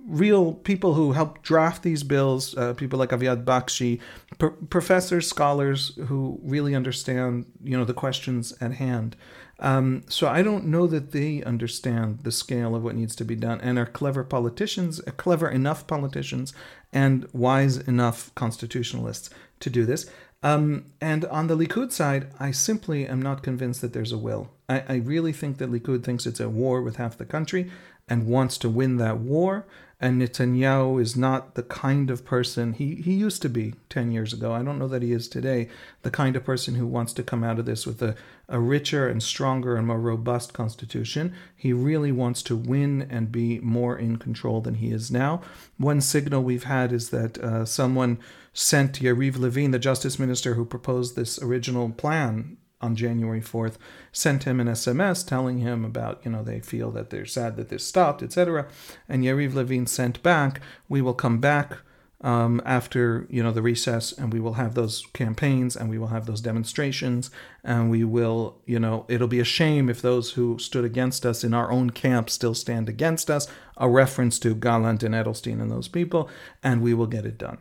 real 0.06 0.54
people 0.54 0.94
who 0.94 1.12
helped 1.12 1.42
draft 1.42 1.82
these 1.82 2.02
bills, 2.02 2.56
uh, 2.56 2.74
people 2.74 2.98
like 2.98 3.10
Aviad 3.10 3.44
Bakshi, 3.44 4.00
pr- 4.38 4.48
professors, 4.68 5.28
scholars 5.28 5.98
who 6.08 6.38
really 6.42 6.74
understand, 6.74 7.46
you 7.62 7.76
know, 7.76 7.84
the 7.84 7.94
questions 7.94 8.52
at 8.60 8.72
hand. 8.72 9.16
Um, 9.60 10.02
so 10.08 10.28
I 10.28 10.42
don't 10.42 10.66
know 10.66 10.86
that 10.88 11.12
they 11.12 11.42
understand 11.44 12.20
the 12.20 12.32
scale 12.32 12.74
of 12.74 12.82
what 12.82 12.96
needs 12.96 13.14
to 13.16 13.24
be 13.24 13.36
done 13.36 13.60
and 13.60 13.78
are 13.78 13.86
clever 13.86 14.24
politicians, 14.24 15.00
clever 15.16 15.48
enough 15.48 15.86
politicians, 15.86 16.52
and 16.92 17.26
wise 17.32 17.78
enough 17.78 18.34
constitutionalists 18.34 19.30
to 19.60 19.70
do 19.70 19.86
this. 19.86 20.10
Um, 20.44 20.92
and 21.00 21.24
on 21.24 21.46
the 21.46 21.57
Likud 21.57 21.90
side, 21.90 22.28
I 22.38 22.50
simply 22.50 23.07
am 23.07 23.22
not 23.22 23.42
convinced 23.42 23.80
that 23.80 23.94
there's 23.94 24.12
a 24.12 24.18
will. 24.18 24.50
I, 24.68 24.85
I, 24.87 24.94
really 24.96 25.33
think 25.33 25.57
that 25.57 25.72
Likud 25.72 26.04
thinks 26.04 26.26
it's 26.26 26.38
a 26.38 26.50
war 26.50 26.83
with 26.83 26.96
half 26.96 27.16
the 27.16 27.24
country 27.24 27.70
and 28.09 28.26
wants 28.26 28.59
to 28.59 28.68
win 28.68 28.98
that 28.98 29.16
war. 29.18 29.66
And 30.00 30.20
Netanyahu 30.20 31.00
is 31.00 31.16
not 31.16 31.54
the 31.54 31.62
kind 31.62 32.11
of 32.11 32.24
person 32.24 32.72
he, 32.72 32.96
he 32.96 33.14
used 33.14 33.42
to 33.42 33.48
be 33.48 33.74
10 33.88 34.11
years 34.11 34.33
ago. 34.33 34.52
I 34.52 34.62
don't 34.62 34.78
know 34.78 34.88
that 34.88 35.02
he 35.02 35.12
is 35.12 35.28
today, 35.28 35.68
the 36.02 36.11
kind 36.11 36.37
of 36.37 36.44
person 36.44 36.74
who 36.74 36.87
wants 36.87 37.12
to 37.14 37.22
come 37.22 37.44
out 37.44 37.59
of 37.59 37.64
this 37.64 37.87
with 37.87 38.02
a, 38.02 38.16
a 38.48 38.59
richer 38.59 39.09
and 39.09 39.22
stronger 39.22 39.76
and 39.76 39.87
more 39.87 40.00
robust 40.00 40.52
constitution. 40.52 41.35
He 41.57 41.72
really 41.72 42.12
wants 42.12 42.42
to 42.44 42.57
win 42.57 43.07
and 43.09 43.33
be 43.33 43.61
more 43.61 43.96
in 43.96 44.16
control 44.16 44.61
than 44.61 44.74
he 44.74 44.90
is 44.90 45.11
now. 45.11 45.42
One 45.78 46.00
signal 46.00 46.42
we've 46.42 46.64
had 46.64 46.92
is 46.92 47.11
that 47.11 47.38
uh, 47.38 47.64
someone 47.64 48.18
sent 48.52 49.00
Yariv 49.00 49.38
Levin, 49.38 49.70
the 49.70 49.78
justice 49.78 50.18
minister 50.18 50.54
who 50.54 50.64
proposed 50.64 51.16
this 51.16 51.40
original 51.40 51.90
plan 51.90 52.57
on 52.84 52.94
January 52.94 53.40
4th, 53.40 53.76
sent 54.12 54.44
him 54.44 54.60
an 54.60 54.68
SMS 54.68 55.26
telling 55.26 55.58
him 55.58 55.84
about, 55.84 56.20
you 56.24 56.30
know, 56.30 56.42
they 56.42 56.60
feel 56.60 56.90
that 56.92 57.10
they're 57.10 57.26
sad 57.26 57.56
that 57.56 57.70
this 57.70 57.86
stopped, 57.86 58.22
etc. 58.22 58.66
And 59.08 59.24
Yariv 59.24 59.54
Levin 59.54 59.86
sent 59.86 60.22
back, 60.22 60.60
we 60.88 61.00
will 61.00 61.14
come 61.14 61.38
back 61.38 61.78
um, 62.20 62.62
after, 62.64 63.26
you 63.28 63.42
know, 63.42 63.52
the 63.52 63.62
recess 63.62 64.12
and 64.12 64.32
we 64.32 64.40
will 64.40 64.54
have 64.54 64.74
those 64.74 65.06
campaigns 65.12 65.76
and 65.76 65.90
we 65.90 65.98
will 65.98 66.08
have 66.08 66.26
those 66.26 66.40
demonstrations 66.40 67.30
and 67.62 67.90
we 67.90 68.04
will, 68.04 68.58
you 68.64 68.78
know, 68.78 69.04
it'll 69.08 69.28
be 69.28 69.40
a 69.40 69.44
shame 69.44 69.90
if 69.90 70.00
those 70.00 70.32
who 70.32 70.58
stood 70.58 70.84
against 70.84 71.26
us 71.26 71.44
in 71.44 71.52
our 71.52 71.70
own 71.70 71.90
camp 71.90 72.30
still 72.30 72.54
stand 72.54 72.88
against 72.88 73.30
us, 73.30 73.46
a 73.76 73.88
reference 73.88 74.38
to 74.38 74.54
Gallant 74.54 75.02
and 75.02 75.14
Edelstein 75.14 75.60
and 75.60 75.70
those 75.70 75.88
people, 75.88 76.28
and 76.62 76.80
we 76.80 76.94
will 76.94 77.06
get 77.06 77.26
it 77.26 77.38
done. 77.38 77.58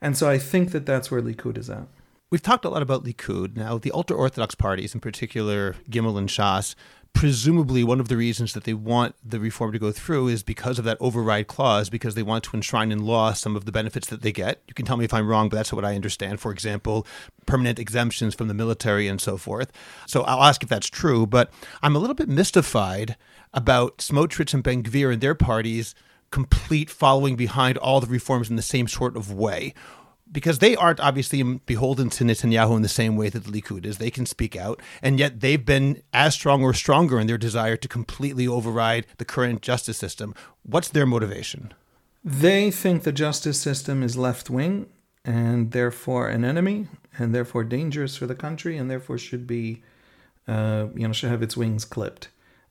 And 0.00 0.16
so 0.16 0.28
I 0.28 0.38
think 0.38 0.70
that 0.72 0.86
that's 0.86 1.10
where 1.10 1.22
Likud 1.22 1.58
is 1.58 1.70
at. 1.70 1.88
We've 2.28 2.42
talked 2.42 2.64
a 2.64 2.68
lot 2.68 2.82
about 2.82 3.04
Likud. 3.04 3.56
Now, 3.56 3.78
the 3.78 3.92
ultra 3.92 4.16
Orthodox 4.16 4.56
parties, 4.56 4.94
in 4.94 5.00
particular 5.00 5.76
Gimel 5.88 6.18
and 6.18 6.28
Shas, 6.28 6.74
presumably 7.12 7.84
one 7.84 8.00
of 8.00 8.08
the 8.08 8.16
reasons 8.16 8.52
that 8.52 8.64
they 8.64 8.74
want 8.74 9.14
the 9.24 9.38
reform 9.38 9.70
to 9.70 9.78
go 9.78 9.92
through 9.92 10.26
is 10.26 10.42
because 10.42 10.80
of 10.80 10.84
that 10.84 10.98
override 11.00 11.46
clause, 11.46 11.88
because 11.88 12.16
they 12.16 12.24
want 12.24 12.42
to 12.42 12.56
enshrine 12.56 12.90
in 12.90 13.06
law 13.06 13.32
some 13.32 13.54
of 13.54 13.64
the 13.64 13.70
benefits 13.70 14.08
that 14.08 14.22
they 14.22 14.32
get. 14.32 14.60
You 14.66 14.74
can 14.74 14.84
tell 14.84 14.96
me 14.96 15.04
if 15.04 15.14
I'm 15.14 15.28
wrong, 15.28 15.48
but 15.48 15.54
that's 15.56 15.72
what 15.72 15.84
I 15.84 15.94
understand. 15.94 16.40
For 16.40 16.50
example, 16.50 17.06
permanent 17.46 17.78
exemptions 17.78 18.34
from 18.34 18.48
the 18.48 18.54
military 18.54 19.06
and 19.06 19.20
so 19.20 19.36
forth. 19.36 19.70
So 20.08 20.22
I'll 20.22 20.42
ask 20.42 20.64
if 20.64 20.68
that's 20.68 20.90
true, 20.90 21.28
but 21.28 21.52
I'm 21.80 21.94
a 21.94 22.00
little 22.00 22.16
bit 22.16 22.28
mystified 22.28 23.16
about 23.54 23.98
Smotrich 23.98 24.52
and 24.52 24.64
Ben 24.64 24.82
Gvir 24.82 25.12
and 25.12 25.22
their 25.22 25.36
parties 25.36 25.94
complete 26.32 26.90
following 26.90 27.36
behind 27.36 27.78
all 27.78 28.00
the 28.00 28.08
reforms 28.08 28.50
in 28.50 28.56
the 28.56 28.62
same 28.62 28.88
sort 28.88 29.16
of 29.16 29.32
way. 29.32 29.74
Because 30.30 30.58
they 30.58 30.74
aren't 30.74 31.00
obviously 31.00 31.42
beholden 31.42 32.10
to 32.10 32.24
Netanyahu 32.24 32.76
in 32.76 32.82
the 32.82 32.88
same 32.88 33.16
way 33.16 33.28
that 33.28 33.44
the 33.44 33.50
Likud 33.50 33.86
is. 33.86 33.98
They 33.98 34.10
can 34.10 34.26
speak 34.26 34.56
out, 34.56 34.80
and 35.00 35.18
yet 35.18 35.40
they've 35.40 35.64
been 35.64 36.02
as 36.12 36.34
strong 36.34 36.62
or 36.62 36.74
stronger 36.74 37.20
in 37.20 37.26
their 37.26 37.38
desire 37.38 37.76
to 37.76 37.88
completely 37.88 38.46
override 38.46 39.06
the 39.18 39.24
current 39.24 39.62
justice 39.62 39.96
system. 39.96 40.34
What's 40.62 40.88
their 40.88 41.06
motivation? 41.06 41.72
They 42.24 42.72
think 42.72 43.04
the 43.04 43.12
justice 43.12 43.60
system 43.60 44.02
is 44.02 44.16
left 44.16 44.50
wing 44.50 44.86
and 45.24 45.72
therefore 45.72 46.28
an 46.28 46.44
enemy, 46.44 46.86
and 47.18 47.34
therefore 47.34 47.64
dangerous 47.64 48.16
for 48.16 48.26
the 48.26 48.34
country, 48.34 48.76
and 48.76 48.90
therefore 48.90 49.18
should 49.18 49.46
be, 49.46 49.82
uh, 50.46 50.86
you 50.94 51.06
know, 51.06 51.12
should 51.12 51.30
have 51.30 51.42
its 51.42 51.56
wings 51.56 51.84
clipped. 51.84 52.28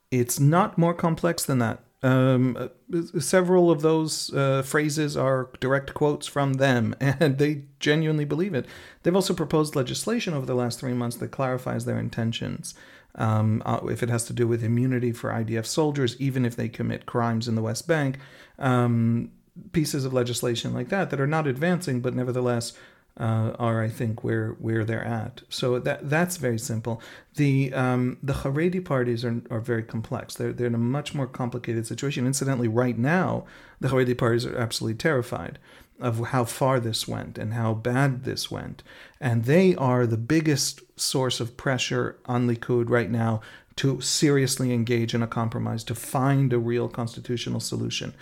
It's 0.10 0.40
not 0.40 0.78
more 0.78 0.94
complex 0.94 1.44
than 1.44 1.60
that. 1.60 1.84
Um, 2.06 2.70
several 3.18 3.72
of 3.72 3.82
those 3.82 4.32
uh, 4.32 4.62
phrases 4.62 5.18
are 5.18 5.50
direct 5.60 5.96
quotes 5.96 6.28
from 6.28 6.54
them, 6.54 6.96
and 7.00 7.40
they 7.40 7.64
genuinely 7.80 8.26
believe 8.26 8.54
it. 8.54 8.68
They've 9.02 9.16
also 9.16 9.34
proposed 9.34 9.76
legislation 9.76 10.36
over 10.36 10.46
the 10.46 10.54
last 10.54 10.80
three 10.80 10.94
months 10.94 11.18
that 11.18 11.30
clarifies 11.30 11.86
their 11.86 11.98
intentions. 11.98 12.76
Um, 13.16 13.64
uh, 13.66 13.80
if 13.90 14.04
it 14.04 14.10
has 14.10 14.26
to 14.26 14.34
do 14.34 14.48
with 14.48 14.64
immunity 14.64 15.14
for 15.14 15.32
IDF 15.32 15.66
soldiers, 15.66 16.16
even 16.20 16.46
if 16.46 16.56
they 16.56 16.70
commit 16.70 17.08
crimes 17.08 17.48
in 17.48 17.56
the 17.56 17.64
West 17.64 17.88
Bank, 17.88 18.20
um, 18.60 19.32
pieces 19.72 20.06
of 20.06 20.14
legislation 20.14 20.76
like 20.76 20.90
that 20.90 21.10
that 21.10 21.20
are 21.20 21.26
not 21.26 21.48
advancing, 21.48 22.02
but 22.02 22.14
nevertheless 22.14 22.74
uh, 23.20 23.54
are 23.58 23.82
I 23.82 23.90
think 23.90 24.24
where 24.24 24.50
where 24.60 24.84
they're 24.84 25.04
at. 25.04 25.42
So 25.50 25.80
that 25.80 26.10
that's 26.10 26.38
very 26.38 26.60
simple. 26.60 27.02
The 27.36 27.74
um, 27.74 28.18
the 28.22 28.34
Haredi 28.34 28.84
parties 28.84 29.24
are, 29.24 29.42
are 29.50 29.62
very 29.62 29.84
complex. 29.84 30.36
They're 30.36 30.52
they're 30.52 30.68
in 30.68 30.76
a 30.76 30.80
much 30.80 31.16
more 31.16 31.28
complicated 31.28 31.88
situation. 31.88 32.28
Incidentally, 32.28 32.68
right 32.68 32.98
now 32.98 33.46
the 33.80 33.88
Haredi 33.88 34.18
parties 34.18 34.46
are 34.46 34.58
absolutely 34.58 34.98
terrified 34.98 35.60
of 35.98 36.28
how 36.28 36.44
far 36.44 36.82
this 36.82 37.08
went 37.08 37.38
and 37.38 37.54
how 37.54 37.74
bad 37.74 38.26
this 38.26 38.52
went, 38.52 38.84
and 39.22 39.46
they 39.46 39.76
are 39.76 40.06
the 40.06 40.18
biggest 40.18 40.82
source 41.00 41.40
of 41.40 41.56
pressure 41.56 42.18
on 42.26 42.48
Likud 42.48 42.90
right 42.90 43.10
now 43.10 43.40
to 43.78 44.02
seriously 44.02 44.74
engage 44.74 45.14
in 45.14 45.22
a 45.22 45.28
compromise 45.28 45.84
to 45.86 45.96
find 45.96 46.52
a 46.52 46.60
real 46.60 46.90
constitutional 46.90 47.60
solution. 47.60 48.14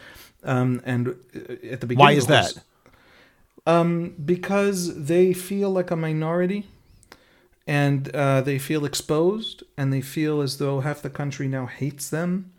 Um, 0.43 0.81
and 0.85 1.07
uh, 1.07 1.53
at 1.71 1.81
the 1.81 1.87
beginning, 1.87 1.97
why 1.97 2.11
is 2.11 2.27
that? 2.27 2.63
Um, 3.65 4.15
because 4.23 5.05
they 5.05 5.31
feel 5.31 5.69
like 5.69 5.89
a 5.89 5.95
minority 5.95 6.67
and 7.65 8.13
uh, 8.13 8.41
they 8.41 8.59
feel 8.59 8.83
exposed 8.83 9.63
and 9.77 9.93
they 9.93 10.01
feel 10.01 10.41
as 10.41 10.57
though 10.57 10.81
half 10.81 11.01
the 11.01 11.09
country 11.09 11.47
now 11.47 11.65
hates 11.65 12.09
them 12.09 12.51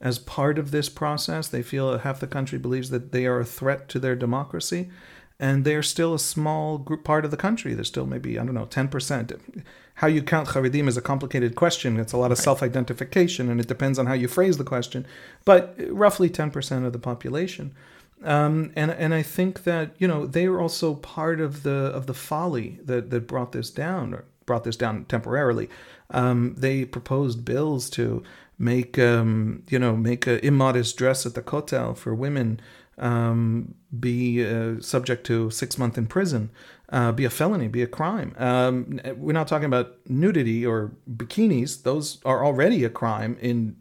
as 0.00 0.18
part 0.18 0.58
of 0.58 0.70
this 0.70 0.88
process. 0.88 1.48
They 1.48 1.62
feel 1.62 1.98
half 1.98 2.20
the 2.20 2.26
country 2.26 2.58
believes 2.58 2.90
that 2.90 3.12
they 3.12 3.26
are 3.26 3.40
a 3.40 3.44
threat 3.44 3.88
to 3.90 3.98
their 3.98 4.16
democracy. 4.16 4.90
And 5.38 5.64
they're 5.64 5.82
still 5.82 6.12
a 6.12 6.18
small 6.18 6.76
group 6.76 7.02
part 7.02 7.24
of 7.24 7.30
the 7.30 7.36
country. 7.36 7.72
There's 7.72 7.88
still 7.88 8.06
maybe, 8.06 8.38
I 8.38 8.44
don't 8.44 8.54
know, 8.54 8.66
10%. 8.66 9.64
How 9.94 10.06
you 10.06 10.22
count 10.22 10.48
Haredim 10.48 10.86
is 10.86 10.98
a 10.98 11.02
complicated 11.02 11.56
question. 11.56 11.98
It's 11.98 12.12
a 12.12 12.18
lot 12.18 12.30
of 12.30 12.38
right. 12.38 12.44
self 12.44 12.62
identification, 12.62 13.50
and 13.50 13.58
it 13.58 13.66
depends 13.66 13.98
on 13.98 14.06
how 14.06 14.12
you 14.12 14.28
phrase 14.28 14.58
the 14.58 14.64
question. 14.64 15.06
But 15.46 15.76
roughly 15.88 16.28
10% 16.28 16.86
of 16.86 16.92
the 16.92 16.98
population. 16.98 17.74
Um, 18.22 18.72
and 18.76 18.90
and 18.90 19.14
I 19.14 19.22
think 19.22 19.64
that 19.64 19.92
you 19.98 20.06
know 20.06 20.26
they 20.26 20.48
were 20.48 20.60
also 20.60 20.94
part 20.94 21.40
of 21.40 21.62
the 21.62 21.70
of 21.70 22.06
the 22.06 22.14
folly 22.14 22.78
that 22.84 23.10
that 23.10 23.26
brought 23.26 23.52
this 23.52 23.70
down 23.70 24.14
or 24.14 24.24
brought 24.46 24.64
this 24.64 24.76
down 24.76 25.04
temporarily. 25.06 25.68
Um, 26.10 26.54
they 26.56 26.84
proposed 26.84 27.44
bills 27.44 27.88
to 27.90 28.22
make 28.58 28.98
um, 28.98 29.62
you 29.70 29.78
know 29.78 29.96
make 29.96 30.26
an 30.26 30.40
immodest 30.42 30.96
dress 30.96 31.24
at 31.24 31.34
the 31.34 31.42
kotel 31.42 31.96
for 31.96 32.14
women 32.14 32.60
um, 32.98 33.74
be 33.98 34.46
uh, 34.46 34.80
subject 34.80 35.24
to 35.26 35.50
six 35.50 35.78
month 35.78 35.96
in 35.96 36.06
prison, 36.06 36.50
uh, 36.90 37.12
be 37.12 37.24
a 37.24 37.30
felony, 37.30 37.66
be 37.66 37.82
a 37.82 37.86
crime. 37.86 38.34
Um, 38.38 39.00
we're 39.16 39.32
not 39.32 39.48
talking 39.48 39.66
about 39.66 39.96
nudity 40.06 40.66
or 40.66 40.92
bikinis; 41.10 41.82
those 41.82 42.18
are 42.24 42.44
already 42.44 42.84
a 42.84 42.90
crime 42.90 43.38
in 43.40 43.76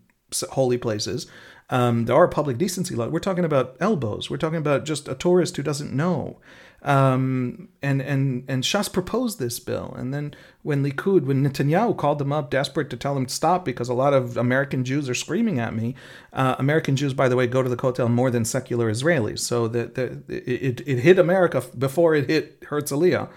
holy 0.52 0.78
places. 0.78 1.28
Um, 1.70 2.06
there 2.06 2.16
are 2.16 2.28
public 2.28 2.58
decency 2.58 2.96
laws. 2.96 3.12
We're 3.12 3.20
talking 3.20 3.46
about 3.46 3.76
elbows. 3.80 4.30
We're 4.30 4.38
talking 4.38 4.58
about 4.58 4.86
just 4.86 5.08
a 5.08 5.16
tourist 5.16 5.56
who 5.56 5.64
doesn't 5.64 5.94
know. 5.94 6.40
Um, 6.82 7.68
and 7.82 8.02
and 8.02 8.46
and 8.48 8.64
Shas 8.64 8.92
proposed 8.92 9.38
this 9.38 9.60
bill, 9.60 9.94
and 9.98 10.14
then 10.14 10.34
when 10.64 10.82
Likud, 10.82 11.26
when 11.26 11.46
Netanyahu 11.46 11.98
called 11.98 12.20
them 12.20 12.32
up, 12.32 12.50
desperate 12.50 12.90
to 12.92 12.98
tell 12.98 13.14
them 13.16 13.26
to 13.26 13.34
stop 13.34 13.66
because 13.66 13.90
a 13.90 13.94
lot 13.94 14.14
of 14.14 14.38
American 14.38 14.86
Jews 14.86 15.10
are 15.10 15.16
screaming 15.16 15.60
at 15.60 15.76
me. 15.76 15.94
Uh, 16.32 16.56
American 16.58 16.96
Jews, 16.96 17.14
by 17.14 17.28
the 17.28 17.36
way, 17.36 17.48
go 17.48 17.62
to 17.62 17.70
the 17.70 17.76
Kotel 17.76 18.10
more 18.10 18.32
than 18.32 18.46
secular 18.46 18.90
Israelis, 18.90 19.40
so 19.40 19.68
that 19.68 19.98
it, 19.98 20.82
it 20.88 21.00
hit 21.00 21.20
America 21.20 21.62
before 21.78 22.16
it 22.16 22.30
hit 22.30 22.62
Herzliya 22.62 23.28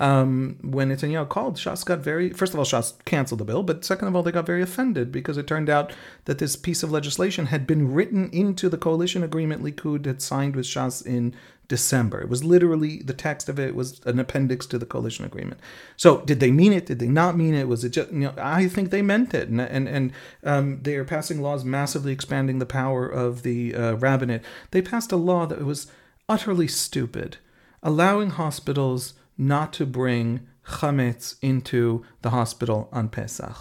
um, 0.00 0.56
when 0.62 0.88
Netanyahu 0.88 1.28
called, 1.28 1.56
Shas 1.56 1.84
got 1.84 1.98
very, 1.98 2.30
first 2.30 2.54
of 2.54 2.58
all, 2.58 2.64
Shas 2.64 2.94
canceled 3.04 3.38
the 3.38 3.44
bill, 3.44 3.62
but 3.62 3.84
second 3.84 4.08
of 4.08 4.16
all, 4.16 4.22
they 4.22 4.32
got 4.32 4.46
very 4.46 4.62
offended 4.62 5.12
because 5.12 5.36
it 5.36 5.46
turned 5.46 5.68
out 5.68 5.92
that 6.24 6.38
this 6.38 6.56
piece 6.56 6.82
of 6.82 6.90
legislation 6.90 7.46
had 7.46 7.66
been 7.66 7.92
written 7.92 8.30
into 8.30 8.70
the 8.70 8.78
coalition 8.78 9.22
agreement 9.22 9.62
Likud 9.62 10.06
had 10.06 10.22
signed 10.22 10.56
with 10.56 10.64
Shas 10.64 11.04
in 11.04 11.34
December. 11.68 12.22
It 12.22 12.30
was 12.30 12.42
literally 12.42 13.02
the 13.02 13.12
text 13.12 13.50
of 13.50 13.60
it 13.60 13.74
was 13.74 14.00
an 14.06 14.18
appendix 14.18 14.64
to 14.68 14.78
the 14.78 14.86
coalition 14.86 15.26
agreement. 15.26 15.60
So, 15.98 16.22
did 16.22 16.40
they 16.40 16.50
mean 16.50 16.72
it? 16.72 16.86
Did 16.86 16.98
they 16.98 17.06
not 17.06 17.36
mean 17.36 17.52
it? 17.52 17.68
Was 17.68 17.84
it 17.84 17.90
just? 17.90 18.10
You 18.10 18.20
know, 18.20 18.34
I 18.38 18.68
think 18.68 18.90
they 18.90 19.02
meant 19.02 19.34
it, 19.34 19.48
and 19.48 19.60
and 19.60 19.86
and 19.86 20.12
um, 20.42 20.80
they 20.82 20.96
are 20.96 21.04
passing 21.04 21.42
laws 21.42 21.62
massively 21.62 22.10
expanding 22.10 22.58
the 22.58 22.66
power 22.66 23.06
of 23.06 23.42
the 23.42 23.74
uh, 23.74 23.92
rabbinate. 23.96 24.42
They 24.72 24.82
passed 24.82 25.12
a 25.12 25.16
law 25.16 25.46
that 25.46 25.64
was 25.64 25.86
utterly 26.28 26.66
stupid, 26.66 27.36
allowing 27.82 28.30
hospitals 28.30 29.14
not 29.40 29.72
to 29.72 29.86
bring 29.86 30.46
chametz 30.66 31.36
into 31.40 32.04
the 32.22 32.30
hospital 32.30 32.88
on 32.92 33.08
Pesach. 33.08 33.56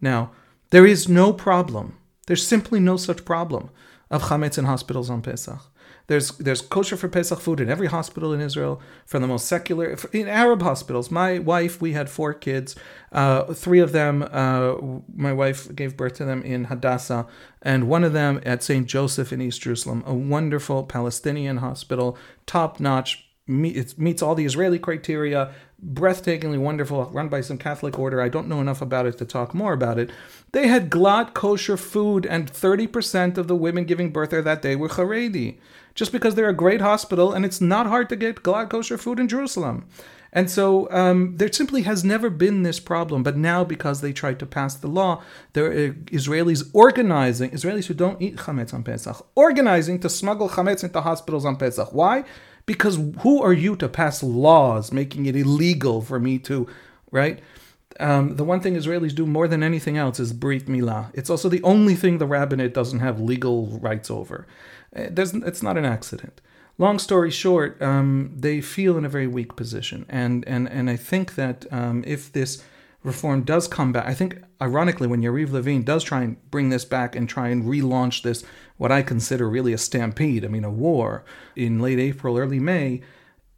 Now, 0.00 0.30
there 0.70 0.86
is 0.86 1.08
no 1.08 1.32
problem. 1.32 1.98
There's 2.26 2.46
simply 2.46 2.78
no 2.78 2.96
such 2.96 3.24
problem 3.24 3.70
of 4.10 4.24
chametz 4.24 4.58
in 4.58 4.66
hospitals 4.66 5.10
on 5.10 5.22
Pesach. 5.22 5.60
There's 6.08 6.32
there's 6.32 6.60
kosher 6.60 6.96
for 6.96 7.08
Pesach 7.08 7.40
food 7.40 7.60
in 7.60 7.70
every 7.70 7.86
hospital 7.86 8.32
in 8.32 8.40
Israel, 8.40 8.82
from 9.06 9.22
the 9.22 9.28
most 9.28 9.46
secular 9.46 9.96
in 10.12 10.28
Arab 10.28 10.60
hospitals. 10.60 11.10
My 11.10 11.38
wife, 11.38 11.80
we 11.80 11.92
had 11.92 12.10
four 12.10 12.34
kids. 12.34 12.74
Uh, 13.12 13.54
three 13.54 13.78
of 13.78 13.92
them, 13.92 14.28
uh, 14.30 14.74
my 15.14 15.32
wife 15.32 15.74
gave 15.74 15.96
birth 15.96 16.14
to 16.14 16.24
them 16.24 16.42
in 16.42 16.64
Hadassah, 16.64 17.26
and 17.62 17.88
one 17.88 18.04
of 18.04 18.12
them 18.12 18.40
at 18.44 18.62
St. 18.62 18.86
Joseph 18.86 19.32
in 19.32 19.40
East 19.40 19.62
Jerusalem, 19.62 20.02
a 20.04 20.12
wonderful 20.12 20.82
Palestinian 20.84 21.58
hospital, 21.58 22.18
top 22.46 22.80
notch 22.80 23.31
it 23.48 23.98
meets 23.98 24.22
all 24.22 24.34
the 24.34 24.44
Israeli 24.44 24.78
criteria, 24.78 25.52
breathtakingly 25.84 26.58
wonderful, 26.58 27.04
run 27.06 27.28
by 27.28 27.40
some 27.40 27.58
Catholic 27.58 27.98
order. 27.98 28.20
I 28.20 28.28
don't 28.28 28.48
know 28.48 28.60
enough 28.60 28.80
about 28.80 29.06
it 29.06 29.18
to 29.18 29.24
talk 29.24 29.52
more 29.52 29.72
about 29.72 29.98
it. 29.98 30.10
They 30.52 30.68
had 30.68 30.90
glatt 30.90 31.34
kosher 31.34 31.76
food, 31.76 32.24
and 32.24 32.52
30% 32.52 33.38
of 33.38 33.48
the 33.48 33.56
women 33.56 33.84
giving 33.84 34.10
birth 34.10 34.30
there 34.30 34.42
that 34.42 34.62
day 34.62 34.76
were 34.76 34.88
Haredi. 34.88 35.58
Just 35.94 36.12
because 36.12 36.34
they're 36.36 36.48
a 36.48 36.54
great 36.54 36.80
hospital, 36.80 37.32
and 37.32 37.44
it's 37.44 37.60
not 37.60 37.86
hard 37.86 38.08
to 38.10 38.16
get 38.16 38.42
glatt 38.42 38.70
kosher 38.70 38.96
food 38.96 39.18
in 39.18 39.28
Jerusalem. 39.28 39.86
And 40.32 40.48
so 40.48 40.90
um, 40.90 41.36
there 41.36 41.52
simply 41.52 41.82
has 41.82 42.04
never 42.04 42.30
been 42.30 42.62
this 42.62 42.80
problem. 42.80 43.22
But 43.22 43.36
now, 43.36 43.64
because 43.64 44.00
they 44.00 44.12
tried 44.12 44.38
to 44.38 44.46
pass 44.46 44.74
the 44.74 44.86
law, 44.86 45.22
there 45.52 45.66
are 45.66 45.92
Israelis 45.92 46.70
organizing, 46.72 47.50
Israelis 47.50 47.86
who 47.86 47.94
don't 47.94 48.22
eat 48.22 48.36
chametz 48.36 48.72
on 48.72 48.82
Pesach, 48.82 49.26
organizing 49.34 49.98
to 50.00 50.08
smuggle 50.08 50.48
chametz 50.48 50.82
into 50.82 51.00
hospitals 51.02 51.44
on 51.44 51.56
Pesach. 51.56 51.92
Why? 51.92 52.24
Because 52.66 52.98
who 53.20 53.42
are 53.42 53.52
you 53.52 53.76
to 53.76 53.88
pass 53.88 54.22
laws 54.22 54.92
making 54.92 55.26
it 55.26 55.36
illegal 55.36 56.00
for 56.00 56.20
me 56.20 56.38
to, 56.40 56.68
right? 57.10 57.40
Um, 58.00 58.36
the 58.36 58.44
one 58.44 58.60
thing 58.60 58.74
Israelis 58.74 59.14
do 59.14 59.26
more 59.26 59.46
than 59.46 59.62
anything 59.62 59.98
else 59.98 60.18
is 60.18 60.32
brit 60.32 60.66
milah. 60.66 61.10
It's 61.12 61.28
also 61.28 61.48
the 61.48 61.62
only 61.62 61.94
thing 61.94 62.18
the 62.18 62.26
rabbinate 62.26 62.72
doesn't 62.72 63.00
have 63.00 63.20
legal 63.20 63.66
rights 63.66 64.10
over. 64.10 64.46
It 64.92 65.18
it's 65.18 65.62
not 65.62 65.76
an 65.76 65.84
accident 65.84 66.40
long 66.78 66.98
story 66.98 67.30
short, 67.30 67.80
um, 67.82 68.32
they 68.36 68.60
feel 68.60 68.96
in 68.96 69.04
a 69.04 69.08
very 69.08 69.26
weak 69.26 69.56
position, 69.56 70.06
and 70.08 70.46
and 70.46 70.68
and 70.68 70.90
I 70.90 70.96
think 70.96 71.34
that 71.36 71.66
um, 71.72 72.04
if 72.06 72.32
this 72.32 72.62
reform 73.02 73.42
does 73.42 73.66
come 73.66 73.92
back, 73.92 74.06
I 74.06 74.14
think 74.14 74.42
ironically 74.60 75.08
when 75.08 75.22
Yariv 75.22 75.50
Levin 75.50 75.82
does 75.82 76.04
try 76.04 76.22
and 76.22 76.50
bring 76.50 76.68
this 76.68 76.84
back 76.84 77.16
and 77.16 77.28
try 77.28 77.48
and 77.48 77.64
relaunch 77.64 78.22
this, 78.22 78.44
what 78.76 78.92
I 78.92 79.02
consider 79.02 79.48
really 79.48 79.72
a 79.72 79.78
stampede, 79.78 80.44
I 80.44 80.48
mean 80.48 80.64
a 80.64 80.70
war, 80.70 81.24
in 81.56 81.80
late 81.80 81.98
April, 81.98 82.38
early 82.38 82.60
May. 82.60 83.02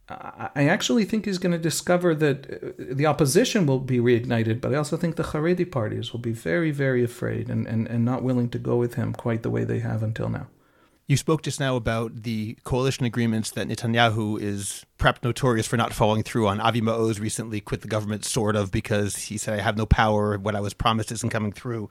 I 0.07 0.67
actually 0.67 1.03
think 1.03 1.25
he's 1.25 1.39
going 1.39 1.51
to 1.51 1.57
discover 1.57 2.13
that 2.13 2.45
uh, 2.45 2.93
the 2.93 3.07
opposition 3.07 3.65
will 3.65 3.79
be 3.79 3.97
reignited, 3.97 4.61
but 4.61 4.71
I 4.71 4.77
also 4.77 4.97
think 4.97 5.15
the 5.15 5.23
Haredi 5.23 5.69
parties 5.69 6.13
will 6.13 6.19
be 6.19 6.31
very, 6.31 6.69
very 6.69 7.03
afraid 7.03 7.49
and, 7.49 7.65
and, 7.65 7.87
and 7.87 8.05
not 8.05 8.21
willing 8.21 8.49
to 8.49 8.59
go 8.59 8.75
with 8.75 8.93
him 8.93 9.13
quite 9.13 9.41
the 9.41 9.49
way 9.49 9.63
they 9.63 9.79
have 9.79 10.03
until 10.03 10.29
now. 10.29 10.45
You 11.07 11.17
spoke 11.17 11.41
just 11.43 11.59
now 11.59 11.75
about 11.75 12.23
the 12.23 12.57
coalition 12.63 13.05
agreements 13.05 13.51
that 13.51 13.67
Netanyahu 13.67 14.39
is 14.39 14.85
perhaps 14.97 15.23
notorious 15.23 15.67
for 15.67 15.77
not 15.77 15.93
following 15.93 16.23
through 16.23 16.47
on. 16.47 16.59
Avi 16.59 16.81
Maoz 16.81 17.19
recently 17.19 17.59
quit 17.59 17.81
the 17.81 17.87
government, 17.87 18.25
sort 18.25 18.55
of, 18.55 18.71
because 18.71 19.15
he 19.15 19.37
said, 19.37 19.57
I 19.57 19.61
have 19.61 19.77
no 19.77 19.85
power. 19.85 20.37
What 20.37 20.55
I 20.55 20.61
was 20.61 20.73
promised 20.73 21.11
isn't 21.11 21.29
coming 21.29 21.51
through. 21.51 21.89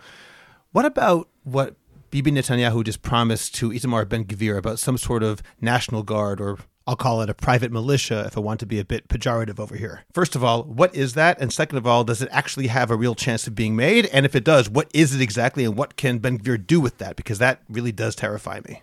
What 0.72 0.84
about 0.84 1.28
what 1.44 1.76
Bibi 2.14 2.30
Netanyahu 2.30 2.84
just 2.84 3.02
promised 3.02 3.56
to 3.56 3.70
Itamar 3.70 4.08
Ben 4.08 4.24
Gvir 4.24 4.56
about 4.56 4.78
some 4.78 4.96
sort 4.96 5.24
of 5.24 5.42
National 5.60 6.04
Guard 6.04 6.40
or 6.40 6.58
I'll 6.86 6.94
call 6.94 7.22
it 7.22 7.28
a 7.28 7.34
private 7.34 7.72
militia 7.72 8.22
if 8.24 8.36
I 8.36 8.40
want 8.40 8.60
to 8.60 8.66
be 8.66 8.78
a 8.78 8.84
bit 8.84 9.08
pejorative 9.08 9.58
over 9.58 9.74
here. 9.74 10.04
First 10.12 10.36
of 10.36 10.44
all, 10.44 10.62
what 10.62 10.94
is 10.94 11.14
that? 11.14 11.40
And 11.40 11.52
second 11.52 11.76
of 11.76 11.88
all, 11.88 12.04
does 12.04 12.22
it 12.22 12.28
actually 12.30 12.68
have 12.68 12.92
a 12.92 12.96
real 12.96 13.16
chance 13.16 13.48
of 13.48 13.56
being 13.56 13.74
made? 13.74 14.06
And 14.12 14.24
if 14.24 14.36
it 14.36 14.44
does, 14.44 14.70
what 14.70 14.88
is 14.94 15.12
it 15.12 15.20
exactly 15.20 15.64
and 15.64 15.76
what 15.76 15.96
can 15.96 16.18
Ben 16.18 16.38
Gvir 16.38 16.64
do 16.64 16.80
with 16.80 16.98
that? 16.98 17.16
Because 17.16 17.40
that 17.40 17.62
really 17.68 17.90
does 17.90 18.14
terrify 18.14 18.60
me. 18.68 18.80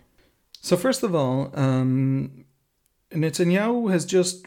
So, 0.60 0.76
first 0.76 1.02
of 1.02 1.14
all, 1.14 1.50
um, 1.54 2.44
Netanyahu 3.12 3.90
has 3.90 4.04
just 4.04 4.44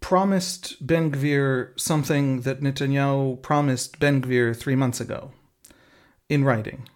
promised 0.00 0.84
Ben 0.84 1.12
Gvir 1.12 1.78
something 1.78 2.40
that 2.40 2.62
Netanyahu 2.62 3.40
promised 3.42 4.00
Ben 4.00 4.20
Gvir 4.20 4.56
three 4.56 4.74
months 4.74 5.00
ago 5.00 5.30
in 6.28 6.42
writing. 6.42 6.88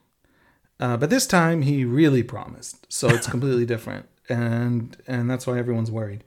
Uh, 0.81 0.97
but 0.97 1.11
this 1.11 1.27
time 1.27 1.63
he 1.63 1.85
really 1.85 2.23
promised, 2.23 2.91
so 2.93 3.09
it's 3.09 3.27
completely 3.31 3.67
different, 3.67 4.09
and 4.29 4.97
and 5.07 5.29
that's 5.29 5.47
why 5.47 5.59
everyone's 5.59 5.91
worried. 5.91 6.25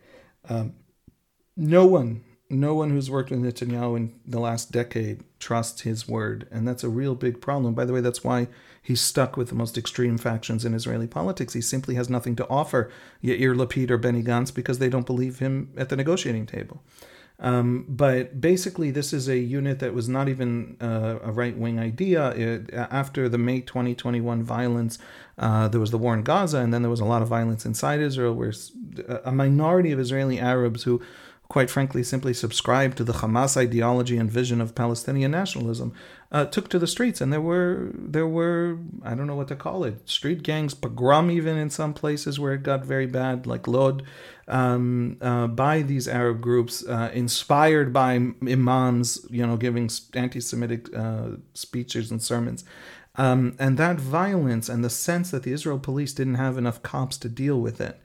Um, 0.49 0.73
no 1.55 1.85
one 1.85 2.23
no 2.51 2.75
one 2.75 2.89
who's 2.89 3.09
worked 3.09 3.31
with 3.31 3.41
Netanyahu 3.41 3.95
in 3.95 4.19
the 4.25 4.39
last 4.39 4.71
decade 4.71 5.23
trusts 5.39 5.81
his 5.81 6.07
word, 6.07 6.47
and 6.51 6.67
that's 6.67 6.83
a 6.83 6.89
real 6.89 7.15
big 7.15 7.39
problem. 7.39 7.73
By 7.73 7.85
the 7.85 7.93
way, 7.93 8.01
that's 8.01 8.25
why 8.25 8.49
he's 8.81 8.99
stuck 8.99 9.37
with 9.37 9.47
the 9.47 9.55
most 9.55 9.77
extreme 9.77 10.17
factions 10.17 10.65
in 10.65 10.73
Israeli 10.73 11.07
politics. 11.07 11.53
He 11.53 11.61
simply 11.61 11.95
has 11.95 12.09
nothing 12.09 12.35
to 12.35 12.47
offer 12.49 12.91
Yair 13.23 13.55
Lapid 13.55 13.89
or 13.89 13.97
Benny 13.97 14.21
Gantz 14.21 14.53
because 14.53 14.79
they 14.79 14.89
don't 14.89 15.05
believe 15.05 15.39
him 15.39 15.71
at 15.77 15.87
the 15.87 15.95
negotiating 15.95 16.45
table. 16.45 16.83
Um, 17.41 17.85
but 17.89 18.39
basically, 18.39 18.91
this 18.91 19.13
is 19.13 19.27
a 19.27 19.37
unit 19.37 19.79
that 19.79 19.95
was 19.95 20.07
not 20.07 20.29
even 20.29 20.77
uh, 20.79 21.17
a 21.23 21.31
right 21.31 21.57
wing 21.57 21.79
idea. 21.79 22.29
It, 22.29 22.71
after 22.73 23.27
the 23.27 23.39
May 23.39 23.61
2021 23.61 24.43
violence, 24.43 24.99
uh, 25.39 25.67
there 25.67 25.81
was 25.81 25.89
the 25.89 25.97
war 25.97 26.13
in 26.13 26.21
Gaza, 26.21 26.59
and 26.59 26.71
then 26.71 26.83
there 26.83 26.91
was 26.91 26.99
a 26.99 27.05
lot 27.05 27.23
of 27.23 27.27
violence 27.27 27.65
inside 27.65 27.99
Israel, 27.99 28.35
where 28.35 28.53
a 29.25 29.31
minority 29.31 29.91
of 29.91 29.99
Israeli 29.99 30.39
Arabs 30.39 30.83
who 30.83 31.01
quite 31.51 31.69
frankly 31.69 32.01
simply 32.01 32.33
subscribed 32.33 32.95
to 32.95 33.03
the 33.03 33.11
Hamas 33.11 33.57
ideology 33.57 34.15
and 34.15 34.31
vision 34.31 34.61
of 34.61 34.73
Palestinian 34.73 35.31
nationalism, 35.31 35.91
uh, 36.31 36.45
took 36.45 36.69
to 36.69 36.79
the 36.79 36.87
streets, 36.87 37.19
and 37.19 37.33
there 37.33 37.41
were 37.41 37.91
there 37.93 38.25
were 38.25 38.77
I 39.03 39.15
don't 39.15 39.27
know 39.27 39.35
what 39.35 39.49
to 39.49 39.57
call 39.57 39.83
it 39.83 40.07
street 40.07 40.43
gangs, 40.43 40.73
pogrom 40.73 41.29
even 41.29 41.57
in 41.57 41.69
some 41.69 41.93
places 41.93 42.39
where 42.39 42.53
it 42.53 42.63
got 42.63 42.85
very 42.85 43.05
bad, 43.05 43.45
like 43.45 43.67
Lod, 43.67 44.03
um, 44.51 45.17
uh, 45.21 45.47
by 45.47 45.81
these 45.81 46.07
Arab 46.07 46.41
groups, 46.41 46.85
uh, 46.87 47.09
inspired 47.13 47.91
by 47.91 48.15
imams, 48.41 49.25
you 49.29 49.45
know, 49.45 49.57
giving 49.57 49.89
anti-Semitic 50.13 50.95
uh, 50.95 51.29
speeches 51.53 52.11
and 52.11 52.21
sermons. 52.21 52.63
Um, 53.15 53.55
and 53.59 53.77
that 53.77 53.99
violence 53.99 54.69
and 54.69 54.83
the 54.83 54.89
sense 54.89 55.31
that 55.31 55.43
the 55.43 55.51
Israel 55.51 55.79
police 55.79 56.13
didn't 56.13 56.35
have 56.35 56.57
enough 56.57 56.81
cops 56.81 57.17
to 57.17 57.29
deal 57.29 57.59
with 57.59 57.81
it 57.81 57.99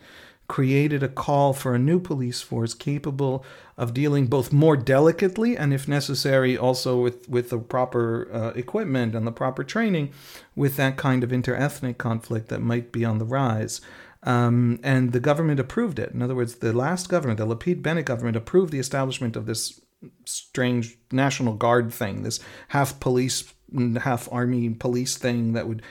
created 0.48 1.02
a 1.02 1.08
call 1.08 1.52
for 1.52 1.74
a 1.74 1.78
new 1.78 1.98
police 1.98 2.40
force 2.40 2.74
capable 2.74 3.44
of 3.76 3.92
dealing 3.92 4.26
both 4.26 4.52
more 4.52 4.76
delicately 4.76 5.56
and, 5.56 5.72
if 5.74 5.88
necessary, 5.88 6.56
also 6.56 7.00
with, 7.00 7.28
with 7.28 7.50
the 7.50 7.58
proper 7.58 8.28
uh, 8.32 8.48
equipment 8.50 9.14
and 9.14 9.26
the 9.26 9.32
proper 9.32 9.64
training 9.64 10.12
with 10.54 10.76
that 10.76 10.96
kind 10.96 11.24
of 11.24 11.30
interethnic 11.30 11.98
conflict 11.98 12.48
that 12.48 12.60
might 12.60 12.92
be 12.92 13.04
on 13.04 13.18
the 13.18 13.24
rise. 13.24 13.80
Um, 14.26 14.80
and 14.82 15.12
the 15.12 15.20
government 15.20 15.60
approved 15.60 15.98
it. 15.98 16.10
In 16.10 16.20
other 16.20 16.34
words, 16.34 16.56
the 16.56 16.72
last 16.72 17.08
government, 17.08 17.38
the 17.38 17.46
Lapid 17.46 17.80
Bennett 17.80 18.04
government, 18.04 18.36
approved 18.36 18.72
the 18.72 18.78
establishment 18.78 19.36
of 19.36 19.46
this 19.46 19.80
strange 20.24 20.98
National 21.10 21.54
Guard 21.54 21.92
thing, 21.92 22.22
this 22.22 22.40
half 22.68 23.00
police, 23.00 23.54
half 24.02 24.28
army 24.30 24.68
police 24.70 25.16
thing 25.16 25.52
that 25.54 25.66
would 25.66 25.82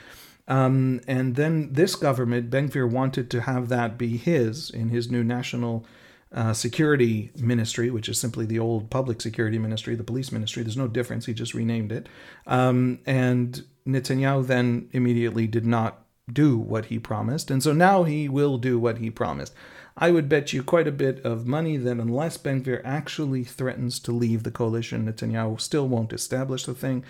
um, 0.48 1.02
and 1.08 1.36
then 1.36 1.74
this 1.74 1.96
government, 1.96 2.50
Ben 2.50 2.70
Gvir 2.70 2.90
wanted 2.90 3.32
to 3.32 3.42
have 3.42 3.70
that 3.70 3.98
be 3.98 4.18
his 4.18 4.70
in 4.70 4.90
his 4.90 5.10
new 5.10 5.24
national 5.24 5.86
uh, 6.32 6.54
security 6.54 7.32
ministry, 7.36 7.90
which 7.90 8.10
is 8.10 8.20
simply 8.20 8.46
the 8.46 8.60
old 8.60 8.90
public 8.90 9.22
security 9.22 9.58
ministry, 9.58 9.96
the 9.96 10.04
police 10.04 10.32
ministry. 10.32 10.62
There's 10.62 10.78
no 10.78 10.88
difference. 10.88 11.26
He 11.26 11.34
just 11.34 11.54
renamed 11.54 11.92
it. 11.92 12.08
Um, 12.46 13.00
and 13.06 13.64
Netanyahu 13.88 14.46
then 14.46 14.90
immediately 14.92 15.48
did 15.48 15.66
not 15.66 16.05
do 16.32 16.58
what 16.58 16.86
he 16.86 17.00
promised. 17.00 17.52
And 17.52 17.62
so 17.62 17.74
now 17.74 18.04
he 18.04 18.28
will 18.28 18.58
do 18.58 18.80
what 18.80 18.98
he 18.98 19.10
promised. 19.10 19.54
I 19.98 20.12
would 20.12 20.28
bet 20.28 20.52
you 20.52 20.62
quite 20.62 20.88
a 20.88 20.92
bit 20.92 21.24
of 21.24 21.48
money 21.48 21.78
that 21.78 21.98
unless 21.98 22.38
Ben 22.38 22.64
Gvir 22.64 22.82
actually 22.84 23.44
threatens 23.44 24.00
to 24.02 24.12
leave 24.12 24.44
the 24.44 24.52
coalition, 24.52 25.06
Netanyahu 25.06 25.60
still 25.62 25.88
won't 25.88 26.12
establish 26.12 26.66
the 26.66 26.74
thing. 26.74 27.06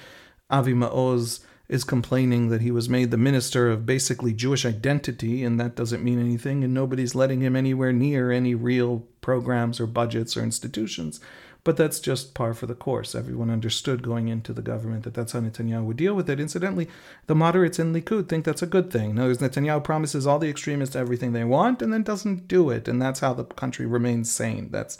Avi 0.52 0.74
Maoz 0.74 1.40
is 1.68 1.84
complaining 1.84 2.50
that 2.50 2.62
he 2.62 2.70
was 2.70 2.88
made 2.88 3.10
the 3.10 3.18
minister 3.18 3.72
of 3.72 3.88
basically 3.88 4.34
Jewish 4.34 4.66
identity, 4.66 5.44
and 5.44 5.60
that 5.60 5.76
doesn't 5.76 6.04
mean 6.04 6.20
anything, 6.20 6.64
and 6.64 6.74
nobody's 6.74 7.16
letting 7.16 7.42
him 7.42 7.56
anywhere 7.56 7.92
near 7.92 8.32
any 8.32 8.54
real 8.54 9.08
programs 9.22 9.80
or 9.80 9.88
budgets 9.88 10.38
or 10.38 10.44
institutions. 10.44 11.20
But 11.66 11.76
that's 11.76 12.00
just 12.00 12.34
par 12.36 12.54
for 12.54 12.68
the 12.68 12.76
course. 12.76 13.16
Everyone 13.16 13.50
understood 13.50 14.04
going 14.04 14.30
into 14.30 14.54
the 14.54 14.62
government 14.62 15.04
that 15.04 15.16
that's 15.16 15.34
how 15.34 15.42
Netanyahu 15.42 15.84
would 15.84 15.98
deal 15.98 16.14
with 16.14 16.30
it. 16.30 16.40
Incidentally, 16.40 16.88
the 17.26 17.36
moderates 17.36 17.80
in 17.80 17.92
Likud 17.92 18.30
think 18.30 18.46
that's 18.46 18.62
a 18.62 18.68
good 18.68 18.92
thing. 18.92 19.16
Now, 19.16 19.24
Netanyahu 19.34 19.84
promises 19.84 20.26
all 20.26 20.40
the 20.40 20.50
extremists 20.50 20.96
everything 20.96 21.34
they 21.34 21.44
want 21.44 21.82
and 21.82 21.92
then 21.92 22.04
doesn't 22.04 22.48
do 22.48 22.70
it, 22.70 22.88
and 22.88 23.02
that's 23.02 23.20
how 23.20 23.34
the 23.34 23.44
country 23.44 23.86
remains 23.86 24.32
sane. 24.32 24.70
That's 24.72 24.98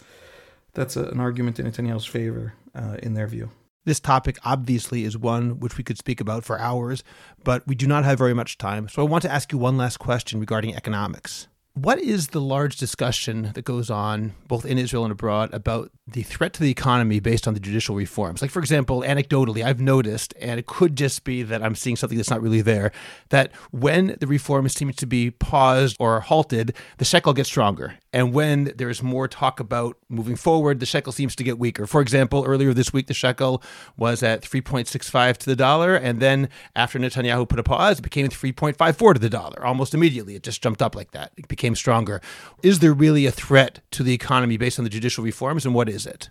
that's 0.74 0.98
a, 0.98 1.06
an 1.06 1.20
argument 1.20 1.60
in 1.60 1.68
Netanyahu's 1.68 2.06
favor, 2.06 2.54
uh, 2.74 2.98
in 3.02 3.14
their 3.14 3.28
view. 3.28 3.52
This 3.86 4.00
topic 4.00 4.40
obviously 4.44 5.04
is 5.04 5.16
one 5.16 5.60
which 5.60 5.78
we 5.78 5.84
could 5.84 6.00
speak 6.00 6.20
about 6.20 6.44
for 6.44 6.60
hours, 6.60 7.04
but 7.44 7.66
we 7.68 7.76
do 7.76 7.86
not 7.86 8.04
have 8.04 8.18
very 8.18 8.34
much 8.34 8.58
time. 8.58 8.90
So 8.90 9.04
I 9.04 9.06
want 9.06 9.22
to 9.22 9.32
ask 9.32 9.52
you 9.52 9.60
one 9.60 9.78
last 9.78 9.98
question 9.98 10.40
regarding 10.40 10.76
economics. 10.76 11.48
What 11.76 12.00
is 12.00 12.30
the 12.30 12.40
large 12.40 12.78
discussion 12.78 13.52
that 13.54 13.66
goes 13.66 13.90
on 13.90 14.34
both 14.48 14.66
in 14.66 14.78
Israel 14.78 15.04
and 15.04 15.12
abroad 15.12 15.54
about 15.54 15.92
the 16.08 16.24
threat 16.24 16.54
to 16.54 16.62
the 16.62 16.72
economy 16.72 17.20
based 17.20 17.50
on 17.50 17.54
the 17.54 17.60
judicial 17.60 17.98
reforms? 17.98 18.42
Like, 18.42 18.50
for 18.50 18.60
example, 18.60 19.02
anecdotally, 19.02 19.62
I've 19.62 19.82
noticed, 19.82 20.34
and 20.40 20.58
it 20.58 20.68
could 20.68 20.96
just 20.96 21.26
be 21.26 21.44
that 21.44 21.62
I'm 21.62 21.76
seeing 21.76 21.98
something 21.98 22.18
that's 22.18 22.30
not 22.30 22.42
really 22.42 22.62
there, 22.62 22.94
that 23.28 23.52
when 23.72 24.16
the 24.22 24.26
reform 24.26 24.70
seems 24.70 24.96
to 24.96 25.06
be 25.06 25.32
paused 25.32 25.98
or 26.00 26.22
halted, 26.22 26.74
the 26.98 27.04
shekel 27.04 27.34
gets 27.34 27.50
stronger. 27.50 27.96
And 28.16 28.34
when 28.34 28.72
there's 28.78 29.04
more 29.04 29.28
talk 29.28 29.60
about 29.60 29.98
moving 30.08 30.38
forward, 30.38 30.80
the 30.80 30.86
shekel 30.86 31.12
seems 31.12 31.36
to 31.36 31.44
get 31.44 31.60
weaker. 31.60 31.86
For 31.86 32.00
example, 32.00 32.46
earlier 32.48 32.74
this 32.74 32.94
week, 32.94 33.08
the 33.08 33.14
shekel 33.14 33.62
was 33.98 34.24
at 34.24 34.42
3.65 34.42 35.36
to 35.36 35.46
the 35.46 35.56
dollar. 35.58 35.98
And 35.98 36.22
then 36.22 36.48
after 36.78 36.98
Netanyahu 36.98 37.50
put 37.50 37.60
a 37.60 37.64
pause, 37.64 38.00
it 38.00 38.04
became 38.04 38.30
3.54 38.30 39.16
to 39.16 39.20
the 39.20 39.30
dollar 39.30 39.66
almost 39.66 39.94
immediately. 39.94 40.34
It 40.34 40.44
just 40.44 40.64
jumped 40.64 40.82
up 40.82 40.96
like 40.96 41.12
that. 41.12 41.34
It 41.36 41.50
became 41.50 41.76
stronger. 41.76 42.22
Is 42.64 42.80
there 42.80 42.94
really 42.94 43.26
a 43.26 43.34
threat 43.34 43.82
to 43.92 44.02
the 44.02 44.14
economy 44.14 44.56
based 44.56 44.80
on 44.80 44.86
the 44.86 44.90
judicial 44.90 45.22
reforms? 45.22 45.66
And 45.66 45.76
what 45.76 45.90
is 45.90 46.06
it? 46.06 46.30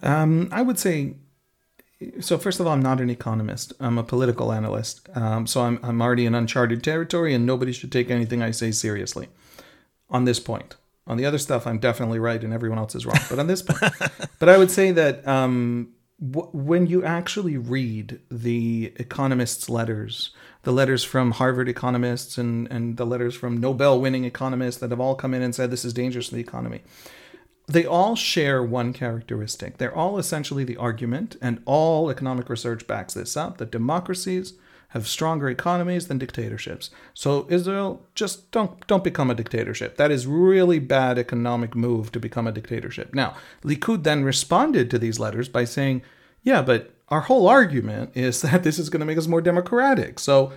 Um, 0.00 0.48
I 0.50 0.62
would 0.62 0.78
say 0.78 1.16
so 2.20 2.38
first 2.38 2.58
of 2.58 2.66
all, 2.66 2.72
I'm 2.72 2.80
not 2.80 3.00
an 3.00 3.10
economist. 3.10 3.74
I'm 3.80 3.98
a 3.98 4.04
political 4.04 4.50
analyst. 4.52 5.08
Um, 5.14 5.46
so 5.46 5.62
I'm, 5.62 5.78
I'm 5.82 6.00
already 6.00 6.26
in 6.26 6.34
uncharted 6.34 6.82
territory, 6.82 7.34
and 7.34 7.44
nobody 7.44 7.72
should 7.72 7.90
take 7.90 8.08
anything 8.08 8.40
I 8.40 8.52
say 8.52 8.70
seriously 8.70 9.28
on 10.10 10.24
this 10.24 10.40
point. 10.40 10.76
On 11.06 11.16
the 11.16 11.24
other 11.24 11.38
stuff, 11.38 11.66
I'm 11.66 11.78
definitely 11.78 12.18
right, 12.18 12.42
and 12.42 12.52
everyone 12.52 12.78
else 12.78 12.94
is 12.94 13.06
wrong. 13.06 13.18
But 13.30 13.38
on 13.38 13.46
this 13.46 13.62
point, 13.62 13.92
but 14.38 14.48
I 14.48 14.58
would 14.58 14.70
say 14.70 14.92
that 14.92 15.26
um, 15.26 15.94
w- 16.20 16.50
when 16.52 16.86
you 16.86 17.02
actually 17.02 17.56
read 17.56 18.20
the 18.30 18.92
economists' 18.96 19.70
letters, 19.70 20.32
the 20.64 20.72
letters 20.72 21.04
from 21.04 21.32
Harvard 21.32 21.68
economists 21.68 22.36
and, 22.36 22.70
and 22.70 22.98
the 22.98 23.06
letters 23.06 23.34
from 23.34 23.58
Nobel 23.58 23.98
winning 23.98 24.24
economists 24.24 24.76
that 24.78 24.90
have 24.90 25.00
all 25.00 25.14
come 25.14 25.32
in 25.32 25.40
and 25.40 25.54
said 25.54 25.70
this 25.70 25.84
is 25.84 25.94
dangerous 25.94 26.28
to 26.28 26.34
the 26.34 26.42
economy, 26.42 26.82
they 27.66 27.86
all 27.86 28.14
share 28.14 28.62
one 28.62 28.92
characteristic. 28.92 29.78
They're 29.78 29.94
all 29.94 30.18
essentially 30.18 30.64
the 30.64 30.76
argument, 30.76 31.36
and 31.40 31.62
all 31.64 32.10
economic 32.10 32.50
research 32.50 32.86
backs 32.86 33.14
this 33.14 33.36
up 33.36 33.58
that 33.58 33.70
democracies 33.70 34.54
have 34.88 35.06
stronger 35.06 35.50
economies 35.50 36.08
than 36.08 36.18
dictatorships. 36.18 36.90
So 37.12 37.46
Israel 37.50 38.06
just 38.14 38.50
don't 38.50 38.86
don't 38.86 39.04
become 39.04 39.30
a 39.30 39.34
dictatorship. 39.34 39.96
That 39.96 40.10
is 40.10 40.26
really 40.26 40.78
bad 40.78 41.18
economic 41.18 41.74
move 41.74 42.10
to 42.12 42.20
become 42.20 42.46
a 42.46 42.52
dictatorship. 42.52 43.14
Now, 43.14 43.36
Likud 43.62 44.04
then 44.04 44.24
responded 44.24 44.90
to 44.90 44.98
these 44.98 45.20
letters 45.20 45.48
by 45.48 45.64
saying, 45.64 46.02
"Yeah, 46.42 46.62
but 46.62 46.94
our 47.08 47.22
whole 47.22 47.48
argument 47.48 48.12
is 48.14 48.40
that 48.42 48.62
this 48.62 48.78
is 48.78 48.88
going 48.88 49.00
to 49.00 49.06
make 49.06 49.18
us 49.18 49.26
more 49.26 49.42
democratic." 49.42 50.18
So 50.18 50.52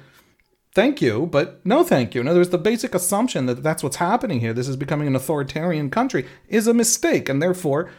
thank 0.73 1.01
you, 1.01 1.27
but 1.29 1.65
no 1.65 1.83
thank 1.83 2.15
you. 2.15 2.21
In 2.21 2.27
other 2.29 2.39
words, 2.39 2.49
the 2.49 2.57
basic 2.57 2.95
assumption 2.95 3.47
that 3.47 3.63
that's 3.63 3.83
what's 3.83 3.97
happening 3.97 4.39
here, 4.39 4.53
this 4.53 4.69
is 4.69 4.77
becoming 4.77 5.07
an 5.07 5.15
authoritarian 5.15 5.89
country, 5.89 6.25
is 6.47 6.67
a 6.67 6.73
mistake, 6.73 7.27
and 7.27 7.41
therefore, 7.41 7.91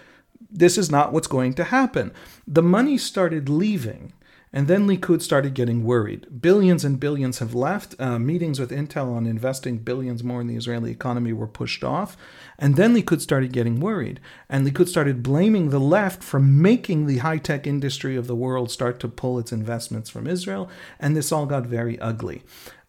this 0.51 0.79
is 0.79 0.91
not 0.91 1.13
what's 1.13 1.27
going 1.27 1.53
to 1.55 1.65
happen. 1.65 2.11
The 2.47 2.63
money 2.63 2.97
started 2.97 3.51
leaving 3.51 4.15
and 4.53 4.69
then 4.69 4.87
Likud 4.87 5.23
started 5.23 5.55
getting 5.55 5.83
worried. 5.83 6.43
Billions 6.43 6.85
and 6.85 7.01
billions 7.01 7.39
have 7.39 7.55
left. 7.55 7.95
Uh, 7.99 8.19
meetings 8.19 8.61
with 8.61 8.71
Intel 8.71 9.15
on 9.15 9.27
investing 9.27 9.79
billions 9.79 10.23
more 10.23 10.43
in 10.43 10.47
the 10.47 10.57
Israeli 10.57 10.91
economy 10.91 11.33
were 11.33 11.47
pushed 11.47 11.83
off. 11.83 12.19
And 12.59 12.77
then 12.77 12.95
Likud 12.95 13.23
started 13.23 13.53
getting 13.53 13.81
worried. 13.81 14.21
And 14.51 14.67
Likud 14.67 14.89
started 14.89 15.23
blaming 15.23 15.71
the 15.71 15.81
left 15.81 16.23
for 16.23 16.39
making 16.39 17.07
the 17.07 17.19
high 17.19 17.39
tech 17.39 17.67
industry 17.67 18.15
of 18.15 18.27
the 18.27 18.37
world 18.37 18.71
start 18.71 19.01
to 19.01 19.09
pull 19.09 19.39
its 19.39 19.53
investments 19.53 20.11
from 20.11 20.27
Israel. 20.27 20.69
And 21.01 21.17
this 21.17 21.33
all 21.33 21.47
got 21.47 21.65
very 21.65 21.99
ugly. 21.99 22.43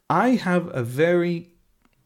I 0.09 0.32
have 0.32 0.70
a 0.76 0.84
very 0.84 1.53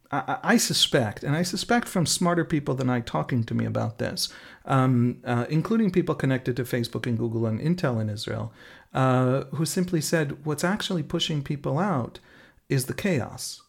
I, 0.09 0.55
suspect, 0.55 1.23
and 1.23 1.35
I 1.35 1.43
suspect 1.43 1.89
from 1.89 2.05
smarter 2.05 2.45
people 2.45 2.75
than 2.75 2.89
I 2.89 3.01
talking 3.01 3.43
to 3.43 3.53
me 3.53 3.65
about 3.65 3.97
this, 3.97 4.29
um, 4.63 5.17
uh, 5.25 5.45
including 5.49 5.91
people 5.91 6.15
connected 6.15 6.55
to 6.55 6.63
Facebook 6.63 7.05
and 7.05 7.17
Google 7.17 7.45
and 7.45 7.59
Intel 7.59 7.99
in 7.99 8.09
Israel, 8.09 8.53
uh, 8.93 9.45
who 9.53 9.65
simply 9.65 10.01
said 10.01 10.45
what's 10.45 10.63
actually 10.63 11.03
pushing 11.03 11.43
people 11.43 11.77
out 11.79 12.19
is 12.69 12.85
the 12.85 12.93
chaos. 12.93 13.61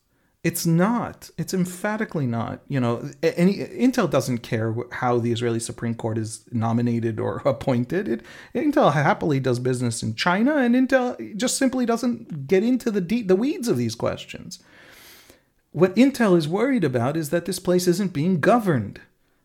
It's 0.44 0.64
not. 0.64 1.30
It's 1.36 1.52
emphatically 1.52 2.26
not. 2.26 2.60
You 2.68 2.78
know, 2.78 3.10
any 3.22 3.56
Intel 3.56 4.08
doesn't 4.08 4.38
care 4.38 4.74
how 4.92 5.18
the 5.18 5.32
Israeli 5.32 5.58
Supreme 5.58 5.94
Court 5.94 6.16
is 6.16 6.44
nominated 6.52 7.18
or 7.18 7.38
appointed. 7.44 8.08
It, 8.08 8.22
Intel 8.54 8.92
happily 8.92 9.40
does 9.40 9.58
business 9.58 10.02
in 10.02 10.14
China, 10.14 10.56
and 10.56 10.74
Intel 10.74 11.36
just 11.36 11.58
simply 11.58 11.84
doesn't 11.84 12.46
get 12.46 12.62
into 12.62 12.90
the 12.90 13.00
de- 13.00 13.22
the 13.22 13.36
weeds 13.36 13.68
of 13.68 13.76
these 13.76 13.96
questions. 13.96 14.60
What 15.72 15.94
Intel 15.96 16.36
is 16.36 16.48
worried 16.48 16.84
about 16.84 17.16
is 17.16 17.30
that 17.30 17.44
this 17.44 17.58
place 17.58 17.86
isn't 17.86 18.12
being 18.12 18.40
governed. 18.40 19.00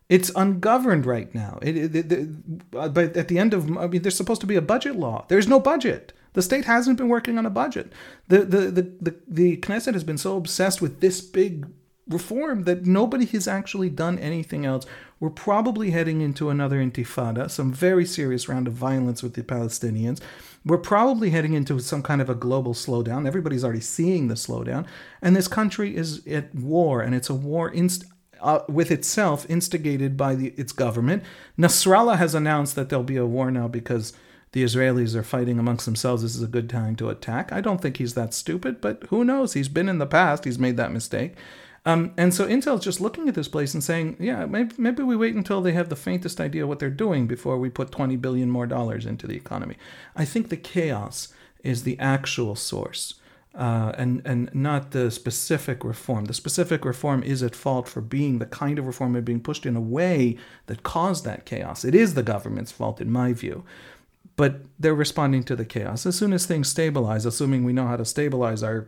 It's 0.10 0.32
ungoverned 0.36 1.06
right 1.06 1.34
now. 1.34 1.60
It, 1.62 1.96
it, 1.96 2.12
it, 2.12 2.72
but 2.72 3.18
at 3.18 3.28
the 3.28 3.40
end 3.40 3.54
of, 3.54 3.78
I 3.78 3.88
mean, 3.88 4.02
there's 4.02 4.18
supposed 4.18 4.42
to 4.42 4.48
be 4.48 4.56
a 4.56 4.62
budget 4.62 4.96
law. 4.96 5.26
There's 5.28 5.48
no 5.48 5.60
budget. 5.60 6.14
The 6.34 6.42
state 6.42 6.66
hasn't 6.66 6.98
been 6.98 7.10
working 7.10 7.38
on 7.38 7.46
a 7.46 7.50
budget. 7.50 7.92
The, 8.28 8.40
the, 8.40 8.58
the, 8.58 8.82
the, 9.02 9.16
the 9.28 9.58
Knesset 9.58 9.94
has 9.94 10.04
been 10.04 10.18
so 10.18 10.36
obsessed 10.36 10.82
with 10.82 11.00
this 11.00 11.22
big 11.22 11.68
reform 12.08 12.64
that 12.64 12.86
nobody 12.86 13.26
has 13.28 13.48
actually 13.48 13.90
done 13.90 14.20
anything 14.20 14.66
else. 14.66 14.86
We're 15.20 15.30
probably 15.30 15.92
heading 15.92 16.20
into 16.20 16.50
another 16.50 16.84
intifada, 16.84 17.50
some 17.50 17.72
very 17.72 18.06
serious 18.06 18.50
round 18.50 18.68
of 18.68 18.74
violence 18.74 19.24
with 19.24 19.36
the 19.36 19.44
Palestinians. 19.44 20.20
We're 20.66 20.80
probably 20.80 21.30
heading 21.30 21.54
into 21.54 21.80
some 21.80 22.04
kind 22.04 22.22
of 22.22 22.30
a 22.30 22.36
global 22.36 22.74
slowdown. 22.74 23.26
Everybody's 23.26 23.64
already 23.64 23.80
seeing 23.80 24.28
the 24.28 24.36
slowdown. 24.36 24.86
And 25.22 25.36
this 25.36 25.48
country 25.48 25.96
is 25.96 26.26
at 26.28 26.54
war, 26.54 27.02
and 27.02 27.16
it's 27.16 27.30
a 27.30 27.34
war 27.34 27.70
inst- 27.70 28.06
uh, 28.44 28.64
with 28.68 28.92
itself 28.92 29.50
instigated 29.50 30.16
by 30.18 30.36
the, 30.36 30.54
its 30.58 30.72
government. 30.72 31.24
Nasrallah 31.58 32.18
has 32.18 32.36
announced 32.36 32.76
that 32.76 32.90
there'll 32.90 33.04
be 33.04 33.18
a 33.18 33.26
war 33.26 33.50
now 33.50 33.68
because 33.68 34.14
the 34.52 34.64
Israelis 34.64 35.16
are 35.16 35.24
fighting 35.24 35.58
amongst 35.58 35.86
themselves. 35.86 36.22
This 36.22 36.36
is 36.36 36.44
a 36.44 36.48
good 36.48 36.70
time 36.70 36.96
to 36.98 37.10
attack. 37.10 37.52
I 37.52 37.62
don't 37.62 37.82
think 37.82 37.98
he's 37.98 38.14
that 38.14 38.34
stupid, 38.34 38.82
but 38.82 39.04
who 39.10 39.24
knows? 39.24 39.54
He's 39.54 39.68
been 39.68 39.90
in 39.90 39.98
the 39.98 40.06
past, 40.06 40.46
he's 40.46 40.60
made 40.60 40.78
that 40.78 40.92
mistake. 40.92 41.36
Um, 41.86 42.14
and 42.18 42.34
so 42.34 42.48
Intel's 42.48 42.84
just 42.84 43.02
looking 43.02 43.28
at 43.28 43.36
this 43.36 43.50
place 43.50 43.74
and 43.74 43.84
saying, 43.84 44.16
yeah, 44.20 44.46
maybe, 44.46 44.74
maybe 44.78 45.04
we 45.04 45.18
wait 45.18 45.36
until 45.36 45.62
they 45.62 45.74
have 45.74 45.90
the 45.90 45.98
faintest 45.98 46.40
idea 46.40 46.66
what 46.66 46.80
they're 46.80 46.90
doing 46.90 47.28
before 47.28 47.58
we 47.58 47.70
put 47.70 47.92
20 47.92 48.16
billion 48.18 48.50
more 48.50 48.68
dollars 48.68 49.06
into 49.06 49.28
the 49.28 49.36
economy. 49.36 49.76
I 50.16 50.24
think 50.24 50.48
the 50.48 50.56
chaos 50.56 51.34
is 51.62 51.84
the 51.84 52.00
actual 52.00 52.56
source. 52.56 53.16
Uh, 53.56 53.92
and 54.00 54.20
and 54.26 54.50
not 54.52 54.92
the 54.92 55.12
specific 55.12 55.84
reform. 55.84 56.26
The 56.26 56.34
specific 56.34 56.84
reform 56.84 57.22
is 57.22 57.44
at 57.44 57.56
fault 57.56 57.88
for 57.88 58.02
being 58.02 58.40
the 58.40 58.48
kind 58.48 58.80
of 58.80 58.88
reform 58.88 59.14
being 59.24 59.42
pushed 59.42 59.68
in 59.68 59.76
a 59.76 59.82
way 59.82 60.38
that 60.66 60.82
caused 60.82 61.24
that 61.26 61.46
chaos. 61.46 61.86
It 61.86 61.94
is 61.94 62.16
the 62.16 62.24
government's 62.24 62.72
fault, 62.72 63.00
in 63.00 63.12
my 63.12 63.32
view. 63.32 63.64
But 64.36 64.62
they're 64.80 64.96
responding 64.96 65.44
to 65.44 65.56
the 65.56 65.66
chaos. 65.66 66.08
As 66.08 66.16
soon 66.16 66.34
as 66.34 66.48
things 66.48 66.68
stabilize, 66.68 67.28
assuming 67.28 67.64
we 67.64 67.74
know 67.74 67.86
how 67.86 67.98
to 67.98 68.06
stabilize 68.06 68.64
our 68.64 68.88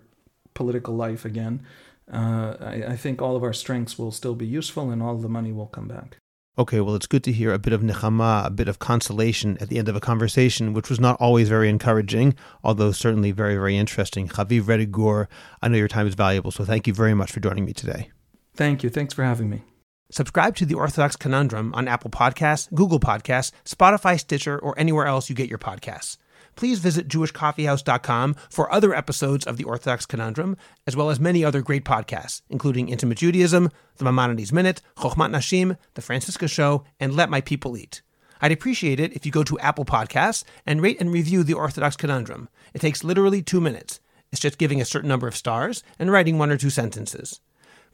political 0.55 0.95
life 0.95 1.25
again, 1.25 1.63
uh, 2.11 2.55
I, 2.59 2.83
I 2.89 2.95
think 2.95 3.21
all 3.21 3.35
of 3.35 3.43
our 3.43 3.53
strengths 3.53 3.99
will 3.99 4.11
still 4.11 4.35
be 4.35 4.47
useful 4.47 4.89
and 4.89 5.03
all 5.03 5.15
the 5.17 5.29
money 5.29 5.51
will 5.51 5.67
come 5.67 5.87
back. 5.87 6.17
Okay, 6.57 6.79
well, 6.79 6.95
it's 6.95 7.07
good 7.07 7.23
to 7.25 7.33
hear 7.33 7.51
a 7.51 7.59
bit 7.59 7.73
of 7.73 7.81
nechama, 7.81 8.45
a 8.45 8.49
bit 8.49 8.69
of 8.69 8.79
consolation 8.79 9.57
at 9.59 9.67
the 9.67 9.77
end 9.77 9.89
of 9.89 9.95
a 9.95 9.99
conversation, 9.99 10.73
which 10.73 10.89
was 10.89 11.01
not 11.01 11.19
always 11.19 11.49
very 11.49 11.67
encouraging, 11.67 12.33
although 12.63 12.93
certainly 12.93 13.31
very, 13.31 13.55
very 13.55 13.75
interesting. 13.75 14.29
Haviv 14.29 14.63
Rettig 14.63 14.91
Gur, 14.91 15.27
I 15.61 15.67
know 15.67 15.77
your 15.77 15.89
time 15.89 16.07
is 16.07 16.15
valuable, 16.15 16.51
so 16.51 16.63
thank 16.63 16.87
you 16.87 16.93
very 16.93 17.13
much 17.13 17.31
for 17.31 17.41
joining 17.41 17.65
me 17.65 17.73
today. 17.73 18.09
Thank 18.55 18.83
you. 18.83 18.89
Thanks 18.89 19.13
for 19.13 19.23
having 19.23 19.49
me. 19.49 19.63
Subscribe 20.11 20.55
to 20.55 20.65
the 20.65 20.75
Orthodox 20.75 21.17
Conundrum 21.17 21.73
on 21.73 21.89
Apple 21.89 22.11
Podcasts, 22.11 22.73
Google 22.73 23.01
Podcasts, 23.01 23.51
Spotify, 23.65 24.17
Stitcher, 24.17 24.57
or 24.57 24.77
anywhere 24.79 25.07
else 25.07 25.29
you 25.29 25.35
get 25.35 25.49
your 25.49 25.57
podcasts 25.57 26.17
please 26.55 26.79
visit 26.79 27.07
jewishcoffeehouse.com 27.07 28.35
for 28.49 28.71
other 28.71 28.93
episodes 28.93 29.45
of 29.45 29.57
the 29.57 29.63
Orthodox 29.63 30.05
Conundrum, 30.05 30.57
as 30.87 30.95
well 30.95 31.09
as 31.09 31.19
many 31.19 31.43
other 31.43 31.61
great 31.61 31.85
podcasts, 31.85 32.41
including 32.49 32.89
Intimate 32.89 33.17
Judaism, 33.17 33.69
The 33.97 34.05
Maimonides 34.05 34.53
Minute, 34.53 34.81
Chochmat 34.97 35.31
Nashim, 35.31 35.77
The 35.93 36.01
Franciska 36.01 36.47
Show, 36.47 36.83
and 36.99 37.15
Let 37.15 37.29
My 37.29 37.41
People 37.41 37.77
Eat. 37.77 38.01
I'd 38.41 38.51
appreciate 38.51 38.99
it 38.99 39.13
if 39.13 39.25
you 39.25 39.31
go 39.31 39.43
to 39.43 39.59
Apple 39.59 39.85
Podcasts 39.85 40.43
and 40.65 40.81
rate 40.81 40.99
and 40.99 41.11
review 41.11 41.43
the 41.43 41.53
Orthodox 41.53 41.95
Conundrum. 41.95 42.49
It 42.73 42.81
takes 42.81 43.03
literally 43.03 43.41
two 43.41 43.61
minutes. 43.61 43.99
It's 44.31 44.41
just 44.41 44.57
giving 44.57 44.81
a 44.81 44.85
certain 44.85 45.07
number 45.07 45.27
of 45.27 45.35
stars 45.35 45.83
and 45.97 46.11
writing 46.11 46.37
one 46.37 46.51
or 46.51 46.57
two 46.57 46.69
sentences 46.69 47.39